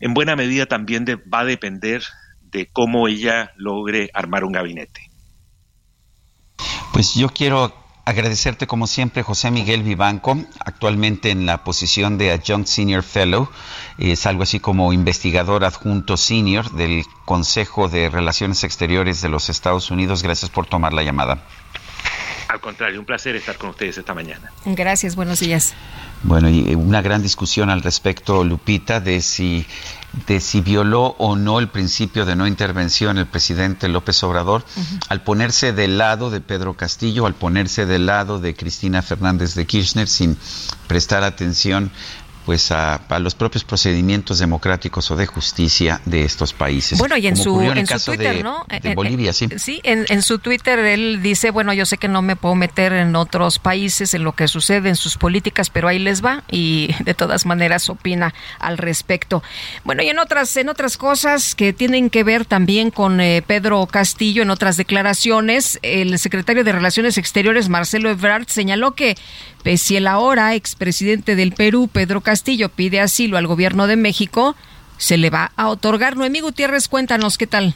[0.00, 2.02] En buena medida también de- va a depender
[2.40, 5.00] de cómo ella logre armar un gabinete.
[6.92, 7.74] Pues yo quiero
[8.08, 13.50] agradecerte como siempre, José Miguel Vivanco, actualmente en la posición de Adjunct Senior Fellow,
[13.98, 19.90] es algo así como investigador adjunto senior del Consejo de Relaciones Exteriores de los Estados
[19.90, 20.22] Unidos.
[20.22, 21.42] Gracias por tomar la llamada.
[22.48, 24.50] Al contrario, un placer estar con ustedes esta mañana.
[24.64, 25.74] Gracias, buenos días.
[26.22, 29.66] Bueno, y una gran discusión al respecto, Lupita, de si,
[30.26, 34.64] de si violó o no el principio de no intervención el presidente López Obrador
[35.08, 39.66] al ponerse del lado de Pedro Castillo, al ponerse del lado de Cristina Fernández de
[39.66, 40.36] Kirchner sin
[40.86, 41.90] prestar atención
[42.48, 46.98] pues a, a los propios procedimientos democráticos o de justicia de estos países.
[46.98, 48.64] Bueno, y en Como su, en su Twitter, de, ¿no?
[48.70, 49.50] de Eh, eh, Bolivia, sí.
[49.58, 52.94] Sí, en, en su Twitter él dice, bueno, yo sé que no me puedo meter
[52.94, 56.88] en otros países, en lo que sucede en sus políticas, pero ahí les va y
[57.04, 59.42] de todas maneras opina al respecto.
[59.84, 63.84] Bueno, y en otras, en otras cosas que tienen que ver también con eh, Pedro
[63.84, 69.18] Castillo, en otras declaraciones, el secretario de Relaciones Exteriores, Marcelo Ebrard, señaló que
[69.62, 72.37] pese el ahora expresidente del Perú, Pedro Castillo,
[72.68, 74.56] pide asilo al gobierno de México,
[74.98, 76.16] se le va a otorgar.
[76.16, 77.74] Noemí Gutiérrez, cuéntanos qué tal.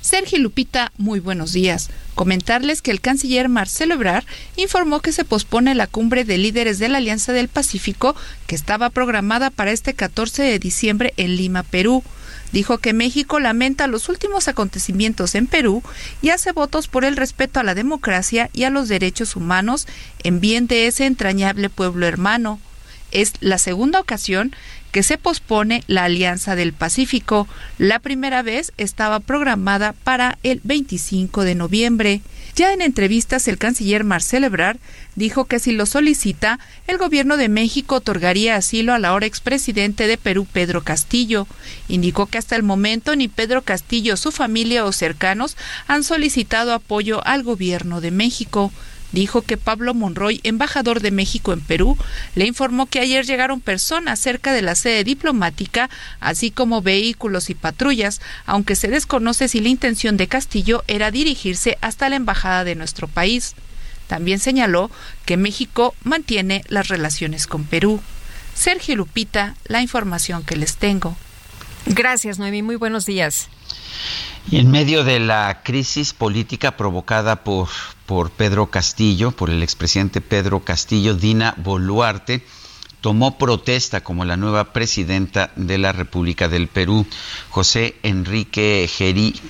[0.00, 1.90] Sergio Lupita, muy buenos días.
[2.14, 4.24] Comentarles que el canciller Marcelo Ebrard
[4.56, 8.14] informó que se pospone la cumbre de líderes de la Alianza del Pacífico
[8.46, 12.02] que estaba programada para este 14 de diciembre en Lima, Perú.
[12.52, 15.82] Dijo que México lamenta los últimos acontecimientos en Perú
[16.22, 19.86] y hace votos por el respeto a la democracia y a los derechos humanos
[20.22, 22.60] en bien de ese entrañable pueblo hermano.
[23.10, 24.52] Es la segunda ocasión
[24.92, 27.46] que se pospone la Alianza del Pacífico.
[27.76, 32.20] La primera vez estaba programada para el 25 de noviembre.
[32.56, 34.78] Ya en entrevistas, el canciller Marcel Ebrard
[35.14, 40.16] dijo que si lo solicita, el gobierno de México otorgaría asilo al ahora expresidente de
[40.16, 41.46] Perú, Pedro Castillo.
[41.88, 45.56] Indicó que hasta el momento ni Pedro Castillo, su familia o cercanos
[45.86, 48.72] han solicitado apoyo al gobierno de México
[49.12, 51.96] dijo que Pablo Monroy, embajador de México en Perú,
[52.34, 55.90] le informó que ayer llegaron personas cerca de la sede diplomática,
[56.20, 61.78] así como vehículos y patrullas, aunque se desconoce si la intención de Castillo era dirigirse
[61.80, 63.54] hasta la embajada de nuestro país.
[64.06, 64.90] También señaló
[65.26, 68.00] que México mantiene las relaciones con Perú.
[68.54, 71.16] Sergio Lupita, la información que les tengo.
[71.86, 72.62] Gracias, Noemí.
[72.62, 73.48] Muy buenos días.
[74.50, 77.68] Y en medio de la crisis política provocada por,
[78.06, 82.42] por Pedro Castillo, por el expresidente Pedro Castillo, Dina Boluarte
[83.00, 87.06] tomó protesta como la nueva presidenta de la República del Perú.
[87.50, 89.40] José Enrique Gerí,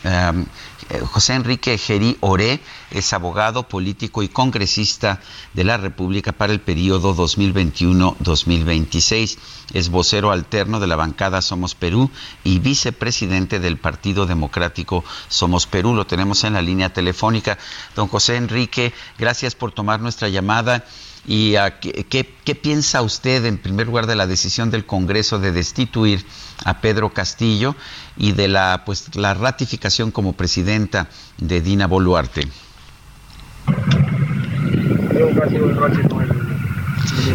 [1.11, 2.61] José Enrique Gerí Oré
[2.91, 5.21] es abogado, político y congresista
[5.53, 9.39] de la República para el periodo 2021-2026.
[9.75, 12.11] Es vocero alterno de la bancada Somos Perú
[12.43, 15.95] y vicepresidente del Partido Democrático Somos Perú.
[15.95, 17.59] Lo tenemos en la línea telefónica.
[17.95, 20.87] Don José Enrique, gracias por tomar nuestra llamada.
[21.29, 25.39] ¿Y a qué, qué, qué, piensa usted, en primer lugar, de la decisión del Congreso
[25.39, 26.25] de destituir
[26.65, 27.77] a Pedro Castillo
[28.17, 32.49] y de la, pues, la ratificación como presidenta de Dina Boluarte?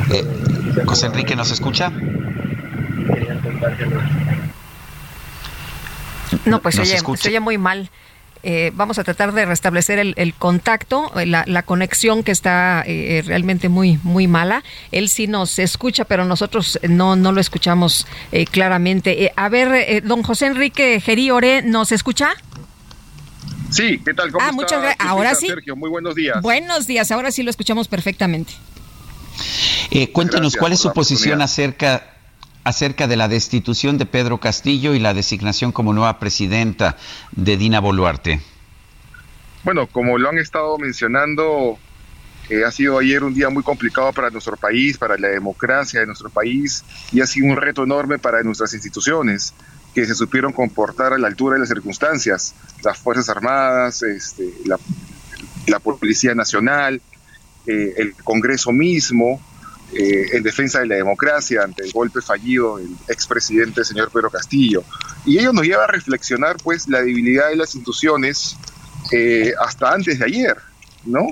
[0.10, 1.92] Eh, José Enrique, ¿nos escucha?
[6.46, 7.92] No, pues se oye, se oye muy mal.
[8.46, 13.24] Eh, vamos a tratar de restablecer el, el contacto, la, la, conexión que está eh,
[13.26, 14.66] realmente muy muy mala.
[14.92, 19.32] Él sí nos escucha, pero nosotros no no lo escuchamos eh, claramente.
[19.36, 22.32] a ver, don José Enrique Geríore, ¿nos escucha?
[23.70, 24.30] Sí, ¿qué tal?
[24.32, 25.08] ¿Cómo ah, muchas gracias.
[25.08, 25.48] Ahora sí.
[25.48, 26.42] Sergio, muy buenos días.
[26.42, 28.54] Buenos días, ahora sí lo escuchamos perfectamente.
[30.12, 32.13] cuéntenos, gracias ¿cuál es su posición acerca
[32.64, 36.98] acerca de la destitución de Pedro Castillo y la designación como nueva presidenta
[37.32, 38.42] de Dina Boluarte?
[39.64, 41.78] Bueno, como lo han estado mencionando,
[42.50, 46.06] eh, ha sido ayer un día muy complicado para nuestro país, para la democracia de
[46.06, 49.54] nuestro país, y ha sido un reto enorme para nuestras instituciones
[49.94, 54.78] que se supieron comportar a la altura de las circunstancias, las Fuerzas Armadas, este, la,
[55.80, 57.02] Policía Nacional,
[57.68, 59.40] eh, el Congreso mismo,
[59.96, 64.84] eh, en defensa de la democracia ante el golpe fallido del expresidente señor Pedro Castillo.
[65.26, 68.58] Y ello nos lleva a reflexionar pues la debilidad de las instituciones
[69.12, 70.58] eh, hasta antes de ayer,
[71.06, 71.28] ¿no?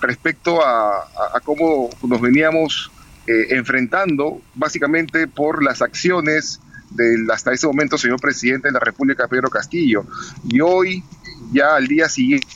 [0.00, 1.08] Respecto a,
[1.44, 2.90] cómo nos veníamos
[3.26, 6.60] eh, enfrentando básicamente por las acciones
[6.90, 10.04] del hasta ese momento señor presidente de la República Pedro Castillo.
[10.48, 11.04] Y hoy,
[11.52, 12.48] ya al día siguiente...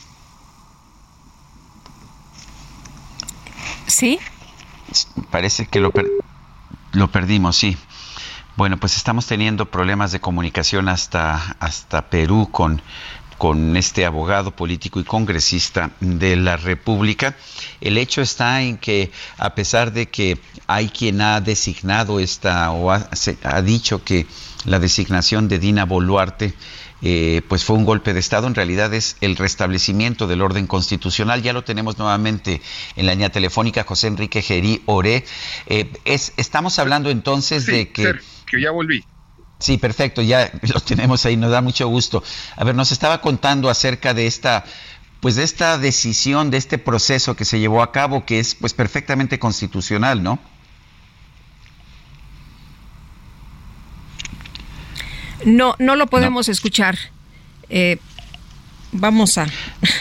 [3.86, 4.18] Sí,
[5.30, 6.06] parece que lo, per
[6.92, 7.76] lo perdimos, sí.
[8.56, 12.80] Bueno, pues estamos teniendo problemas de comunicación hasta, hasta Perú con,
[13.36, 17.36] con este abogado político y congresista de la República.
[17.80, 22.92] El hecho está en que a pesar de que hay quien ha designado esta o
[22.92, 24.26] ha, dicho que
[24.64, 26.54] la designación de Dina Boluarte
[27.02, 31.42] eh, pues fue un golpe de Estado, en realidad es el restablecimiento del orden constitucional.
[31.42, 32.62] Ya lo tenemos nuevamente
[32.96, 35.24] en la línea telefónica, José Enrique Gerí Oré.
[35.66, 38.14] Eh, es, estamos hablando entonces sí, de que...
[38.46, 39.04] que ya volví.
[39.58, 42.22] Sí, perfecto, ya lo tenemos ahí, nos da mucho gusto.
[42.56, 44.64] A ver, nos estaba contando acerca de esta
[45.20, 48.74] pues de esta decisión, de este proceso que se llevó a cabo, que es pues
[48.74, 50.38] perfectamente constitucional, ¿no?
[55.44, 56.52] No, no lo podemos no.
[56.52, 56.96] escuchar.
[57.68, 57.98] Eh,
[58.92, 59.46] vamos a,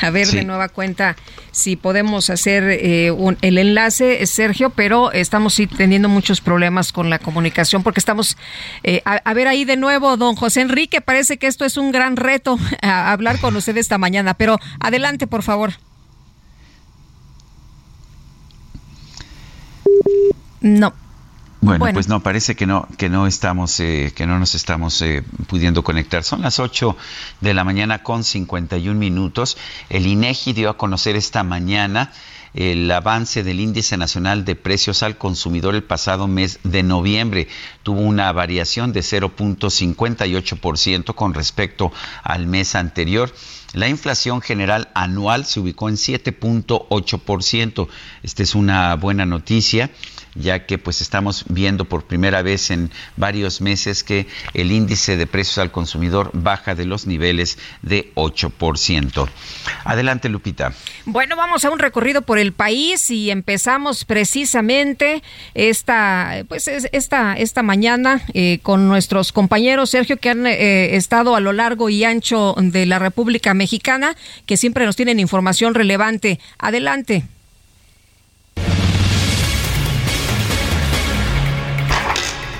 [0.02, 0.38] a ver sí.
[0.38, 1.16] de nueva cuenta
[1.52, 7.10] si podemos hacer eh, un, el enlace, Sergio, pero estamos sí teniendo muchos problemas con
[7.10, 8.38] la comunicación porque estamos,
[8.84, 11.92] eh, a, a, ver ahí de nuevo, don José Enrique, parece que esto es un
[11.92, 15.74] gran reto a hablar con usted esta mañana, pero adelante, por favor.
[20.62, 20.94] No,
[21.64, 25.02] bueno, bueno, pues no, parece que no, que no estamos, eh, que no nos estamos
[25.02, 26.24] eh, pudiendo conectar.
[26.24, 26.96] Son las 8
[27.42, 29.58] de la mañana con 51 minutos.
[29.90, 32.12] El INEGI dio a conocer esta mañana
[32.54, 37.50] el avance del índice nacional de precios al consumidor el pasado mes de noviembre.
[37.82, 41.92] Tuvo una variación de 0.58% con respecto
[42.24, 43.34] al mes anterior.
[43.74, 47.88] La inflación general anual se ubicó en 7.8%.
[48.22, 49.90] Esta es una buena noticia
[50.36, 55.28] ya que pues estamos viendo por primera vez en varios meses que el índice de
[55.28, 59.30] precios al consumidor baja de los niveles de 8%.
[59.84, 60.74] Adelante, Lupita.
[61.06, 65.24] Bueno, vamos a un recorrido por el país y empezamos precisamente
[65.54, 71.40] esta, pues esta, esta mañana eh, con nuestros compañeros Sergio que han eh, estado a
[71.40, 74.16] lo largo y ancho de la República Mexicana,
[74.46, 76.40] que siempre nos tienen información relevante.
[76.58, 77.24] Adelante.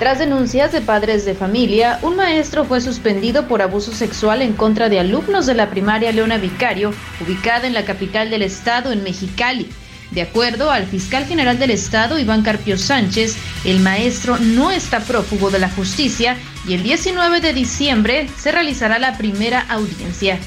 [0.04, 4.90] Tras denuncias de padres de familia, un maestro fue suspendido por abuso sexual en contra
[4.90, 6.94] de alumnos de la primaria Leona Vicario,
[7.26, 9.70] ubicada en la capital del estado, en Mexicali.
[10.12, 15.52] De acuerdo al fiscal general del estado, Iván Carpio Sánchez, el maestro no está prófugo
[15.52, 16.36] de la justicia
[16.68, 20.38] y el 19 de diciembre se realizará la primera audiencia.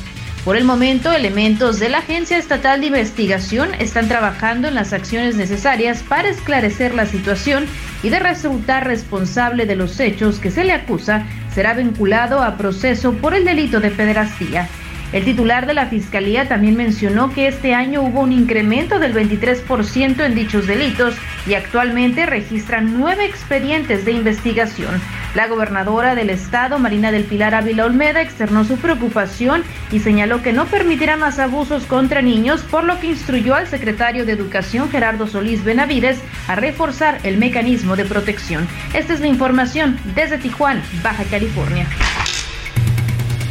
[0.46, 5.34] Por el momento, elementos de la Agencia Estatal de Investigación están trabajando en las acciones
[5.34, 7.66] necesarias para esclarecer la situación
[8.04, 13.14] y de resultar responsable de los hechos que se le acusa, será vinculado a proceso
[13.14, 14.68] por el delito de pederastía.
[15.12, 20.24] El titular de la Fiscalía también mencionó que este año hubo un incremento del 23%
[20.24, 21.14] en dichos delitos
[21.46, 25.00] y actualmente registran nueve expedientes de investigación.
[25.34, 29.62] La gobernadora del estado, Marina del Pilar Ávila Olmeda, externó su preocupación
[29.92, 34.24] y señaló que no permitirá más abusos contra niños, por lo que instruyó al secretario
[34.24, 38.66] de Educación, Gerardo Solís Benavides, a reforzar el mecanismo de protección.
[38.92, 41.86] Esta es la información desde Tijuana, Baja California.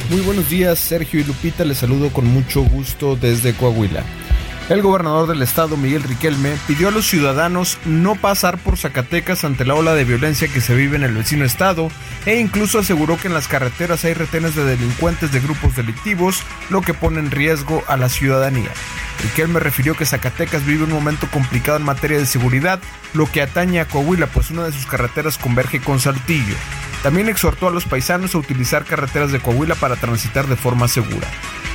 [0.10, 4.04] Muy buenos días, Sergio y Lupita, les saludo con mucho gusto desde Coahuila.
[4.70, 9.66] El gobernador del estado, Miguel Riquelme, pidió a los ciudadanos no pasar por Zacatecas ante
[9.66, 11.90] la ola de violencia que se vive en el vecino estado
[12.26, 16.82] e incluso aseguró que en las carreteras hay retenes de delincuentes de grupos delictivos, lo
[16.82, 18.70] que pone en riesgo a la ciudadanía.
[19.24, 22.80] Riquelme refirió que Zacatecas vive un momento complicado en materia de seguridad,
[23.14, 26.56] lo que atañe a Coahuila, pues una de sus carreteras converge con Saltillo.
[27.06, 31.28] También exhortó a los paisanos a utilizar carreteras de Coahuila para transitar de forma segura.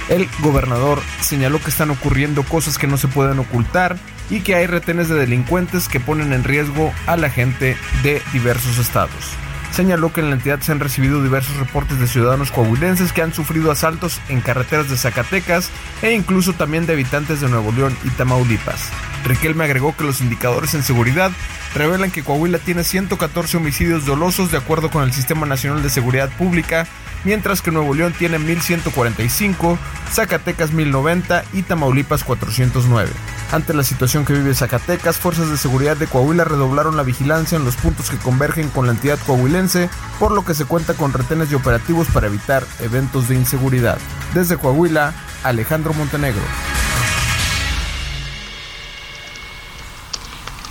[0.08, 3.96] El gobernador señaló que están ocurriendo cosas que no se pueden ocultar
[4.28, 8.78] y que hay retenes de delincuentes que ponen en riesgo a la gente de diversos
[8.78, 9.36] estados.
[9.72, 13.32] Señaló que en la entidad se han recibido diversos reportes de ciudadanos coahuilenses que han
[13.32, 15.70] sufrido asaltos en carreteras de Zacatecas
[16.02, 18.90] e incluso también de habitantes de Nuevo León y Tamaulipas.
[19.24, 21.30] Riquelme agregó que los indicadores en seguridad
[21.74, 26.30] revelan que Coahuila tiene 114 homicidios dolosos de acuerdo con el Sistema Nacional de Seguridad
[26.36, 26.86] Pública,
[27.24, 29.78] mientras que Nuevo León tiene 1145,
[30.10, 33.10] Zacatecas 1090 y Tamaulipas 409.
[33.52, 37.64] Ante la situación que vive Zacatecas, fuerzas de seguridad de Coahuila redoblaron la vigilancia en
[37.64, 41.50] los puntos que convergen con la entidad coahuilense, por lo que se cuenta con retenes
[41.50, 43.98] y operativos para evitar eventos de inseguridad.
[44.34, 46.42] Desde Coahuila, Alejandro Montenegro.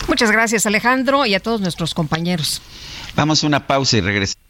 [0.08, 2.60] Muchas gracias Alejandro y a todos nuestros compañeros.
[3.14, 4.49] Vamos a una pausa y regresamos.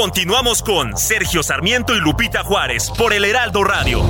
[0.00, 4.00] Continuamos con Sergio Sarmiento y Lupita Juárez por el Heraldo Radio.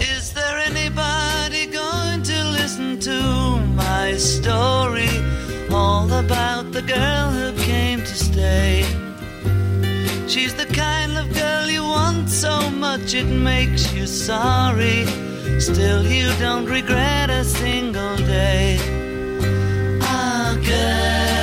[0.00, 5.10] Is there anybody going to listen to my story?
[5.70, 8.82] All about the girl who came to stay.
[10.26, 15.04] She's the kind of girl you want so much it makes you sorry.
[15.58, 18.78] Still, you don't regret a single day.
[20.02, 21.36] Ah, girl.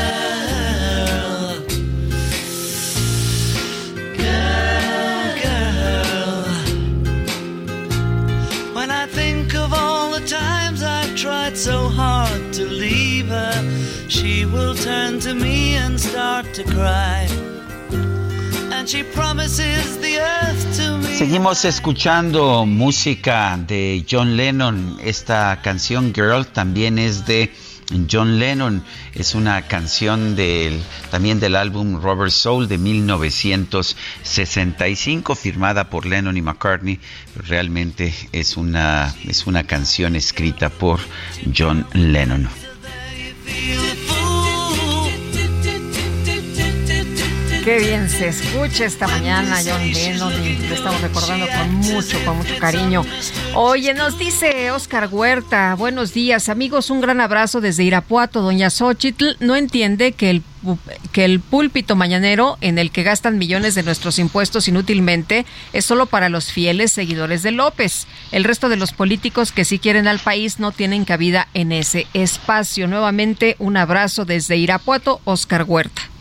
[4.17, 6.45] Girl, girl.
[8.75, 13.53] When I think of all the times I've tried so hard to leave her,
[14.09, 17.27] she will turn to me and start to cry.
[21.17, 24.97] Seguimos escuchando música de John Lennon.
[25.01, 27.49] Esta canción Girl también es de
[28.11, 28.83] John Lennon.
[29.13, 36.41] Es una canción del, también del álbum Robert Soul de 1965, firmada por Lennon y
[36.41, 36.99] McCartney.
[37.35, 40.99] Realmente es una, es una canción escrita por
[41.55, 42.49] John Lennon.
[47.63, 52.57] Qué bien se escucha esta mañana John Lennon y estamos recordando con mucho, con mucho
[52.59, 53.05] cariño.
[53.55, 58.41] Oye, nos dice Oscar Huerta, buenos días amigos, un gran abrazo desde Irapuato.
[58.41, 60.43] Doña Xochitl no entiende que el,
[61.13, 66.05] que el púlpito mañanero en el que gastan millones de nuestros impuestos inútilmente es solo
[66.05, 68.07] para los fieles seguidores de López.
[68.33, 72.07] El resto de los políticos que sí quieren al país no tienen cabida en ese
[72.13, 72.89] espacio.
[72.89, 76.12] Nuevamente, un abrazo desde Irapuato, Oscar Huerta.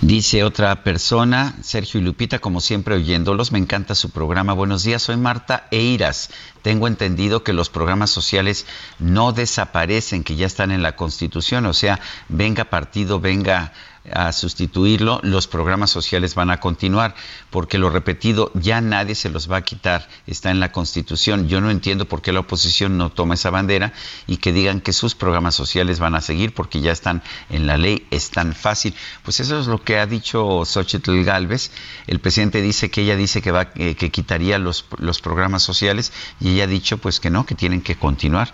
[0.00, 4.52] Dice otra persona, Sergio y Lupita, como siempre oyéndolos, me encanta su programa.
[4.52, 6.30] Buenos días, soy Marta Eiras.
[6.62, 8.64] Tengo entendido que los programas sociales
[9.00, 11.98] no desaparecen, que ya están en la Constitución, o sea,
[12.28, 13.72] venga partido, venga
[14.12, 17.14] a sustituirlo, los programas sociales van a continuar,
[17.50, 21.48] porque lo repetido, ya nadie se los va a quitar, está en la Constitución.
[21.48, 23.92] Yo no entiendo por qué la oposición no toma esa bandera
[24.26, 27.76] y que digan que sus programas sociales van a seguir porque ya están en la
[27.76, 28.94] ley, es tan fácil.
[29.22, 31.70] Pues eso es lo que ha dicho Xochitl Galvez.
[32.06, 36.12] El presidente dice que ella dice que va eh, que quitaría los, los programas sociales
[36.40, 38.52] y ella ha dicho pues que no, que tienen que continuar.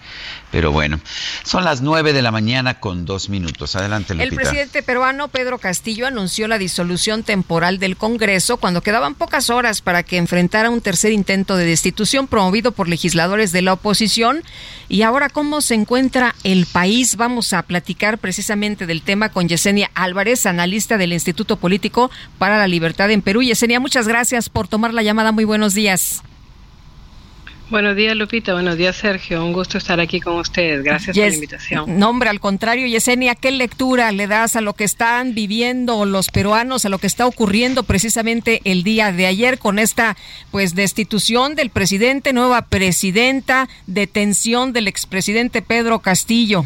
[0.50, 1.00] Pero bueno,
[1.44, 3.76] son las nueve de la mañana con dos minutos.
[3.76, 4.30] Adelante, Lupita.
[4.30, 9.82] El presidente peruano Pedro Castillo anunció la disolución temporal del Congreso cuando quedaban pocas horas
[9.82, 14.42] para que enfrentara un tercer intento de destitución promovido por legisladores de la oposición.
[14.88, 17.16] Y ahora, ¿cómo se encuentra el país?
[17.16, 22.66] Vamos a platicar precisamente del tema con Yesenia Álvarez, analista del Instituto Político para la
[22.66, 23.42] Libertad en Perú.
[23.42, 25.32] Yesenia, muchas gracias por tomar la llamada.
[25.32, 26.22] Muy buenos días.
[27.70, 28.52] Buenos días, Lupita.
[28.52, 29.44] Buenos días, Sergio.
[29.44, 30.84] Un gusto estar aquí con ustedes.
[30.84, 31.98] Gracias por la invitación.
[31.98, 36.28] No, hombre, al contrario, Yesenia, ¿qué lectura le das a lo que están viviendo los
[36.28, 40.16] peruanos, a lo que está ocurriendo precisamente el día de ayer con esta
[40.50, 46.64] pues destitución del presidente, nueva presidenta, detención del expresidente Pedro Castillo?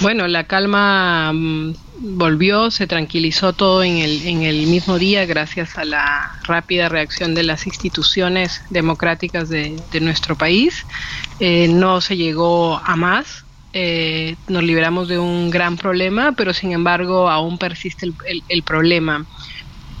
[0.00, 5.76] Bueno, la calma mm, volvió, se tranquilizó todo en el, en el mismo día gracias
[5.78, 10.86] a la rápida reacción de las instituciones democráticas de, de nuestro país.
[11.38, 13.46] Eh, no se llegó a más.
[13.72, 18.64] eh, nos liberamos de un gran problema, pero sin embargo aún persiste el, el- el
[18.64, 19.28] problema.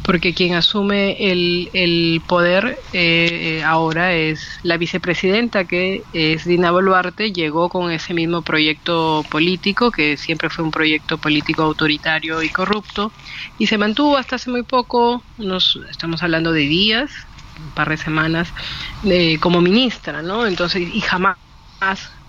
[0.08, 7.30] Porque quien asume el, el poder eh, ahora es la vicepresidenta, que es Dina Boluarte,
[7.30, 13.14] llegó con ese mismo proyecto político, que siempre fue un proyecto político autoritario y corrupto,
[13.58, 17.12] y se mantuvo hasta hace muy poco, unos, estamos hablando de días,
[17.58, 18.54] un par de semanas,
[19.02, 20.46] eh, como ministra, ¿no?
[20.46, 21.36] Entonces, y jamás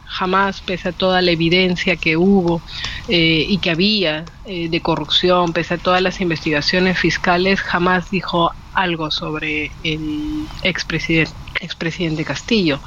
[0.10, 2.62] jamás, pese a toda la evidencia que hubo
[3.08, 8.52] eh, y que había eh, de corrupción, pese a todas las investigaciones fiscales, jamás dijo
[8.74, 11.32] algo sobre el expresidente,
[11.62, 12.80] expresidente Castillo.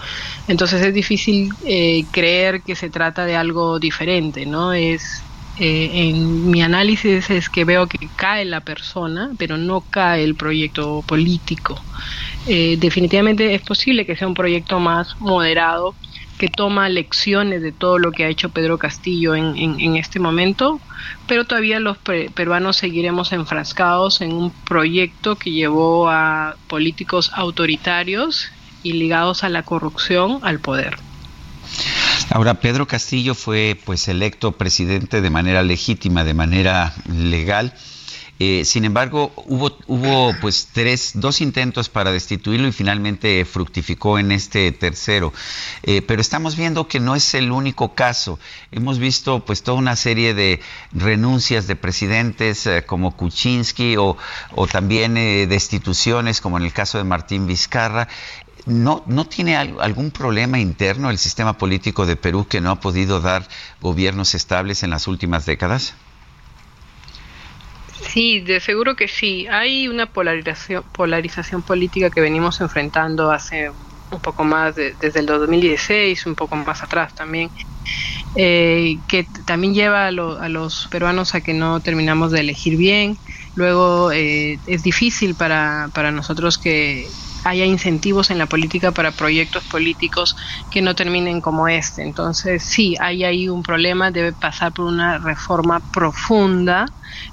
[0.48, 4.72] Entonces es difícil eh, creer que se trata de algo diferente, ¿no?
[4.72, 5.22] Es
[5.58, 10.34] eh, en mi análisis es que veo que cae la persona, pero no cae el
[10.34, 11.78] proyecto político.
[12.46, 15.94] Eh, definitivamente es posible que sea un proyecto más moderado,
[16.42, 20.80] que toma lecciones de todo lo que ha hecho Pedro Castillo en, este momento,
[21.28, 28.48] pero todavía los pe- peruanos seguiremos enfrascados en un proyecto que llevó a políticos autoritarios
[28.82, 30.96] y ligados a la corrupción al poder.
[32.30, 37.72] Ahora, Pedro Castillo fue pues electo presidente de manera legítima, de manera legal.
[38.38, 44.32] Eh, sin embargo, hubo, hubo pues tres, dos intentos para destituirlo y finalmente fructificó en
[44.32, 45.32] este tercero.
[45.84, 48.40] Eh, pero estamos viendo que no es el único caso.
[48.72, 50.60] Hemos visto pues toda una serie de
[50.90, 54.16] renuncias de presidentes eh, como Kuczynski o,
[54.70, 58.08] también eh, destituciones como en el caso de Martín Vizcarra.
[58.66, 62.80] ¿No, ¿No tiene al- algún problema interno el sistema político de Perú que no ha
[62.80, 63.46] podido dar
[63.80, 65.94] gobiernos estables en las últimas décadas?
[68.04, 69.46] Sí, de seguro que sí.
[69.48, 75.26] Hay una polarización, polarización política que venimos enfrentando hace un poco más, de- desde el
[75.26, 77.50] 2016, un poco más atrás también,
[78.34, 83.20] eh, que también lleva a los peruanos a que no terminamos de elegir bien.
[83.54, 87.14] Luego eh, es difícil para, para nosotros que
[87.44, 90.36] haya incentivos en la política para proyectos políticos
[90.70, 92.02] que no terminen como este.
[92.02, 96.86] Entonces, sí, hay ahí un problema, debe pasar por una reforma profunda.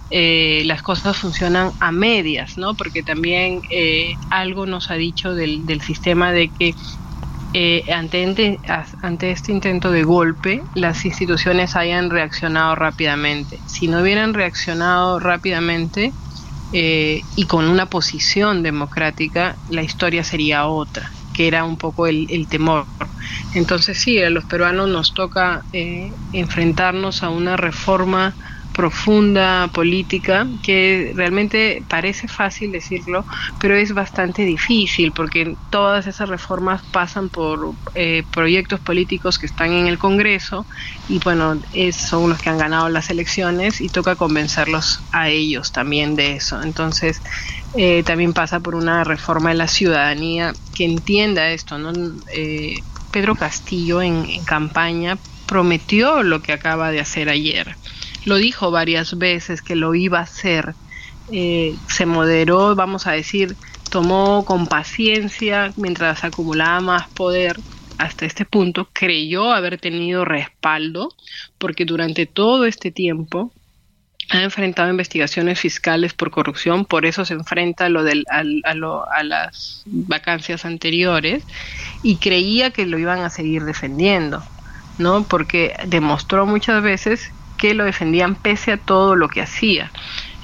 [0.10, 2.76] Eh, las cosas funcionan a medias, ¿no?
[2.76, 6.74] Porque también eh, algo nos ha dicho del, sistema de que
[7.54, 8.60] eh, ante,
[9.02, 13.60] ante este intento de golpe, las instituciones hayan reaccionado rápidamente.
[13.66, 16.14] Si no hubieran reaccionado rápidamente
[16.72, 22.28] eh, y con una posición democrática, la historia sería otra, que era un poco el,
[22.30, 22.90] el temor.
[23.52, 28.38] Entonces sí, a los peruanos nos toca eh, enfrentarnos a una reforma
[28.80, 33.26] profunda política que realmente parece fácil decirlo,
[33.60, 39.74] pero es bastante difícil porque todas esas reformas pasan por eh, proyectos políticos que están
[39.74, 40.66] en el Congreso
[41.10, 45.74] y bueno, es, son los que han ganado las elecciones y toca convencerlos a ellos
[45.74, 46.62] también de eso.
[46.64, 47.22] Entonces,
[47.76, 51.92] eh, también pasa por una reforma de la ciudadanía que entienda esto, ¿no?
[52.34, 52.76] Eh,
[53.12, 57.76] Pedro Castillo en, en campaña prometió lo que acaba de hacer ayer.
[58.30, 60.78] Lo dijo varias veces que lo iba a hacer.
[61.32, 63.58] Eh, se moderó, vamos a decir,
[63.90, 67.64] tomó con paciencia mientras acumulaba más poder
[67.98, 71.10] hasta este punto, creyó haber tenido respaldo,
[71.58, 73.54] porque durante todo este tiempo
[74.32, 78.44] ha enfrentado investigaciones fiscales por corrupción, por eso se enfrenta a, lo del, a,
[78.76, 81.46] lo- a las vacancias anteriores
[82.02, 84.46] y creía que lo iban a seguir defendiendo,
[84.98, 85.28] ¿no?
[85.28, 89.92] Porque demostró muchas veces que lo defendían pese a todo lo que hacía.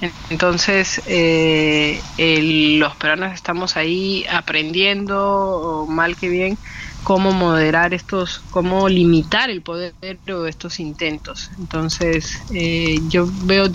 [0.02, 6.58] En- Entonces, eh, el- los peruanos estamos ahí aprendiendo, mal que bien,
[7.04, 11.50] cómo moderar estos, cómo limitar el poder de estos intentos.
[11.58, 13.68] Entonces, eh, yo veo,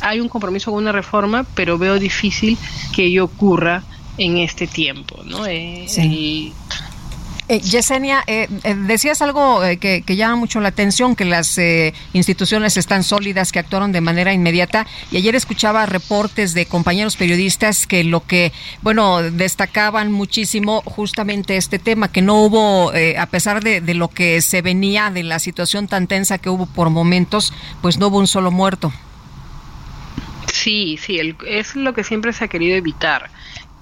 [0.00, 2.56] hay un compromiso con una reforma, pero veo difícil
[2.94, 3.82] que ello ocurra
[4.18, 5.44] en este tiempo, ¿no?
[5.46, 6.54] Eh, Sí.
[7.48, 11.56] Eh, Yesenia, eh, eh, decías algo eh, que, que llama mucho la atención, que las
[11.58, 14.84] eh, instituciones están sólidas, que actuaron de manera inmediata.
[15.12, 18.52] Y ayer escuchaba reportes de compañeros periodistas que lo que,
[18.82, 24.40] bueno, destacaban muchísimo justamente este tema, que no hubo, a pesar de, de lo que
[24.42, 28.26] se venía de la situación tan tensa que hubo por momentos, pues no hubo un
[28.26, 28.92] solo muerto.
[30.52, 33.30] Sí, sí, el- es lo que siempre se ha querido evitar.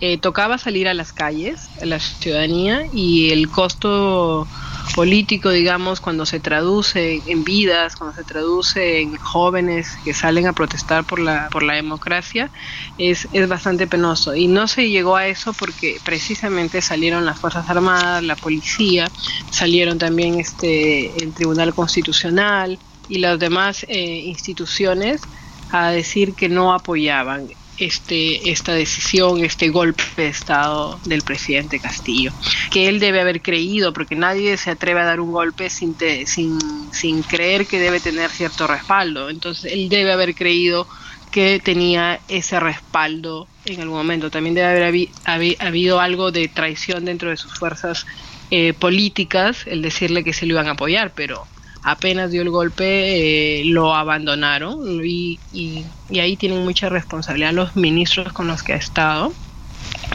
[0.00, 4.46] Eh, tocaba salir a las calles, a la ciudadanía, y el costo
[4.94, 10.52] político, digamos, cuando se traduce en vidas, cuando se traduce en jóvenes que salen a
[10.52, 12.50] protestar por la, por la democracia,
[12.98, 14.34] es, es bastante penoso.
[14.34, 19.06] Y no se llegó a eso porque precisamente salieron las Fuerzas Armadas, la policía,
[19.50, 25.22] salieron también este, el Tribunal Constitucional y las demás eh, instituciones
[25.70, 32.32] a decir que no apoyaban este esta decisión, este golpe de estado del presidente Castillo,
[32.70, 36.26] que él debe haber creído, porque nadie se atreve a dar un golpe sin te-
[36.26, 36.58] sin
[36.92, 39.30] sin creer que debe tener cierto respaldo.
[39.30, 40.86] Entonces él debe haber creído
[41.30, 44.30] que tenía ese respaldo en algún momento.
[44.30, 48.06] También debe haber habi- habi- habido algo de traición dentro de sus fuerzas
[48.50, 51.48] eh, políticas, el decirle que se lo iban a apoyar, pero
[51.84, 55.84] apenas dio el golpe eh, lo abandonaron y, y,
[56.18, 59.32] ahí tienen mucha responsabilidad los ministros con los que ha estado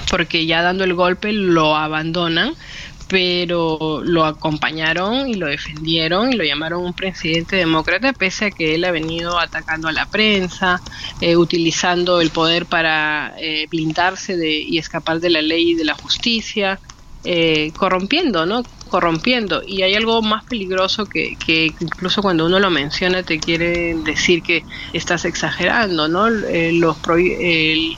[0.09, 2.55] porque ya dando el golpe lo abandonan
[3.09, 8.75] pero lo acompañaron y lo defendieron y lo llamaron un presidente demócrata pese a que
[8.75, 10.79] él ha venido atacando a la prensa,
[11.19, 15.85] eh, utilizando el poder para eh, blindarse de, y escapar de la ley y de
[15.85, 16.79] la justicia,
[17.23, 18.63] eh, corrompiendo, ¿no?
[18.87, 19.61] Corrompiendo.
[19.65, 24.41] Y hay algo más peligroso que, que incluso cuando uno lo menciona te quiere decir
[24.43, 26.27] que estás exagerando, ¿no?
[26.27, 26.99] Eh, los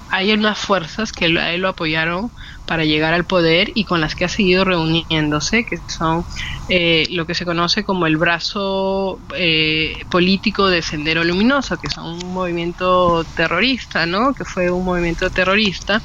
[0.09, 2.31] hay unas fuerzas que a él lo apoyaron
[2.71, 6.23] para llegar al poder y con las que ha seguido reuniéndose, que son
[6.69, 12.23] eh, lo que se conoce como el brazo eh, político de Sendero Luminoso, que son
[12.23, 14.33] un movimiento terrorista, ¿no?
[14.33, 16.01] Que fue un movimiento terrorista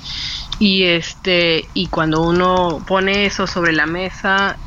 [0.59, 4.59] y este y cuando uno pone eso sobre la mesa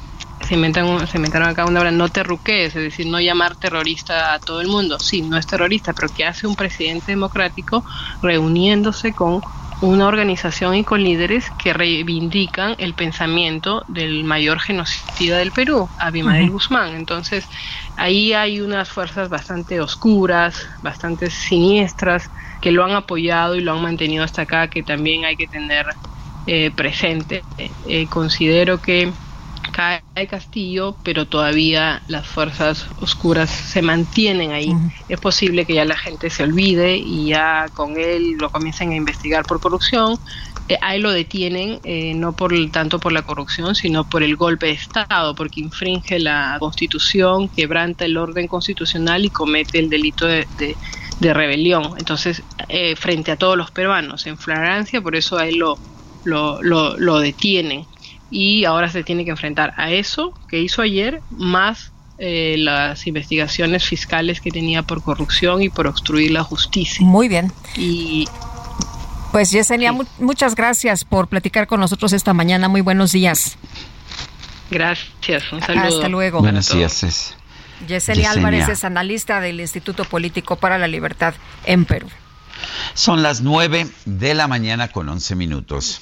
[0.48, 4.40] se inventan se inventaron acá una palabra no terruquees, es decir, no llamar terrorista a
[4.40, 5.00] todo el mundo.
[5.00, 7.84] Sí, no es terrorista, pero ¿qué hace un presidente democrático
[8.22, 9.42] reuniéndose con
[9.82, 16.50] una organización y con líderes que reivindican el pensamiento del mayor genocida del Perú, Abimael.
[16.50, 16.96] Guzmán?
[16.96, 17.48] Entonces,
[17.96, 22.30] ahí hay unas fuerzas bastante oscuras, bastante siniestras,
[22.62, 25.86] que lo han apoyado y lo han mantenido hasta acá, que también hay que tener
[26.46, 27.46] eh, presente.
[27.58, 29.14] Eh, considero que
[29.72, 34.80] cae Castillo, pero todavía las fuerzas oscuras se mantienen ahí.
[35.08, 38.96] Es posible que ya la gente se olvide y ya con él lo comiencen a
[38.96, 40.18] investigar por corrupción.
[40.68, 44.36] Eh, a él lo detienen eh, no por tanto por la corrupción, sino por el
[44.36, 50.26] golpe de Estado, porque infringe la Constitución, quebranta el orden constitucional y comete el delito
[50.28, 50.78] de, de-
[51.20, 51.94] de rebelión.
[51.98, 55.82] Entonces, eh, frente a todos los peruanos, en flagrancia, por eso a él lo,
[56.24, 57.88] lo, lo, lo detienen
[58.32, 63.86] y ahora se tiene que enfrentar a eso que hizo ayer más eh, las investigaciones
[63.86, 67.06] fiscales que tenía por corrupción y por obstruir la justicia.
[67.06, 67.52] Muy bien.
[67.78, 68.28] Y
[69.32, 72.68] Pues Yesenia, mu- muchas gracias por platicar con nosotros esta mañana.
[72.68, 73.58] Muy buenos días.
[74.72, 75.96] gracias, un saludo.
[75.96, 76.40] Hasta luego.
[76.42, 77.04] Buenos días.
[77.04, 77.36] es-
[77.88, 78.32] Yesenia Yesenia.
[78.32, 81.34] Álvarez es analista del Instituto Político para la Libertad
[81.66, 82.08] en Perú.
[82.94, 86.02] Son las 9 de la mañana con 11 minutos.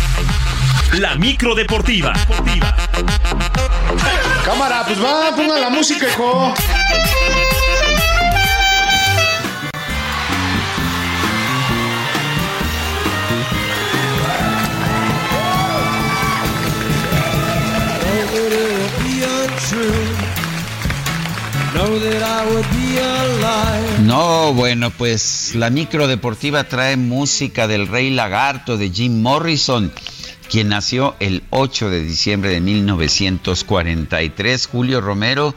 [0.99, 2.13] La micro deportiva.
[4.45, 6.53] Cámara, pues va, ponga la música, hijo.
[24.05, 29.91] No, bueno, pues la micro deportiva trae música del Rey Lagarto de Jim Morrison,
[30.51, 34.67] quien nació el 8 de diciembre de 1943.
[34.67, 35.55] Julio Romero,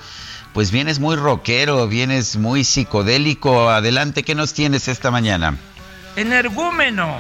[0.53, 3.71] pues vienes muy rockero, vienes muy psicodélico.
[3.71, 5.59] Adelante, ¿qué nos tienes esta mañana?
[6.15, 7.17] Energúmeno.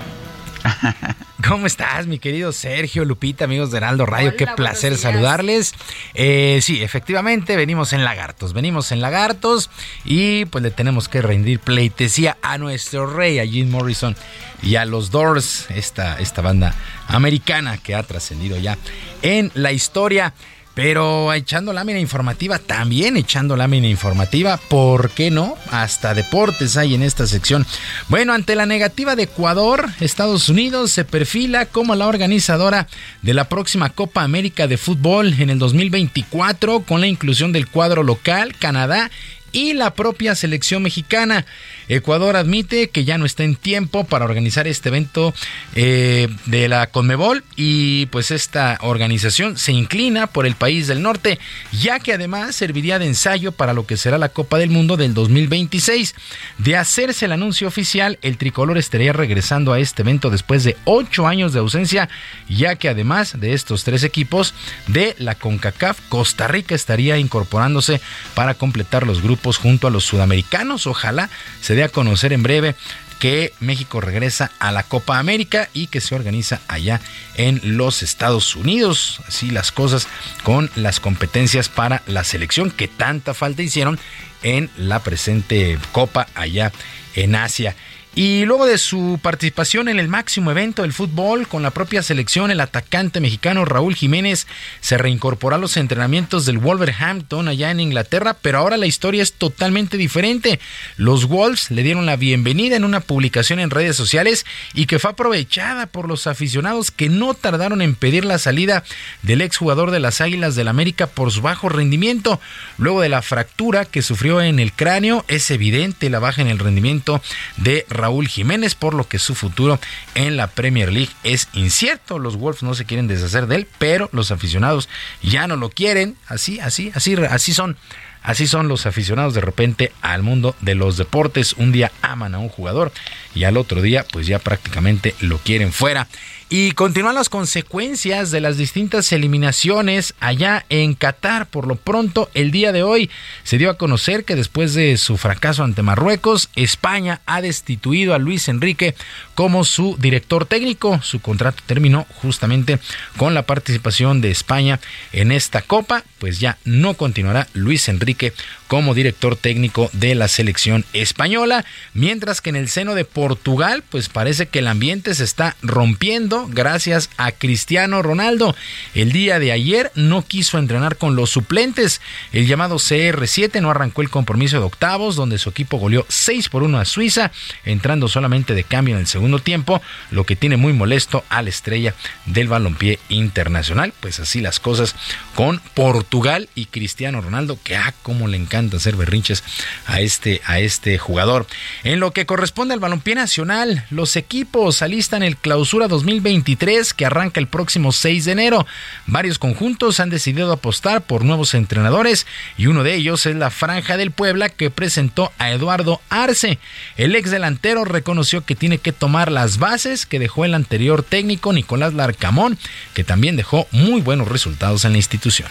[1.48, 4.28] ¿Cómo estás, mi querido Sergio, Lupita, amigos de Heraldo Radio?
[4.28, 5.74] Hola, Qué placer saludarles.
[6.14, 9.68] Eh, sí, efectivamente, venimos en lagartos, venimos en lagartos
[10.04, 14.16] y pues le tenemos que rendir pleitesía a nuestro rey, a Jim Morrison
[14.62, 16.74] y a los Doors, esta, esta banda
[17.08, 18.78] americana que ha trascendido ya
[19.20, 20.32] en la historia.
[20.74, 25.54] Pero echando lámina informativa, también echando lámina informativa, ¿por qué no?
[25.70, 27.64] Hasta deportes hay en esta sección.
[28.08, 32.88] Bueno, ante la negativa de Ecuador, Estados Unidos se perfila como la organizadora
[33.22, 38.02] de la próxima Copa América de Fútbol en el 2024 con la inclusión del cuadro
[38.02, 39.10] local, Canadá
[39.54, 41.46] y la propia selección mexicana.
[41.88, 45.34] Ecuador admite que ya no está en tiempo para organizar este evento
[45.74, 51.38] eh, de la Conmebol y pues esta organización se inclina por el país del norte,
[51.72, 55.14] ya que además serviría de ensayo para lo que será la Copa del Mundo del
[55.14, 56.14] 2026.
[56.58, 61.26] De hacerse el anuncio oficial, el tricolor estaría regresando a este evento después de ocho
[61.26, 62.08] años de ausencia,
[62.48, 64.54] ya que además de estos tres equipos
[64.86, 68.00] de la CONCACAF, Costa Rica estaría incorporándose
[68.34, 70.86] para completar los grupos junto a los sudamericanos.
[70.86, 71.30] Ojalá
[71.60, 72.74] se dé a conocer en breve
[73.18, 77.00] que México regresa a la Copa América y que se organiza allá
[77.36, 79.20] en los Estados Unidos.
[79.26, 80.08] Así las cosas
[80.42, 83.98] con las competencias para la selección que tanta falta hicieron
[84.42, 86.72] en la presente Copa allá
[87.14, 87.76] en Asia.
[88.16, 92.52] Y luego de su participación en el máximo evento del fútbol con la propia selección,
[92.52, 94.46] el atacante mexicano Raúl Jiménez
[94.80, 99.32] se reincorporó a los entrenamientos del Wolverhampton allá en Inglaterra, pero ahora la historia es
[99.32, 100.60] totalmente diferente.
[100.96, 105.10] Los Wolves le dieron la bienvenida en una publicación en redes sociales y que fue
[105.10, 108.84] aprovechada por los aficionados que no tardaron en pedir la salida
[109.22, 112.40] del exjugador de las Águilas del América por su bajo rendimiento.
[112.78, 116.60] Luego de la fractura que sufrió en el cráneo, es evidente la baja en el
[116.60, 117.20] rendimiento
[117.56, 119.78] de Raúl Jiménez, por lo que su futuro
[120.14, 122.18] en la Premier League es incierto.
[122.18, 124.88] Los Wolves no se quieren deshacer de él, pero los aficionados
[125.22, 126.16] ya no lo quieren.
[126.26, 127.76] Así, así, así, así son.
[128.22, 131.52] Así son los aficionados de repente al mundo de los deportes.
[131.58, 132.90] Un día aman a un jugador
[133.34, 136.08] y al otro día pues ya prácticamente lo quieren fuera.
[136.50, 141.46] Y continúan las consecuencias de las distintas eliminaciones allá en Qatar.
[141.46, 143.10] Por lo pronto, el día de hoy
[143.44, 148.18] se dio a conocer que después de su fracaso ante Marruecos, España ha destituido a
[148.18, 148.94] Luis Enrique
[149.34, 151.00] como su director técnico.
[151.02, 152.78] Su contrato terminó justamente
[153.16, 154.80] con la participación de España
[155.12, 156.04] en esta copa.
[156.18, 158.32] Pues ya no continuará Luis Enrique
[158.74, 161.64] como director técnico de la selección española.
[161.92, 166.48] Mientras que en el seno de Portugal, pues parece que el ambiente se está rompiendo
[166.48, 168.56] gracias a Cristiano Ronaldo.
[168.92, 172.00] El día de ayer no quiso entrenar con los suplentes.
[172.32, 176.64] El llamado CR7 no arrancó el compromiso de octavos, donde su equipo goleó 6 por
[176.64, 177.30] 1 a Suiza,
[177.64, 179.80] entrando solamente de cambio en el segundo tiempo,
[180.10, 181.94] lo que tiene muy molesto a la estrella
[182.26, 183.92] del balompié internacional.
[184.00, 184.96] Pues así las cosas
[185.36, 189.42] con Portugal y Cristiano Ronaldo, que ah, cómo le encanta hacer berrinches
[189.86, 191.46] a este, a este jugador.
[191.82, 197.40] En lo que corresponde al balompié nacional, los equipos alistan el clausura 2023 que arranca
[197.40, 198.66] el próximo 6 de enero.
[199.06, 202.26] Varios conjuntos han decidido apostar por nuevos entrenadores
[202.56, 206.58] y uno de ellos es la Franja del Puebla que presentó a Eduardo Arce.
[206.96, 211.52] El ex delantero reconoció que tiene que tomar las bases que dejó el anterior técnico
[211.52, 212.58] Nicolás Larcamón,
[212.94, 215.48] que también dejó muy buenos resultados en la institución.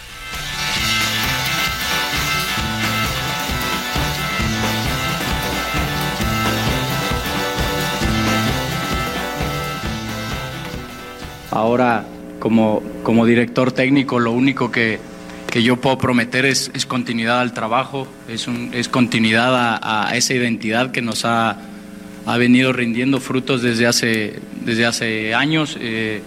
[11.54, 12.04] Ahora,
[12.40, 14.98] como, como director técnico, lo único que,
[15.50, 20.90] que yo puedo prometer es, continuidad al trabajo, es, es continuidad a, a esa identidad
[20.90, 21.56] que nos ha,
[22.26, 26.22] ha venido rindiendo frutos desde hace, desde hace años, eh,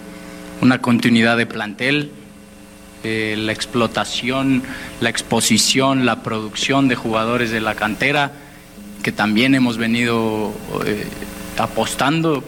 [0.61, 2.11] una continuidad de plantel,
[3.03, 4.63] eh, la explotación,
[5.01, 8.31] la exposición, la producción de jugadores de la cantera,
[9.03, 10.53] que también hemos venido
[10.85, 11.05] eh,
[11.57, 12.43] apostando.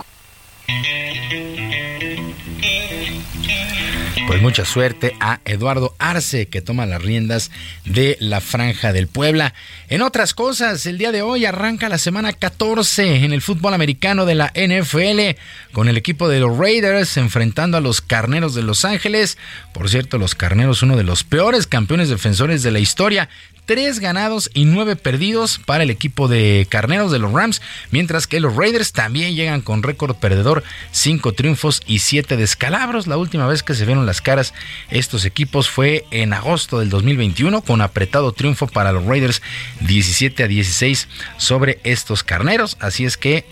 [4.29, 7.49] Pues mucha suerte a Eduardo Arce, que toma las riendas
[7.85, 9.55] de la Franja del Puebla.
[9.87, 14.27] En otras cosas, el día de hoy arranca la semana 14 en el fútbol americano
[14.27, 15.35] de la NFL,
[15.71, 19.39] con el equipo de los Raiders enfrentando a los Carneros de Los Ángeles.
[19.73, 23.29] Por cierto, los Carneros, uno de los peores campeones defensores de la historia.
[23.69, 28.39] Tres ganados y nueve perdidos para el equipo de Carneros de los Rams, mientras que
[28.39, 33.05] los Raiders también llegan con récord perdedor, cinco triunfos y siete descalabros.
[33.05, 34.55] La última vez que se vieron las caras
[34.89, 39.43] estos equipos fue en agosto del 2021 con apretado triunfo para los Raiders
[39.81, 42.75] 17 a 16 sobre estos Carneros.
[42.79, 43.45] Así es que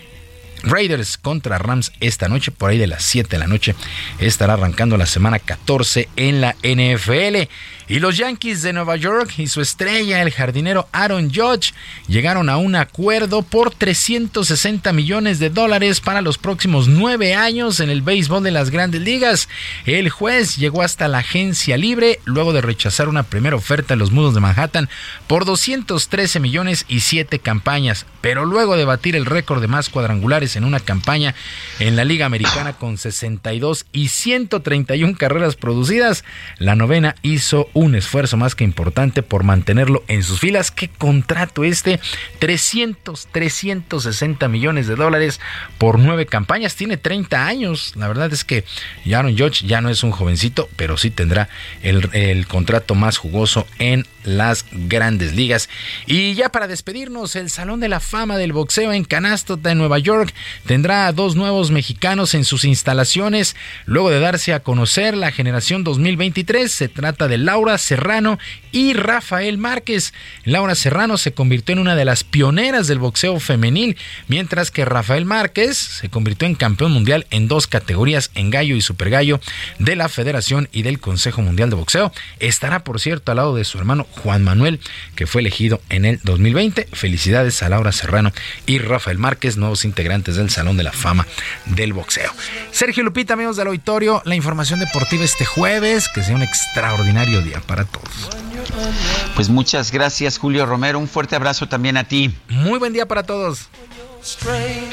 [0.63, 3.75] Raiders contra Rams esta noche, por ahí de las 7 de la noche,
[4.19, 7.49] estará arrancando la semana 14 en la NFL.
[7.89, 11.73] Y los Yankees de Nueva York y su estrella, el jardinero Aaron Judge,
[12.07, 17.89] llegaron a un acuerdo por 360 millones de dólares para los próximos nueve años en
[17.89, 19.47] el béisbol de las grandes ligas.
[19.85, 24.11] El juez llegó hasta la agencia libre luego de rechazar una primera oferta de los
[24.11, 24.89] Mudos de Manhattan
[25.27, 30.46] por 213 millones y 7 campañas, pero luego de batir el récord de más cuadrangulares
[30.55, 31.35] en una campaña
[31.79, 36.23] en la Liga Americana con 62 y 131 carreras producidas,
[36.57, 40.71] la novena hizo un esfuerzo más que importante por mantenerlo en sus filas.
[40.71, 41.99] ¿Qué contrato este?
[42.39, 45.39] 300, 360 millones de dólares
[45.77, 46.75] por nueve campañas.
[46.75, 47.93] Tiene 30 años.
[47.95, 48.63] La verdad es que
[49.13, 51.49] Aaron Judge ya no es un jovencito, pero sí tendrá
[51.81, 55.69] el, contrato más jugoso en las grandes ligas.
[56.05, 59.99] Y ya para despedirnos, el Salón de la Fama del Boxeo en Canastota, en Nueva
[59.99, 60.33] York,
[60.65, 63.55] tendrá a dos nuevos mexicanos en sus instalaciones.
[63.85, 68.39] Luego de darse a conocer la generación 2023, se trata de Laura Serrano
[68.71, 70.13] y Rafael Márquez.
[70.43, 73.97] Laura Serrano se convirtió en una de las pioneras del boxeo femenil,
[74.27, 78.81] mientras que Rafael Márquez se convirtió en campeón mundial en dos categorías, en gallo y
[78.81, 79.39] super gallo,
[79.79, 82.11] de la Federación y del Consejo Mundial de Boxeo.
[82.39, 84.79] Estará, por cierto, al lado de su hermano Juan Manuel,
[85.15, 86.87] que fue elegido en el 2020.
[86.93, 88.31] Felicidades a Laura Serrano
[88.65, 91.25] y Rafael Márquez, nuevos integrantes del Salón de la Fama
[91.65, 92.31] del Boxeo.
[92.71, 97.61] Sergio Lupita, amigos del auditorio, la información deportiva este jueves, que sea un extraordinario día
[97.61, 98.29] para todos.
[99.35, 100.99] Pues muchas gracias, Julio Romero.
[100.99, 102.33] Un fuerte abrazo también a ti.
[102.49, 103.69] Muy buen día para todos.
[104.23, 104.91] Strange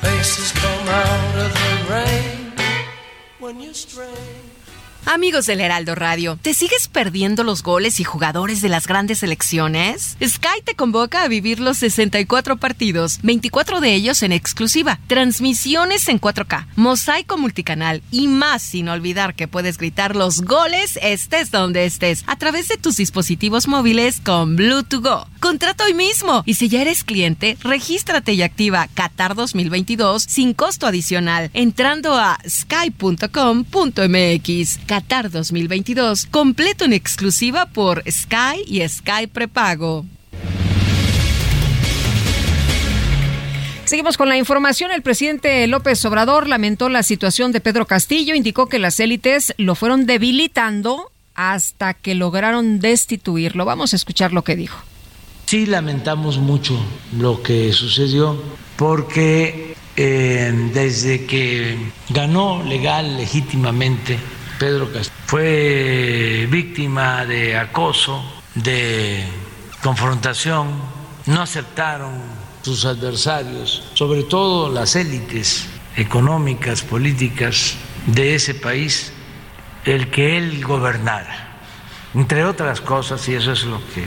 [0.00, 2.52] faces come out of the rain
[3.38, 4.35] when you're strange.
[5.08, 10.16] Amigos del Heraldo Radio, ¿te sigues perdiendo los goles y jugadores de las grandes selecciones?
[10.20, 16.20] Sky te convoca a vivir los 64 partidos, 24 de ellos en exclusiva, transmisiones en
[16.20, 22.24] 4K, mosaico multicanal y más sin olvidar que puedes gritar los goles estés donde estés
[22.26, 25.28] a través de tus dispositivos móviles con Bluetooth Go.
[25.38, 30.88] Contrata hoy mismo y si ya eres cliente, regístrate y activa Qatar 2022 sin costo
[30.88, 33.66] adicional entrando a sky.com.mx.
[34.96, 40.06] Qatar 2022, completo en exclusiva por Sky y Sky Prepago.
[43.84, 44.90] Seguimos con la información.
[44.90, 49.74] El presidente López Obrador lamentó la situación de Pedro Castillo, indicó que las élites lo
[49.74, 53.66] fueron debilitando hasta que lograron destituirlo.
[53.66, 54.78] Vamos a escuchar lo que dijo.
[55.44, 56.80] Sí lamentamos mucho
[57.18, 58.42] lo que sucedió
[58.76, 61.76] porque eh, desde que
[62.08, 64.18] ganó legal, legítimamente,
[64.58, 68.24] Pedro Castillo fue víctima de acoso,
[68.54, 69.24] de
[69.82, 70.68] confrontación,
[71.26, 72.14] no aceptaron
[72.62, 75.66] sus adversarios, sobre todo las élites
[75.96, 77.74] económicas, políticas
[78.06, 79.12] de ese país,
[79.84, 81.58] el que él gobernara,
[82.14, 84.06] entre otras cosas, y eso es lo que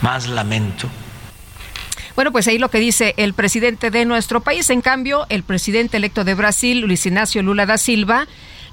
[0.00, 0.88] más lamento.
[2.14, 4.70] Bueno, pues ahí lo que dice el presidente de nuestro país.
[4.70, 8.26] En cambio, el presidente electo de Brasil, Luis Ignacio Lula da Silva,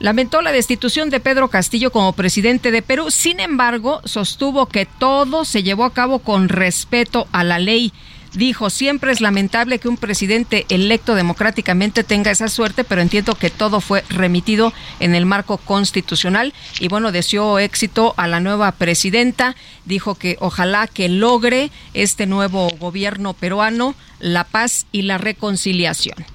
[0.03, 3.09] lamentó la destitución de Pedro Castillo como presidente de Perú.
[3.09, 7.93] Sin embargo, sostuvo que todo se llevó a cabo con respeto a la ley.
[8.33, 13.49] Dijo, siempre es lamentable que un presidente electo democráticamente tenga esa suerte, pero entiendo que
[13.49, 16.53] todo fue remitido en el marco constitucional.
[16.81, 19.55] Y bueno, deseó éxito a la nueva presidenta.
[19.85, 26.25] Dijo que ojalá que logre este nuevo gobierno peruano la paz y la reconciliación.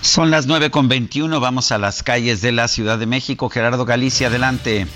[0.00, 3.48] Son las 9 con 21, vamos a las calles de la Ciudad de México.
[3.48, 4.86] Gerardo Galicia, adelante.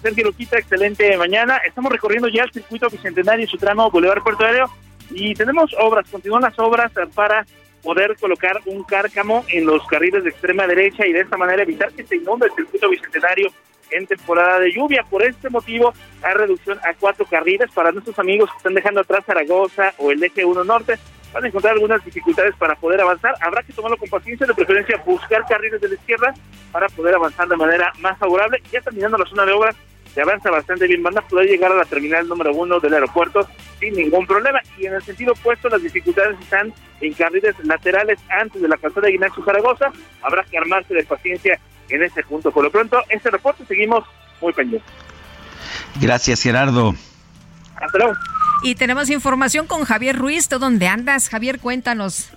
[0.00, 1.58] Sergio Lupita, excelente mañana.
[1.66, 4.70] Estamos recorriendo ya el circuito bicentenario su tramo Boulevard Puerto Aéreo
[5.10, 7.44] y tenemos obras, continúan las obras para
[7.82, 11.92] poder colocar un cárcamo en los carriles de extrema derecha y de esta manera evitar
[11.92, 13.48] que se inunde el circuito bicentenario
[13.90, 15.04] en temporada de lluvia.
[15.08, 15.92] Por este motivo,
[16.22, 20.22] hay reducción a cuatro carriles para nuestros amigos que están dejando atrás Zaragoza o el
[20.22, 20.98] eje 1 norte.
[21.34, 23.34] Van a encontrar algunas dificultades para poder avanzar.
[23.40, 26.32] Habrá que tomarlo con paciencia, de preferencia buscar carriles de la izquierda
[26.70, 28.62] para poder avanzar de manera más favorable.
[28.70, 29.74] Ya terminando la zona de obras,
[30.14, 31.02] se avanza bastante bien.
[31.02, 33.48] Van a poder llegar a la terminal número uno del aeropuerto
[33.80, 34.60] sin ningún problema.
[34.78, 39.08] Y en el sentido opuesto, las dificultades están en carriles laterales antes de la calzada
[39.08, 39.90] de Ignacio Zaragoza.
[40.22, 41.58] Habrá que armarse de paciencia
[41.88, 42.52] en este punto.
[42.52, 44.04] Por lo pronto, este reporte seguimos
[44.40, 44.88] muy pendientes.
[46.00, 46.94] Gracias, Gerardo.
[47.74, 48.14] Hasta luego.
[48.64, 50.48] Y tenemos información con Javier Ruiz.
[50.48, 51.28] ¿Tú dónde andas?
[51.28, 52.30] Javier, cuéntanos.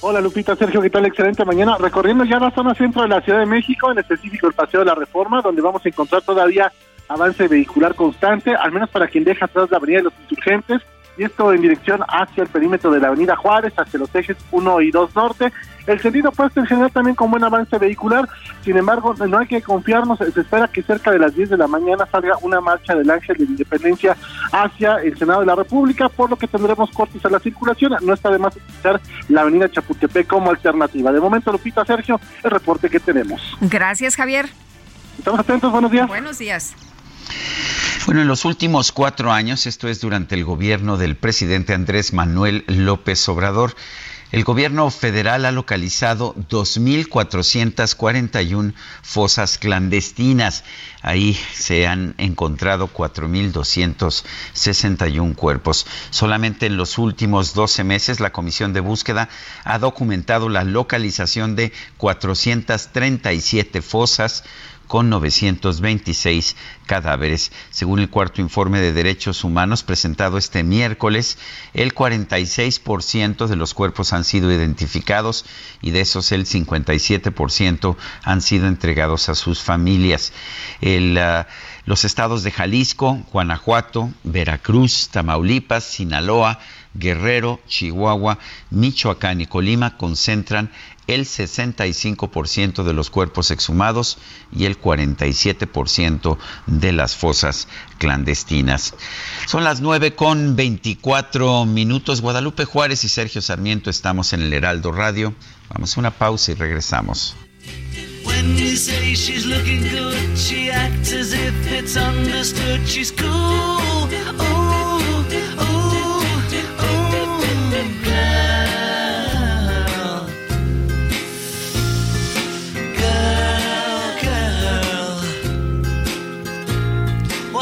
[0.00, 1.04] Hola Lupita, Sergio, ¿qué tal?
[1.04, 1.76] Excelente mañana.
[1.78, 4.86] Recorriendo ya la zona centro de la Ciudad de México, en específico el Paseo de
[4.86, 6.70] la Reforma, donde vamos a encontrar todavía
[7.08, 10.80] avance vehicular constante, al menos para quien deja atrás la Avenida de los Insurgentes,
[11.16, 14.80] y esto en dirección hacia el perímetro de la Avenida Juárez, hacia los ejes 1
[14.80, 15.52] y 2 norte.
[15.86, 18.26] El sentido opuesto en general también con buen avance vehicular,
[18.64, 21.66] sin embargo, no hay que confiarnos, se espera que cerca de las 10 de la
[21.66, 24.16] mañana salga una marcha del Ángel de la Independencia
[24.50, 27.94] hacia el Senado de la República, por lo que tendremos cortes a la circulación.
[28.00, 31.12] No está de más utilizar la Avenida Chapultepec como alternativa.
[31.12, 33.42] De momento, Lupita, Sergio, el reporte que tenemos.
[33.60, 34.48] Gracias, Javier.
[35.18, 36.08] Estamos atentos, buenos días.
[36.08, 36.74] Buenos días.
[38.06, 42.62] Bueno, en los últimos cuatro años, esto es durante el gobierno del presidente Andrés Manuel
[42.66, 43.74] López Obrador,
[44.30, 50.64] el gobierno federal ha localizado 2.441 fosas clandestinas.
[51.02, 55.86] Ahí se han encontrado 4.261 cuerpos.
[56.10, 59.28] Solamente en los últimos 12 meses la Comisión de Búsqueda
[59.62, 64.42] ha documentado la localización de 437 fosas
[64.86, 66.56] con 926
[66.86, 67.52] cadáveres.
[67.70, 71.38] Según el cuarto informe de derechos humanos presentado este miércoles,
[71.72, 75.44] el 46% de los cuerpos han sido identificados
[75.80, 80.32] y de esos el 57% han sido entregados a sus familias.
[80.82, 81.44] Uh,
[81.86, 86.58] los estados de Jalisco, Guanajuato, Veracruz, Tamaulipas, Sinaloa,
[86.94, 88.38] Guerrero, Chihuahua,
[88.70, 90.70] Michoacán y Colima concentran
[91.06, 94.18] el 65% de los cuerpos exhumados
[94.52, 97.68] y el 47% de las fosas
[97.98, 98.94] clandestinas.
[99.46, 102.20] Son las 9 con 24 minutos.
[102.20, 105.34] Guadalupe Juárez y Sergio Sarmiento estamos en el Heraldo Radio.
[105.70, 107.36] Vamos a una pausa y regresamos.
[108.24, 113.28] When you say she's looking good, she acts as if it's understood she's cool.
[113.28, 114.08] Ooh,
[114.40, 115.73] ooh,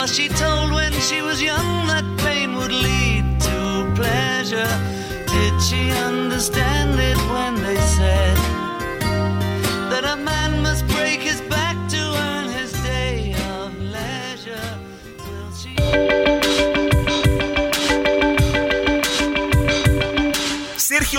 [0.03, 4.73] Was she told when she was young that pain would lead to pleasure?
[5.31, 8.37] Did she understand it when they said?
[9.93, 11.52] that a man must break his back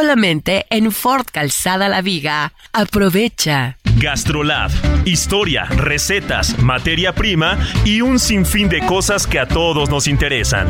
[0.00, 2.54] Solamente en Ford Calzada La Viga.
[2.72, 3.76] Aprovecha.
[3.98, 4.70] Gastrolab.
[5.04, 10.68] Historia, recetas, materia prima y un sinfín de cosas que a todos nos interesan.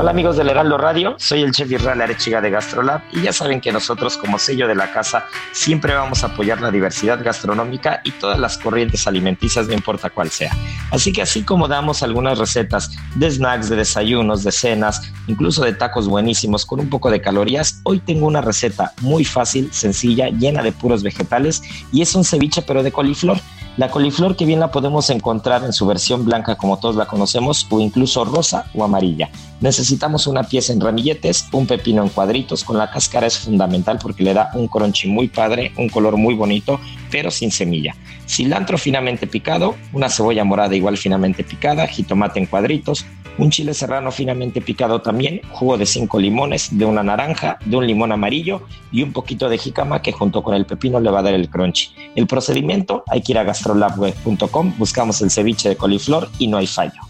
[0.00, 3.60] Hola amigos del Heraldo Radio, soy el chef Israel Arechiga de Gastrolab y ya saben
[3.60, 8.12] que nosotros como sello de la casa siempre vamos a apoyar la diversidad gastronómica y
[8.12, 10.56] todas las corrientes alimenticias, no importa cuál sea.
[10.90, 15.74] Así que así como damos algunas recetas de snacks, de desayunos, de cenas, incluso de
[15.74, 20.62] tacos buenísimos con un poco de calorías, hoy tengo una receta muy fácil, sencilla, llena
[20.62, 21.62] de puros vegetales
[21.92, 23.36] y es un ceviche pero de coliflor.
[23.76, 27.66] La coliflor que bien la podemos encontrar en su versión blanca como todos la conocemos
[27.70, 29.30] o incluso rosa o amarilla.
[29.60, 34.24] Necesitamos una pieza en ramilletes, un pepino en cuadritos, con la cáscara es fundamental porque
[34.24, 36.80] le da un crunchy muy padre, un color muy bonito,
[37.10, 37.94] pero sin semilla.
[38.26, 43.06] Cilantro finamente picado, una cebolla morada igual finamente picada, jitomate en cuadritos,
[43.40, 47.86] un chile serrano finamente picado también, jugo de cinco limones, de una naranja, de un
[47.86, 48.62] limón amarillo
[48.92, 51.48] y un poquito de jícama que junto con el pepino le va a dar el
[51.48, 51.90] crunchy.
[52.14, 56.66] El procedimiento, hay que ir a gastrolabweb.com, buscamos el ceviche de coliflor y no hay
[56.66, 57.09] fallo.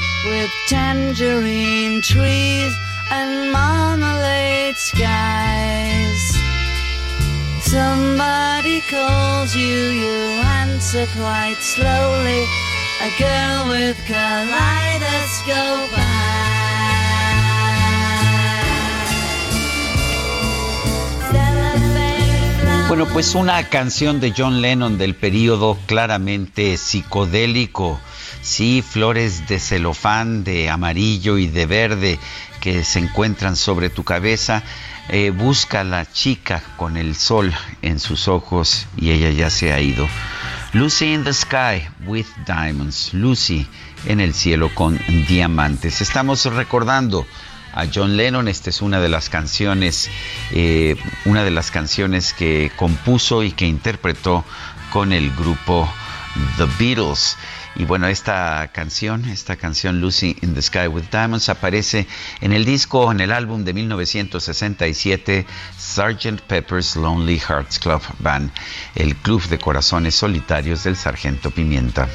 [0.25, 2.73] with tangerine trees
[3.11, 6.37] and marmalade skies.
[7.61, 12.45] Somebody calls you, you answer quite slowly.
[13.01, 16.01] A girl with kaleidoscope
[22.91, 28.01] Bueno, pues una canción de John Lennon del periodo claramente psicodélico.
[28.41, 32.19] Sí, flores de celofán, de amarillo y de verde
[32.59, 34.63] que se encuentran sobre tu cabeza.
[35.09, 39.73] Eh, busca a la chica con el sol en sus ojos y ella ya se
[39.73, 40.07] ha ido.
[40.73, 43.13] Lucy in the sky with diamonds.
[43.13, 43.67] Lucy
[44.05, 46.01] en el cielo con diamantes.
[46.01, 47.27] Estamos recordando
[47.73, 48.47] a John Lennon.
[48.47, 50.09] Esta es una de las canciones,
[50.51, 50.95] eh,
[51.25, 54.45] una de las canciones que compuso y que interpretó
[54.91, 55.91] con el grupo
[56.57, 57.37] The Beatles.
[57.75, 62.07] Y bueno, esta canción, esta canción Lucy in the Sky with Diamonds aparece
[62.41, 65.45] en el disco, en el álbum de 1967,
[65.79, 66.41] Sgt.
[66.47, 68.51] Pepper's Lonely Hearts Club Band,
[68.95, 72.07] el club de corazones solitarios del Sargento Pimienta.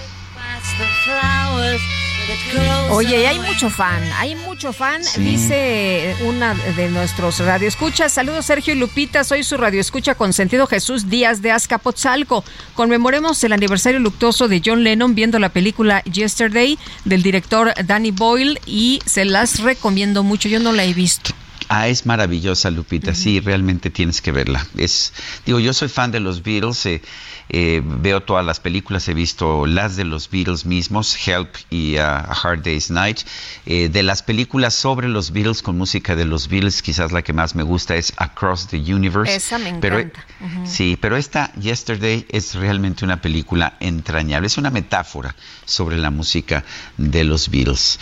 [2.90, 5.20] Oye, y hay mucho fan, hay mucho fan, Sí.
[5.20, 8.12] dice una de nuestros radioescuchas.
[8.12, 12.44] Saludos Sergio y Lupita, soy su radioescucha con sentido Jesús Díaz de Azcapotzalco.
[12.74, 18.60] Conmemoremos el aniversario luctuoso de John Lennon viendo la película Yesterday del director Danny Boyle
[18.66, 21.32] y se las recomiendo mucho, yo no la he visto.
[21.68, 23.12] Ah, es maravillosa, Lupita.
[23.12, 24.64] Sí, realmente tienes que verla.
[24.76, 25.12] Es,
[25.44, 26.86] digo, yo soy fan de los Beatles.
[26.86, 27.02] eh,
[27.48, 32.02] eh, veo todas las películas, he visto las de los Beatles mismos, Help y uh,
[32.02, 33.20] A Hard Day's Night.
[33.66, 37.32] Eh, de las películas sobre los Beatles con música de los Beatles, quizás la que
[37.32, 39.34] más me gusta es Across the Universe.
[39.34, 40.26] Esa me Pero, encanta.
[40.64, 44.46] Sí, pero esta Yesterday es realmente una película entrañable.
[44.46, 46.64] Es una metáfora sobre la música
[46.96, 47.98] de los Beatles.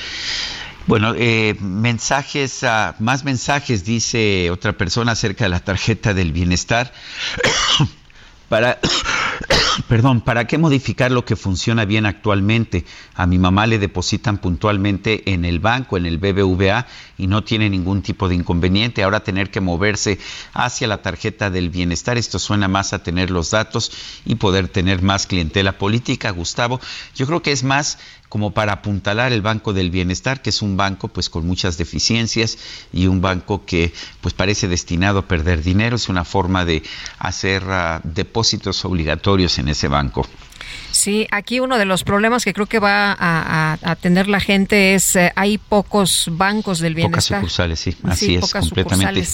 [0.87, 6.93] Bueno, eh, mensajes, ah, más mensajes, dice otra persona acerca de la tarjeta del bienestar.
[8.55, 8.79] para,
[9.89, 12.85] perdón, ¿para qué modificar lo que funciona bien actualmente?
[13.17, 16.87] A mi mamá le depositan puntualmente en el banco, en el BBVA,
[17.19, 19.03] y no tiene ningún tipo de inconveniente.
[19.03, 20.21] Ahora tener que moverse
[20.53, 23.91] hacia la tarjeta del bienestar, esto suena más a tener los datos
[24.25, 26.31] y poder tener más clientela política.
[26.31, 26.81] Gustavo,
[27.17, 27.99] yo creo que es más
[28.35, 32.59] como para apuntalar el Banco del Bienestar, que es un banco pues con muchas deficiencias
[32.93, 36.83] y un banco que pues parece destinado a perder dinero, es una forma de
[37.21, 40.27] hacer ah, depósitos obligatorios en ese banco.
[41.05, 43.17] Sí, aquí uno de los problemas que creo que va a,
[43.75, 47.39] a- a tener la gente es eh, hay pocos bancos del Pocas bienestar.
[47.41, 49.29] sucursales, sí, Sí, así es, pocas completamente.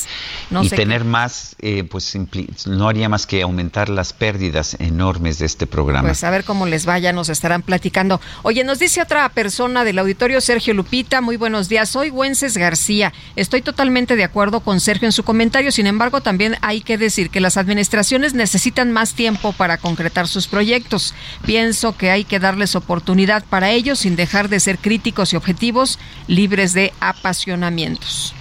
[0.51, 2.19] No y tener más, eh, pues
[2.67, 6.09] no haría más que aumentar las pérdidas enormes de este programa.
[6.09, 8.21] Pues a ver cómo les vaya, nos estarán platicando.
[8.43, 11.89] Oye, nos dice otra persona del auditorio, Sergio Lupita, muy buenos días.
[11.89, 13.13] Soy Güences García.
[13.37, 15.71] Estoy totalmente de acuerdo con Sergio en su comentario.
[15.71, 20.49] Sin embargo, también hay que decir que las administraciones necesitan más tiempo para concretar sus
[20.49, 21.15] proyectos.
[21.61, 25.99] Pienso que hay que darles oportunidad para ellos sin dejar de ser críticos y objetivos,
[26.27, 28.33] libres de apasionamientos.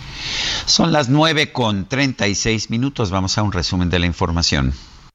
[0.66, 4.74] Son las 9 con 36 minutos, vamos a un resumen de la información.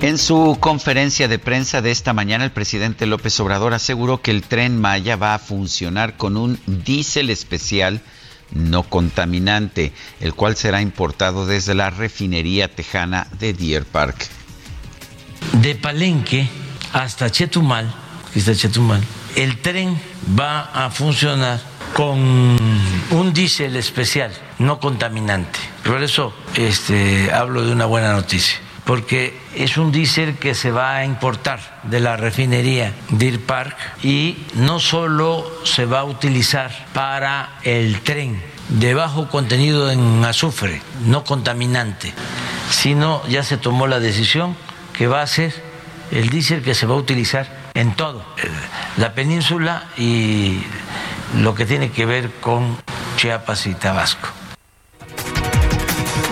[0.00, 4.42] En su conferencia de prensa de esta mañana, el presidente López Obrador aseguró que el
[4.42, 8.00] tren Maya va a funcionar con un diésel especial
[8.52, 14.28] no contaminante, el cual será importado desde la refinería tejana de Deer Park.
[15.54, 16.48] De Palenque
[16.92, 17.92] hasta Chetumal,
[18.30, 19.02] aquí Chetumal,
[19.34, 20.00] el tren
[20.38, 21.60] va a funcionar
[21.94, 22.56] con
[23.10, 25.58] un diésel especial, no contaminante.
[25.84, 30.96] Por eso este, hablo de una buena noticia porque es un diésel que se va
[30.96, 37.50] a importar de la refinería Deer Park y no solo se va a utilizar para
[37.64, 42.14] el tren de bajo contenido en azufre, no contaminante,
[42.70, 44.56] sino ya se tomó la decisión
[44.94, 45.52] que va a ser
[46.10, 48.24] el diésel que se va a utilizar en todo,
[48.96, 50.62] la península y
[51.36, 52.78] lo que tiene que ver con
[53.18, 54.37] Chiapas y Tabasco.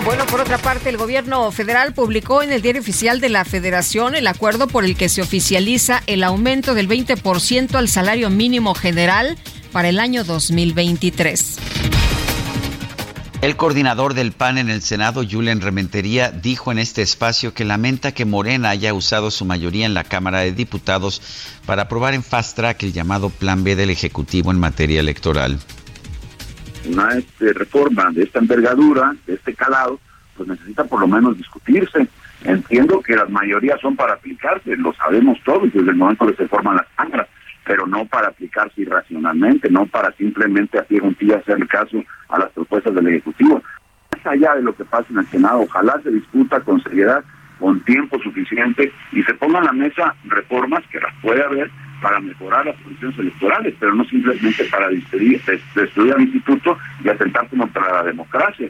[0.07, 4.15] Bueno, por otra parte, el gobierno federal publicó en el diario oficial de la Federación
[4.15, 9.37] el acuerdo por el que se oficializa el aumento del 20% al salario mínimo general
[9.73, 11.57] para el año 2023.
[13.41, 18.13] El coordinador del PAN en el Senado, Julen Rementería, dijo en este espacio que lamenta
[18.13, 21.21] que Morena haya usado su mayoría en la Cámara de Diputados
[21.65, 25.59] para aprobar en fast track el llamado Plan B del Ejecutivo en materia electoral
[26.87, 29.99] una este, reforma de esta envergadura, de este calado,
[30.35, 32.07] pues necesita por lo menos discutirse.
[32.43, 36.47] Entiendo que las mayorías son para aplicarse, lo sabemos todos desde el momento que se
[36.47, 37.27] forman las cámaras,
[37.65, 42.51] pero no para aplicarse irracionalmente, no para simplemente a pie día hacer caso a las
[42.51, 43.61] propuestas del Ejecutivo.
[44.15, 47.23] Más allá de lo que pasa en el Senado, ojalá se discuta con seriedad,
[47.59, 51.71] con tiempo suficiente y se pongan a la mesa reformas que las puede haber
[52.01, 55.41] para mejorar las condiciones electorales, pero no simplemente para destruir,
[55.75, 58.69] destruir al instituto y atentar contra la democracia.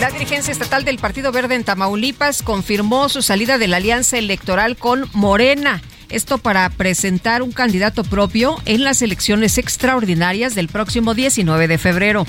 [0.00, 4.76] La dirigencia estatal del Partido Verde en Tamaulipas confirmó su salida de la alianza electoral
[4.76, 5.80] con Morena.
[6.08, 12.26] Esto para presentar un candidato propio en las elecciones extraordinarias del próximo 19 de febrero.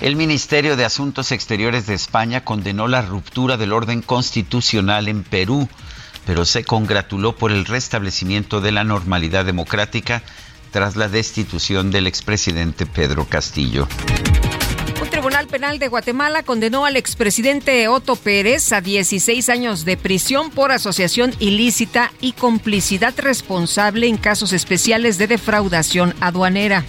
[0.00, 5.68] El Ministerio de Asuntos Exteriores de España condenó la ruptura del orden constitucional en Perú
[6.26, 10.22] pero se congratuló por el restablecimiento de la normalidad democrática
[10.72, 13.88] tras la destitución del expresidente Pedro Castillo.
[15.00, 20.50] Un tribunal penal de Guatemala condenó al expresidente Otto Pérez a 16 años de prisión
[20.50, 26.84] por asociación ilícita y complicidad responsable en casos especiales de defraudación aduanera.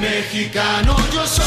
[0.00, 1.44] Mexicano yo soy,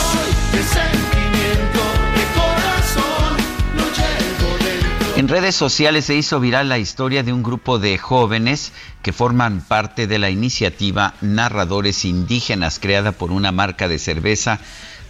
[5.27, 8.71] En redes sociales se hizo viral la historia de un grupo de jóvenes
[9.01, 14.61] que forman parte de la iniciativa Narradores Indígenas creada por una marca de cerveza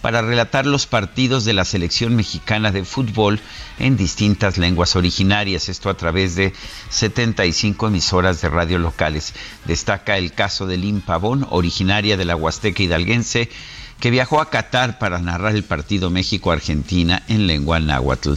[0.01, 3.39] para relatar los partidos de la selección mexicana de fútbol
[3.77, 6.51] en distintas lenguas originarias, esto a través de
[6.89, 9.35] 75 emisoras de radio locales.
[9.65, 13.51] Destaca el caso de Lynn Pavón, originaria de la Huasteca hidalguense,
[13.99, 18.33] que viajó a Qatar para narrar el partido México-Argentina en lengua náhuatl.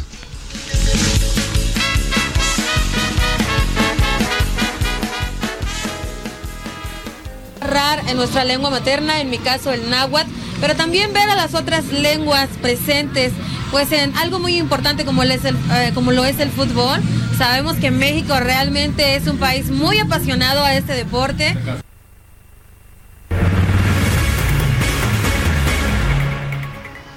[8.08, 10.28] En nuestra lengua materna, en mi caso el náhuatl,
[10.60, 13.32] pero también ver a las otras lenguas presentes,
[13.70, 17.00] pues en algo muy importante como, lo es el, eh, como lo es el fútbol.
[17.38, 21.56] Sabemos que México realmente es un país muy apasionado a este deporte.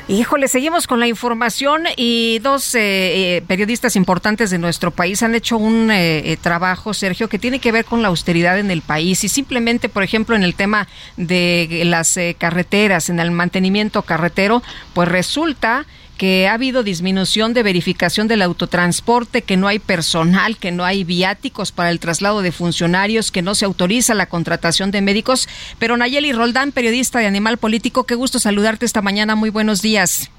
[0.10, 5.34] Híjole, seguimos con la información y dos eh, eh, periodistas importantes de nuestro país han
[5.34, 8.82] hecho un eh, eh, trabajo, Sergio, que tiene que ver con la austeridad en el
[8.82, 9.24] país.
[9.24, 14.62] Y simplemente, por ejemplo, en el tema de las eh, carreteras, en el mantenimiento carretero,
[14.94, 15.86] pues resulta
[16.18, 21.04] que ha habido disminución de verificación del autotransporte, que no hay personal, que no hay
[21.04, 25.50] viáticos para el traslado de funcionarios, que no se autoriza la contratación de médicos.
[25.80, 29.36] Pero Nayeli Roldán, periodista de Animal Político, qué gusto saludarte esta mañana.
[29.36, 30.30] Muy buenos días.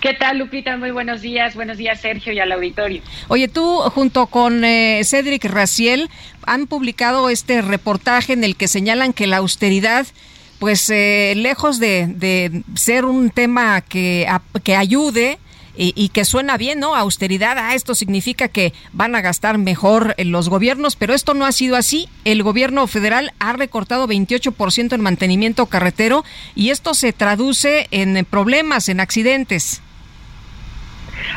[0.00, 0.76] ¿Qué tal, Lupita?
[0.76, 1.54] Muy buenos días.
[1.54, 3.02] Buenos días, Sergio, y al auditorio.
[3.28, 6.10] Oye, tú junto con eh, Cedric Raciel
[6.46, 10.06] han publicado este reportaje en el que señalan que la austeridad
[10.58, 14.26] pues eh, lejos de, de, ser un tema que,
[14.62, 15.38] que ayude,
[15.76, 16.94] y, que suena bien, ¿no?
[16.94, 21.46] Austeridad, ah, esto significa que van a gastar mejor eh, los gobiernos, pero esto no
[21.46, 22.08] ha sido así.
[22.24, 26.24] El gobierno federal ha recortado 28% en mantenimiento carretero
[26.54, 29.82] y esto se traduce en problemas, en accidentes.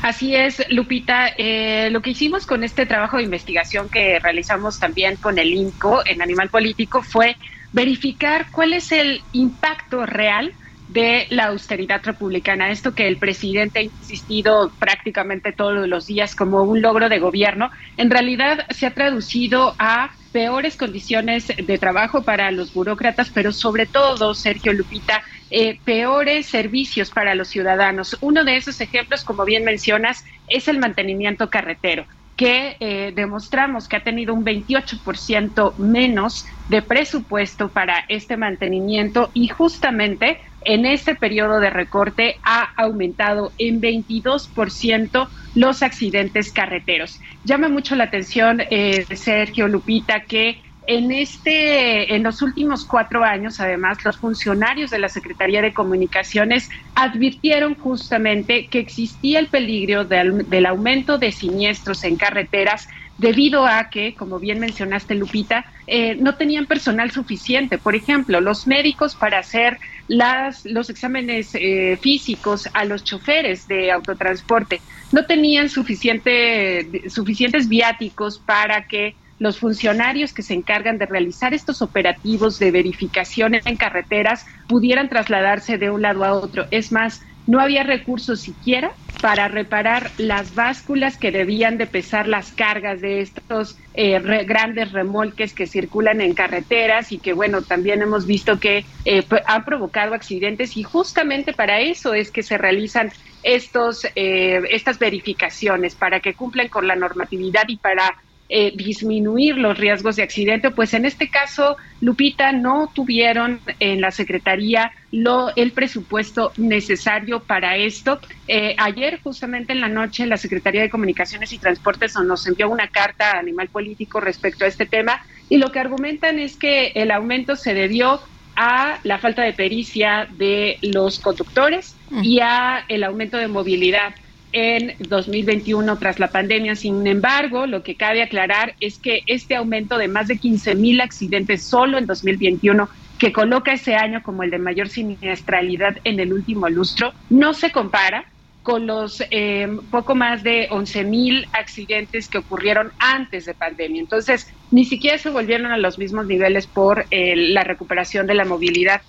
[0.02, 1.30] Así es, Lupita.
[1.38, 6.04] Eh, lo que hicimos con este trabajo de investigación que realizamos también con el INCO
[6.06, 7.38] en Animal Político fue
[7.77, 10.51] verificar cuál es el impacto real
[10.88, 12.72] de la austeridad republicana.
[12.72, 17.69] Esto que el presidente ha insistido prácticamente todos los días como un logro de gobierno,
[17.95, 23.85] en realidad se ha traducido a peores condiciones de trabajo para los burócratas, pero sobre
[23.85, 28.17] todo, Sergio Lupita, eh, peores servicios para los ciudadanos.
[28.22, 32.07] Uno de esos ejemplos, como bien mencionas, es el mantenimiento carretero
[32.38, 39.48] que eh, demostramos que ha tenido un 28% menos de presupuesto para este mantenimiento y
[39.48, 47.19] justamente en este periodo de recorte ha aumentado en 22% los accidentes carreteros.
[47.43, 53.59] Llama mucho la atención, eh, Sergio Lupita, que en este, en los últimos cuatro años,
[53.59, 60.66] además, los funcionarios de la Secretaría de Comunicaciones advirtieron justamente que existía el peligro del,
[60.66, 66.67] aumento de siniestros en carreteras debido a que, como bien mencionaste, Lupita, eh, no tenían
[66.67, 67.77] personal suficiente.
[67.77, 73.91] Por ejemplo, los médicos para hacer las, los exámenes eh, físicos a los choferes de
[73.91, 74.80] autotransporte
[75.11, 81.82] no tenían suficiente, suficientes viáticos para que los funcionarios que se encargan de realizar estos
[81.82, 86.66] operativos de verificación en carreteras pudieran trasladarse de un lado a otro.
[86.72, 92.53] Es más, no había recursos siquiera para reparar las básculas que debían de pesar las
[92.53, 98.03] cargas de estos eh, re- grandes remolques que circulan en carreteras y que bueno también
[98.03, 103.11] hemos visto que eh, han provocado accidentes y justamente para eso es que se realizan
[103.41, 108.16] estos eh, estas verificaciones para que cumplan con la normatividad y para
[108.50, 114.11] eh, disminuir los riesgos de accidente, pues en este caso, Lupita, no tuvieron en la
[114.11, 118.19] Secretaría lo, el presupuesto necesario para esto.
[118.48, 122.88] Eh, ayer, justamente en la noche, la Secretaría de Comunicaciones y Transportes nos envió una
[122.88, 127.11] carta a Animal Político respecto a este tema y lo que argumentan es que el
[127.11, 128.22] aumento se debió
[128.56, 134.16] a la falta de pericia de los conductores y a el aumento de movilidad
[134.51, 136.76] en 2021 tras la pandemia.
[136.76, 141.01] Sin embargo, lo que cabe aclarar es que este aumento de más de 15 mil
[141.01, 146.34] accidentes solo en 2021 que coloca ese año como el de mayor siniestralidad en el
[146.34, 148.26] último lustro, no se compara
[148.67, 154.01] con los eh, poco más de 11 mil accidentes que ocurrieron antes de pandemia.
[154.01, 158.43] Entonces, ni siquiera se volvieron a los mismos niveles por eh, la recuperación de la
[158.43, 159.01] movilidad.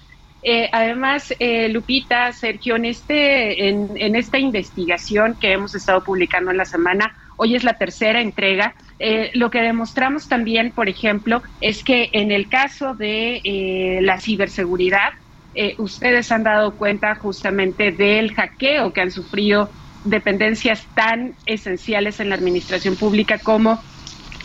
[0.42, 6.56] Eh, además, eh, Lupita, Sergio, en, este, en, esta investigación que hemos estado publicando en
[6.56, 11.84] la semana, hoy es la tercera entrega, eh, lo que demostramos también, por ejemplo, es
[11.84, 15.10] que en el caso de eh, la ciberseguridad,
[15.54, 19.70] eh, ustedes han dado cuenta justamente del hackeo que han sufrido
[20.04, 23.80] dependencias tan esenciales en la administración pública como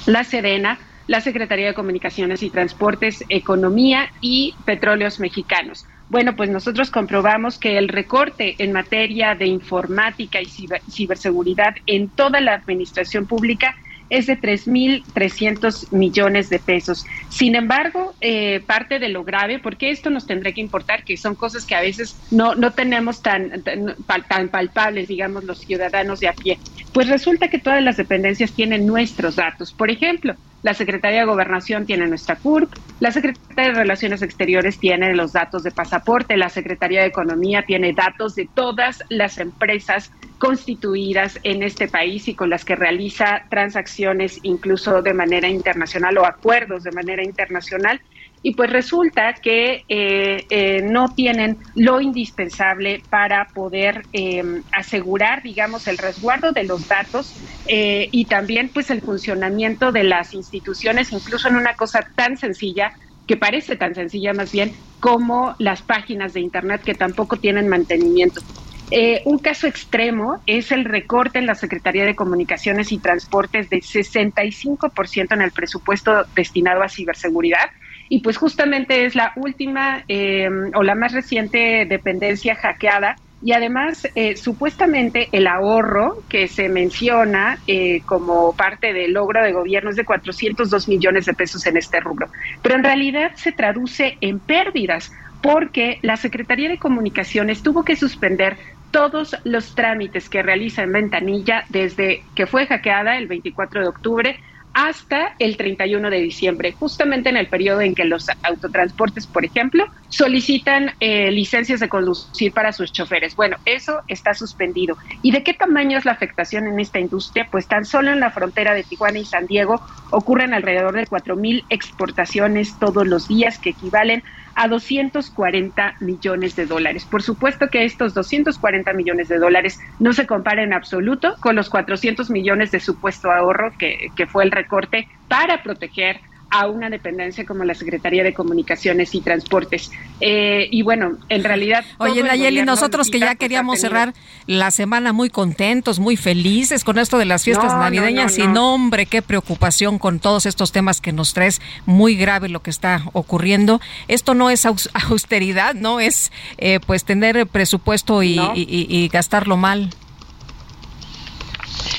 [0.06, 5.86] la Sedena, la Secretaría de Comunicaciones y Transportes, Economía y Petróleos Mexicanos.
[6.10, 12.10] Bueno, pues nosotros comprobamos que el recorte en materia de informática y ciber ciberseguridad en
[12.10, 13.74] toda la administración pública
[14.10, 17.04] es de 3.300 millones de pesos.
[17.30, 21.36] Sin embargo, eh, parte de lo grave, porque esto nos tendrá que importar, que son
[21.36, 23.96] cosas que a veces no, no tenemos tan, tan,
[24.28, 26.60] tan palpables, digamos, los ciudadanos de a pie.
[26.92, 29.74] Pues resulta que todas las dependencias tienen nuestros datos.
[29.74, 35.14] Por ejemplo, la Secretaría de Gobernación tiene nuestra CURP, la Secretaría de Relaciones Exteriores tiene
[35.14, 41.38] los datos de pasaporte, la Secretaría de Economía tiene datos de todas las empresas constituidas
[41.44, 46.84] en este país y con las que realiza transacciones incluso de manera internacional o acuerdos
[46.84, 48.02] de manera internacional.
[48.46, 55.88] Y pues resulta que eh, eh, no tienen lo indispensable para poder eh, asegurar, digamos,
[55.88, 61.48] el resguardo de los datos eh, y también pues el funcionamiento de las instituciones, incluso
[61.48, 62.92] en una cosa tan sencilla
[63.26, 68.42] que parece tan sencilla más bien como las páginas de Internet que tampoco tienen mantenimiento.
[68.90, 73.82] Eh, un caso extremo es el recorte en la Secretaría de Comunicaciones y Transportes de
[73.82, 77.70] 65% en el presupuesto destinado a ciberseguridad.
[78.10, 83.18] Y pues justamente es la última eh, o la más reciente dependencia hackeada.
[83.42, 89.52] Y además, eh, supuestamente el ahorro que se menciona eh, como parte del logro de
[89.52, 92.30] gobierno es de 402 millones de pesos en este rubro.
[92.62, 98.58] Pero en realidad se traduce en pérdidas porque la Secretaría de Comunicaciones tuvo que suspender
[98.92, 104.40] todos los trámites que realiza en Ventanilla desde que fue hackeada el 24 de octubre
[104.74, 109.86] hasta el 31 de diciembre, justamente en el periodo en que los autotransportes, por ejemplo,
[110.14, 113.36] solicitan eh, licencias de conducir para sus choferes.
[113.36, 114.96] Bueno, eso está suspendido.
[115.24, 117.48] ¿Y de qué tamaño es la afectación en esta industria?
[117.50, 121.66] Pues tan solo en la frontera de Tijuana y San Diego ocurren alrededor de 4.000
[121.70, 124.22] exportaciones todos los días que equivalen
[124.54, 127.06] a 240 millones de dólares.
[127.10, 131.72] Por supuesto que estos 240 millones de dólares no se comparan en absoluto con los
[131.72, 136.22] 400 millones de supuesto ahorro que, que fue el recorte para proteger
[136.54, 139.92] a una dependencia como la Secretaría de Comunicaciones y Transportes.
[140.22, 141.84] Eh, y bueno, en realidad...
[141.98, 144.14] Oye, el Nayeli, nosotros que ya queríamos cerrar
[144.46, 148.48] la semana muy contentos, muy felices con esto de las fiestas No, navideñas no, y
[148.48, 148.74] no.
[148.76, 153.04] hombre, qué preocupación con todos estos temas que nos traes, muy grave lo que está
[153.14, 153.82] ocurriendo.
[154.08, 158.54] Esto no es aus- austeridad, no es eh, pues tener presupuesto y, No.
[158.56, 159.90] y- y- y gastarlo mal.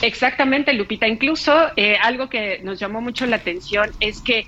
[0.02, 1.08] Exactamente, Lupita.
[1.08, 4.46] Incluso eh, algo que nos llamó mucho la atención es que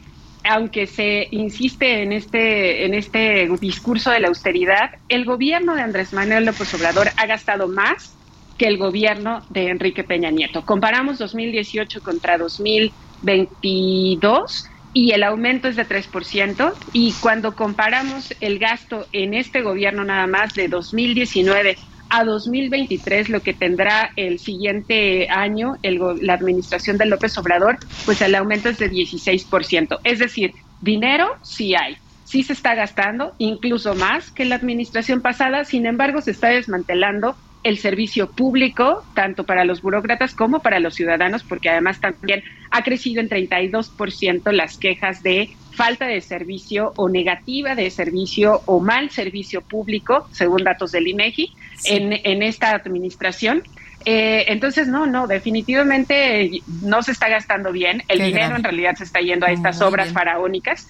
[0.48, 6.12] aunque se insiste en este en este discurso de la austeridad, el gobierno de Andrés
[6.12, 8.16] Manuel López Obrador ha gastado más
[8.56, 10.64] que el gobierno de Enrique Peña Nieto.
[10.64, 16.72] Comparamos 2018 contra 2022 y el aumento es de 3%.
[16.92, 21.76] Y cuando comparamos el gasto en este gobierno nada más de 2019
[22.08, 28.20] a 2023, lo que tendrá el siguiente año el la administración de López Obrador, pues
[28.20, 29.98] el aumento es de 16%.
[30.04, 31.96] Es decir, dinero sí hay.
[32.24, 37.36] Sí se está gastando, incluso más que la administración pasada, sin embargo se está desmantelando
[37.62, 42.84] el servicio público, tanto para los burócratas como para los ciudadanos, porque además también ha
[42.84, 49.10] crecido en 32% las quejas de falta de servicio o negativa de servicio o mal
[49.10, 51.52] servicio público, según datos del INEGI,
[51.84, 53.62] en, en esta administración.
[54.04, 58.02] Eh, entonces, no, no, definitivamente no se está gastando bien.
[58.08, 58.56] El Qué dinero grave.
[58.58, 60.14] en realidad se está yendo a estas Muy obras bien.
[60.14, 60.88] faraónicas,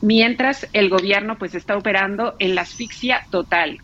[0.00, 3.78] mientras el gobierno pues está operando en la asfixia total.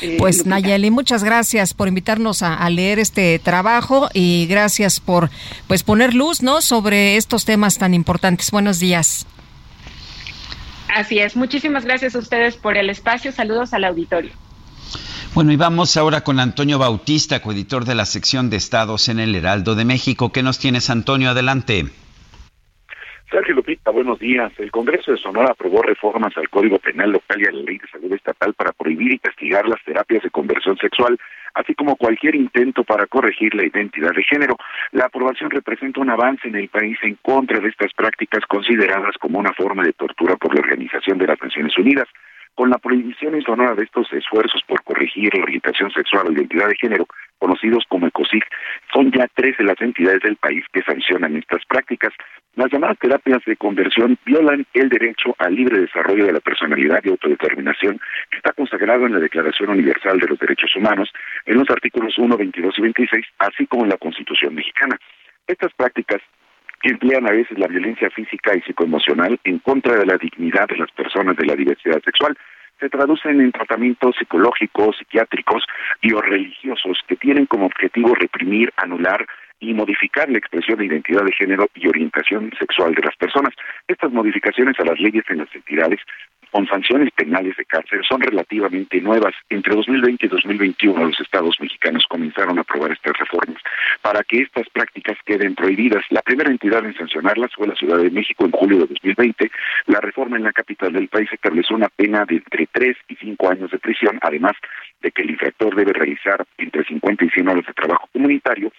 [0.00, 0.56] Eh, Pues Lupita.
[0.56, 5.28] Nayeli, muchas gracias por invitarnos a, a leer este trabajo y gracias por
[5.66, 6.62] pues poner luz, ¿no?
[6.62, 8.50] sobre estos temas tan importantes.
[8.50, 9.26] Buenos días.
[10.94, 11.36] Así es.
[11.36, 13.30] Muchísimas gracias a ustedes por el espacio.
[13.32, 14.32] Saludos al auditorio.
[15.34, 19.34] Bueno, y vamos ahora con Antonio Bautista, coeditor de la sección de estados en el
[19.34, 20.32] Heraldo de México.
[20.32, 21.30] ¿Qué nos tienes, Antonio?
[21.30, 21.84] Adelante.
[23.30, 24.50] Sergio Lupita, buenos días.
[24.58, 27.86] El Congreso de Sonora aprobó reformas al Código Penal local y a la Ley de
[27.88, 31.18] Salud Estatal para prohibir y castigar las terapias de conversión sexual,
[31.52, 34.56] así como cualquier intento para corregir la identidad de género.
[34.92, 39.38] La aprobación representa un avance en el país en contra de estas prácticas consideradas como
[39.38, 42.08] una forma de tortura por la Organización de las Naciones Unidas.
[42.58, 46.66] Con la prohibición en Sonora de estos esfuerzos por corregir la orientación sexual o identidad
[46.66, 47.06] de género,
[47.38, 48.42] conocidos como ECOSIG,
[48.92, 52.12] son ya tres de las entidades del país que sancionan estas prácticas.
[52.56, 57.10] Las llamadas terapias de conversión violan el derecho al libre desarrollo de la personalidad y
[57.10, 61.12] autodeterminación que está consagrado en la Declaración Universal de los Derechos Humanos
[61.46, 64.98] en los artículos 1, 22 y 26, así como en la Constitución mexicana.
[65.46, 66.20] Estas prácticas
[66.80, 70.78] que emplean a veces la violencia física y psicoemocional en contra de la dignidad de
[70.78, 72.36] las personas de la diversidad sexual,
[72.78, 75.64] se traducen en tratamientos psicológicos, psiquiátricos
[76.00, 79.26] y o religiosos que tienen como objetivo reprimir, anular
[79.60, 83.52] y modificar la expresión de identidad de género y orientación sexual de las personas.
[83.88, 86.00] Estas modificaciones a las leyes en las entidades
[86.50, 89.34] con sanciones penales de cárcel son relativamente nuevas.
[89.48, 93.62] Entre 2020 y 2021 los estados mexicanos comenzaron a aprobar estas reformas
[94.02, 96.04] para que estas prácticas queden prohibidas.
[96.10, 99.50] La primera entidad en sancionarlas fue la Ciudad de México en julio de 2020.
[99.86, 103.50] La reforma en la capital del país estableció una pena de entre 3 y 5
[103.50, 104.52] años de prisión, además
[105.02, 108.72] de que el infractor debe realizar entre 50 y 100 horas de trabajo comunitario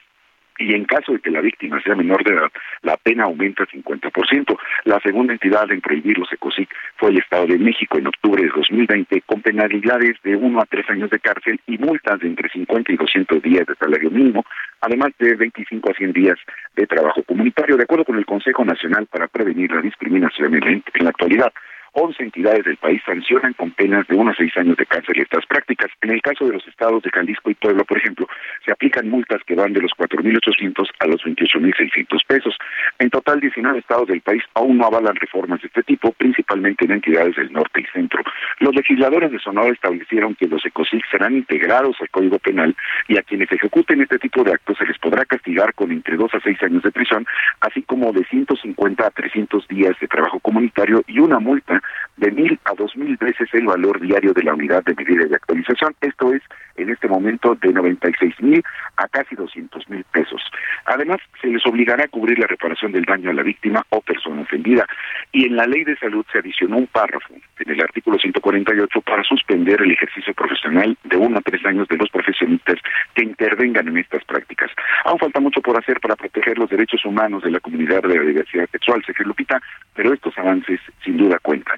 [0.59, 4.57] y en caso de que la víctima sea menor de edad, la pena aumenta 50%.
[4.83, 8.49] La segunda entidad en prohibir los ECOSIC fue el Estado de México en octubre de
[8.49, 12.91] 2020, con penalidades de 1 a 3 años de cárcel y multas de entre 50
[12.91, 14.45] y 200 días de salario mínimo,
[14.81, 16.37] además de 25 a 100 días
[16.75, 21.09] de trabajo comunitario, de acuerdo con el Consejo Nacional para Prevenir la Discriminación en la
[21.09, 21.53] actualidad.
[21.93, 25.45] 11 entidades del país sancionan con penas de 1 a 6 años de cárcel estas
[25.45, 25.91] prácticas.
[26.01, 28.27] En el caso de los estados de Jalisco y Puebla, por ejemplo,
[28.65, 32.55] se aplican multas que van de los 4.800 a los 28.600 pesos.
[32.99, 36.91] En total, 19 estados del país aún no avalan reformas de este tipo, principalmente en
[36.91, 38.23] entidades del norte y centro.
[38.59, 42.75] Los legisladores de Sonora establecieron que los ECOSIC serán integrados al Código Penal
[43.07, 46.33] y a quienes ejecuten este tipo de actos se les podrá castigar con entre 2
[46.33, 47.25] a 6 años de prisión,
[47.61, 51.78] así como de 150 a 300 días de trabajo comunitario y una multa
[52.17, 55.35] de mil a dos mil veces el valor diario de la unidad de medida de
[55.35, 55.95] actualización.
[56.01, 56.41] Esto es
[56.75, 58.63] en este momento de 96 mil
[58.97, 60.41] a casi 200 mil pesos.
[60.85, 64.41] Además, se les obligará a cubrir la reparación del daño a la víctima o persona
[64.41, 64.85] ofendida.
[65.31, 69.23] Y en la ley de salud se adicionó un párrafo en el artículo 148 para
[69.23, 72.79] suspender el ejercicio profesional de uno a tres años de los profesionistas
[73.13, 74.71] que intervengan en estas prácticas.
[75.05, 78.23] Aún falta mucho por hacer para proteger los derechos humanos de la comunidad de la
[78.23, 79.61] diversidad sexual, Sergio Lupita,
[79.93, 81.68] pero estos avances sin duda cuentan.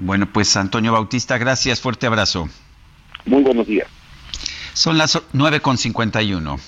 [0.00, 2.48] Bueno, pues Antonio Bautista, gracias, fuerte abrazo.
[3.26, 3.86] Muy buenos días.
[4.72, 6.58] Son las 9.51.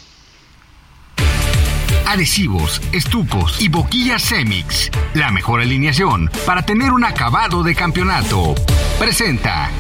[2.06, 4.90] Adhesivos, estucos y boquillas Cemix.
[5.14, 8.54] La mejor alineación para tener un acabado de campeonato.
[8.98, 9.70] Presenta.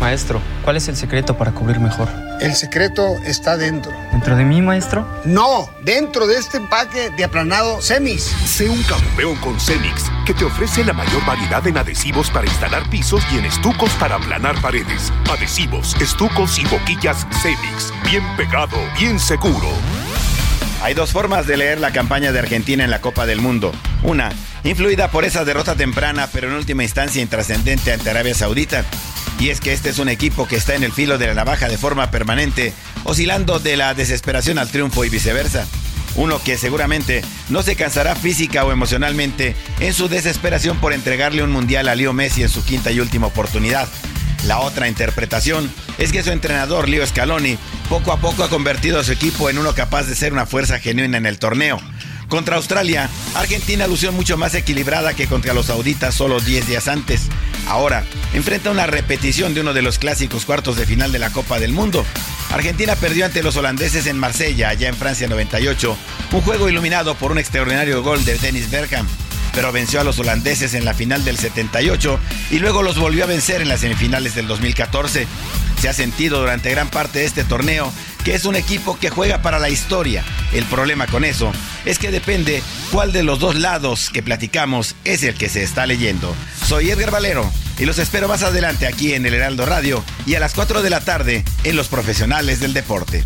[0.00, 2.08] Maestro, ¿cuál es el secreto para cubrir mejor?
[2.40, 3.92] El secreto está dentro.
[4.12, 5.04] ¿Dentro de mí, maestro?
[5.24, 8.22] No, dentro de este empaque de aplanado Cemis.
[8.22, 12.88] Sé un campeón con Cemix, que te ofrece la mayor variedad en adhesivos para instalar
[12.90, 15.12] pisos y en estucos para aplanar paredes.
[15.28, 17.92] Adhesivos, estucos y boquillas Cemix.
[18.04, 19.68] Bien pegado, bien seguro.
[20.80, 23.72] Hay dos formas de leer la campaña de Argentina en la Copa del Mundo.
[24.04, 24.30] Una,
[24.62, 28.84] influida por esa derrota temprana, pero en última instancia intrascendente ante Arabia Saudita.
[29.38, 31.68] Y es que este es un equipo que está en el filo de la navaja
[31.68, 32.72] de forma permanente,
[33.04, 35.66] oscilando de la desesperación al triunfo y viceversa.
[36.16, 41.52] Uno que seguramente no se cansará física o emocionalmente en su desesperación por entregarle un
[41.52, 43.88] mundial a Leo Messi en su quinta y última oportunidad.
[44.44, 47.58] La otra interpretación es que su entrenador, Leo Scaloni,
[47.88, 50.78] poco a poco ha convertido a su equipo en uno capaz de ser una fuerza
[50.80, 51.80] genuina en el torneo.
[52.28, 57.28] Contra Australia, Argentina lució mucho más equilibrada que contra los sauditas solo 10 días antes.
[57.66, 61.58] Ahora, enfrenta una repetición de uno de los clásicos cuartos de final de la Copa
[61.58, 62.04] del Mundo.
[62.50, 65.96] Argentina perdió ante los holandeses en Marsella, allá en Francia 98,
[66.32, 69.08] un juego iluminado por un extraordinario gol de Dennis Bergkamp
[69.54, 72.20] pero venció a los holandeses en la final del 78
[72.52, 75.26] y luego los volvió a vencer en las semifinales del 2014.
[75.80, 77.92] Se ha sentido durante gran parte de este torneo
[78.24, 80.24] que es un equipo que juega para la historia.
[80.52, 81.52] El problema con eso
[81.84, 85.86] es que depende cuál de los dos lados que platicamos es el que se está
[85.86, 86.34] leyendo.
[86.66, 90.40] Soy Edgar Valero y los espero más adelante aquí en el Heraldo Radio y a
[90.40, 93.24] las 4 de la tarde en Los Profesionales del Deporte.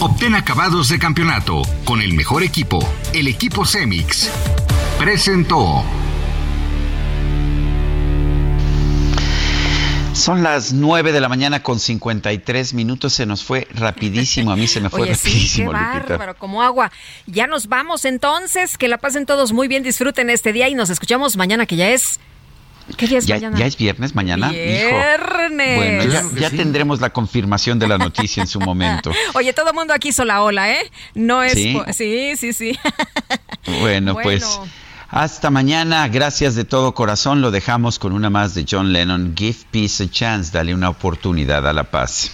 [0.00, 2.78] Obtén acabados de campeonato con el mejor equipo,
[3.12, 4.30] el equipo Cemix.
[4.98, 5.84] Presentó.
[10.18, 13.12] Son las 9 de la mañana con 53 minutos.
[13.12, 14.50] Se nos fue rapidísimo.
[14.50, 16.08] A mí se me fue Oye, rapidísimo, sí, qué Lupita.
[16.08, 16.90] bárbaro, como agua.
[17.26, 18.76] Ya nos vamos entonces.
[18.76, 21.90] Que la pasen todos muy bien, disfruten este día y nos escuchamos mañana que ya
[21.90, 22.18] es...
[22.96, 23.58] ¿Qué día es ¿Ya, mañana?
[23.58, 24.48] ya es viernes mañana?
[24.48, 24.56] Hijo.
[24.56, 25.76] Viernes.
[25.76, 29.12] Bueno, ya, ya tendremos la confirmación de la noticia en su momento.
[29.34, 30.90] Oye, todo el mundo aquí hizo la ola, ¿eh?
[31.14, 31.52] No es...
[31.94, 32.78] Sí, sí, sí.
[33.80, 34.58] Bueno, pues
[35.08, 36.06] hasta mañana.
[36.08, 37.40] Gracias de todo corazón.
[37.40, 39.34] Lo dejamos con una más de John Lennon.
[39.36, 40.52] Give peace a chance.
[40.52, 42.30] Dale una oportunidad a la paz.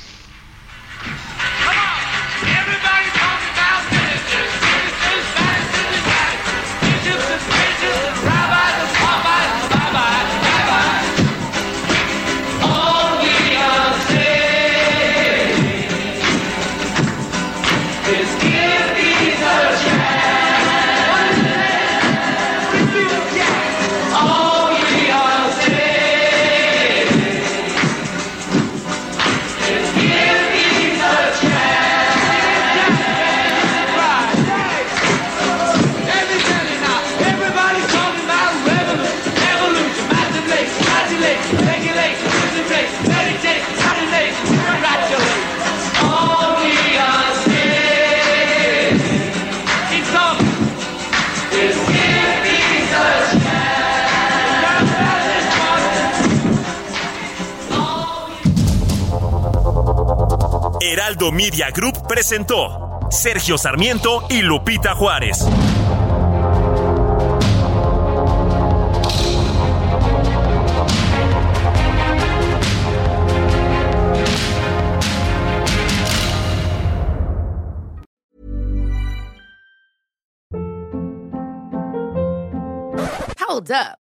[60.92, 65.38] Heraldo Media Group presentó Sergio Sarmiento y Lupita Juárez.
[83.38, 84.03] Hold up.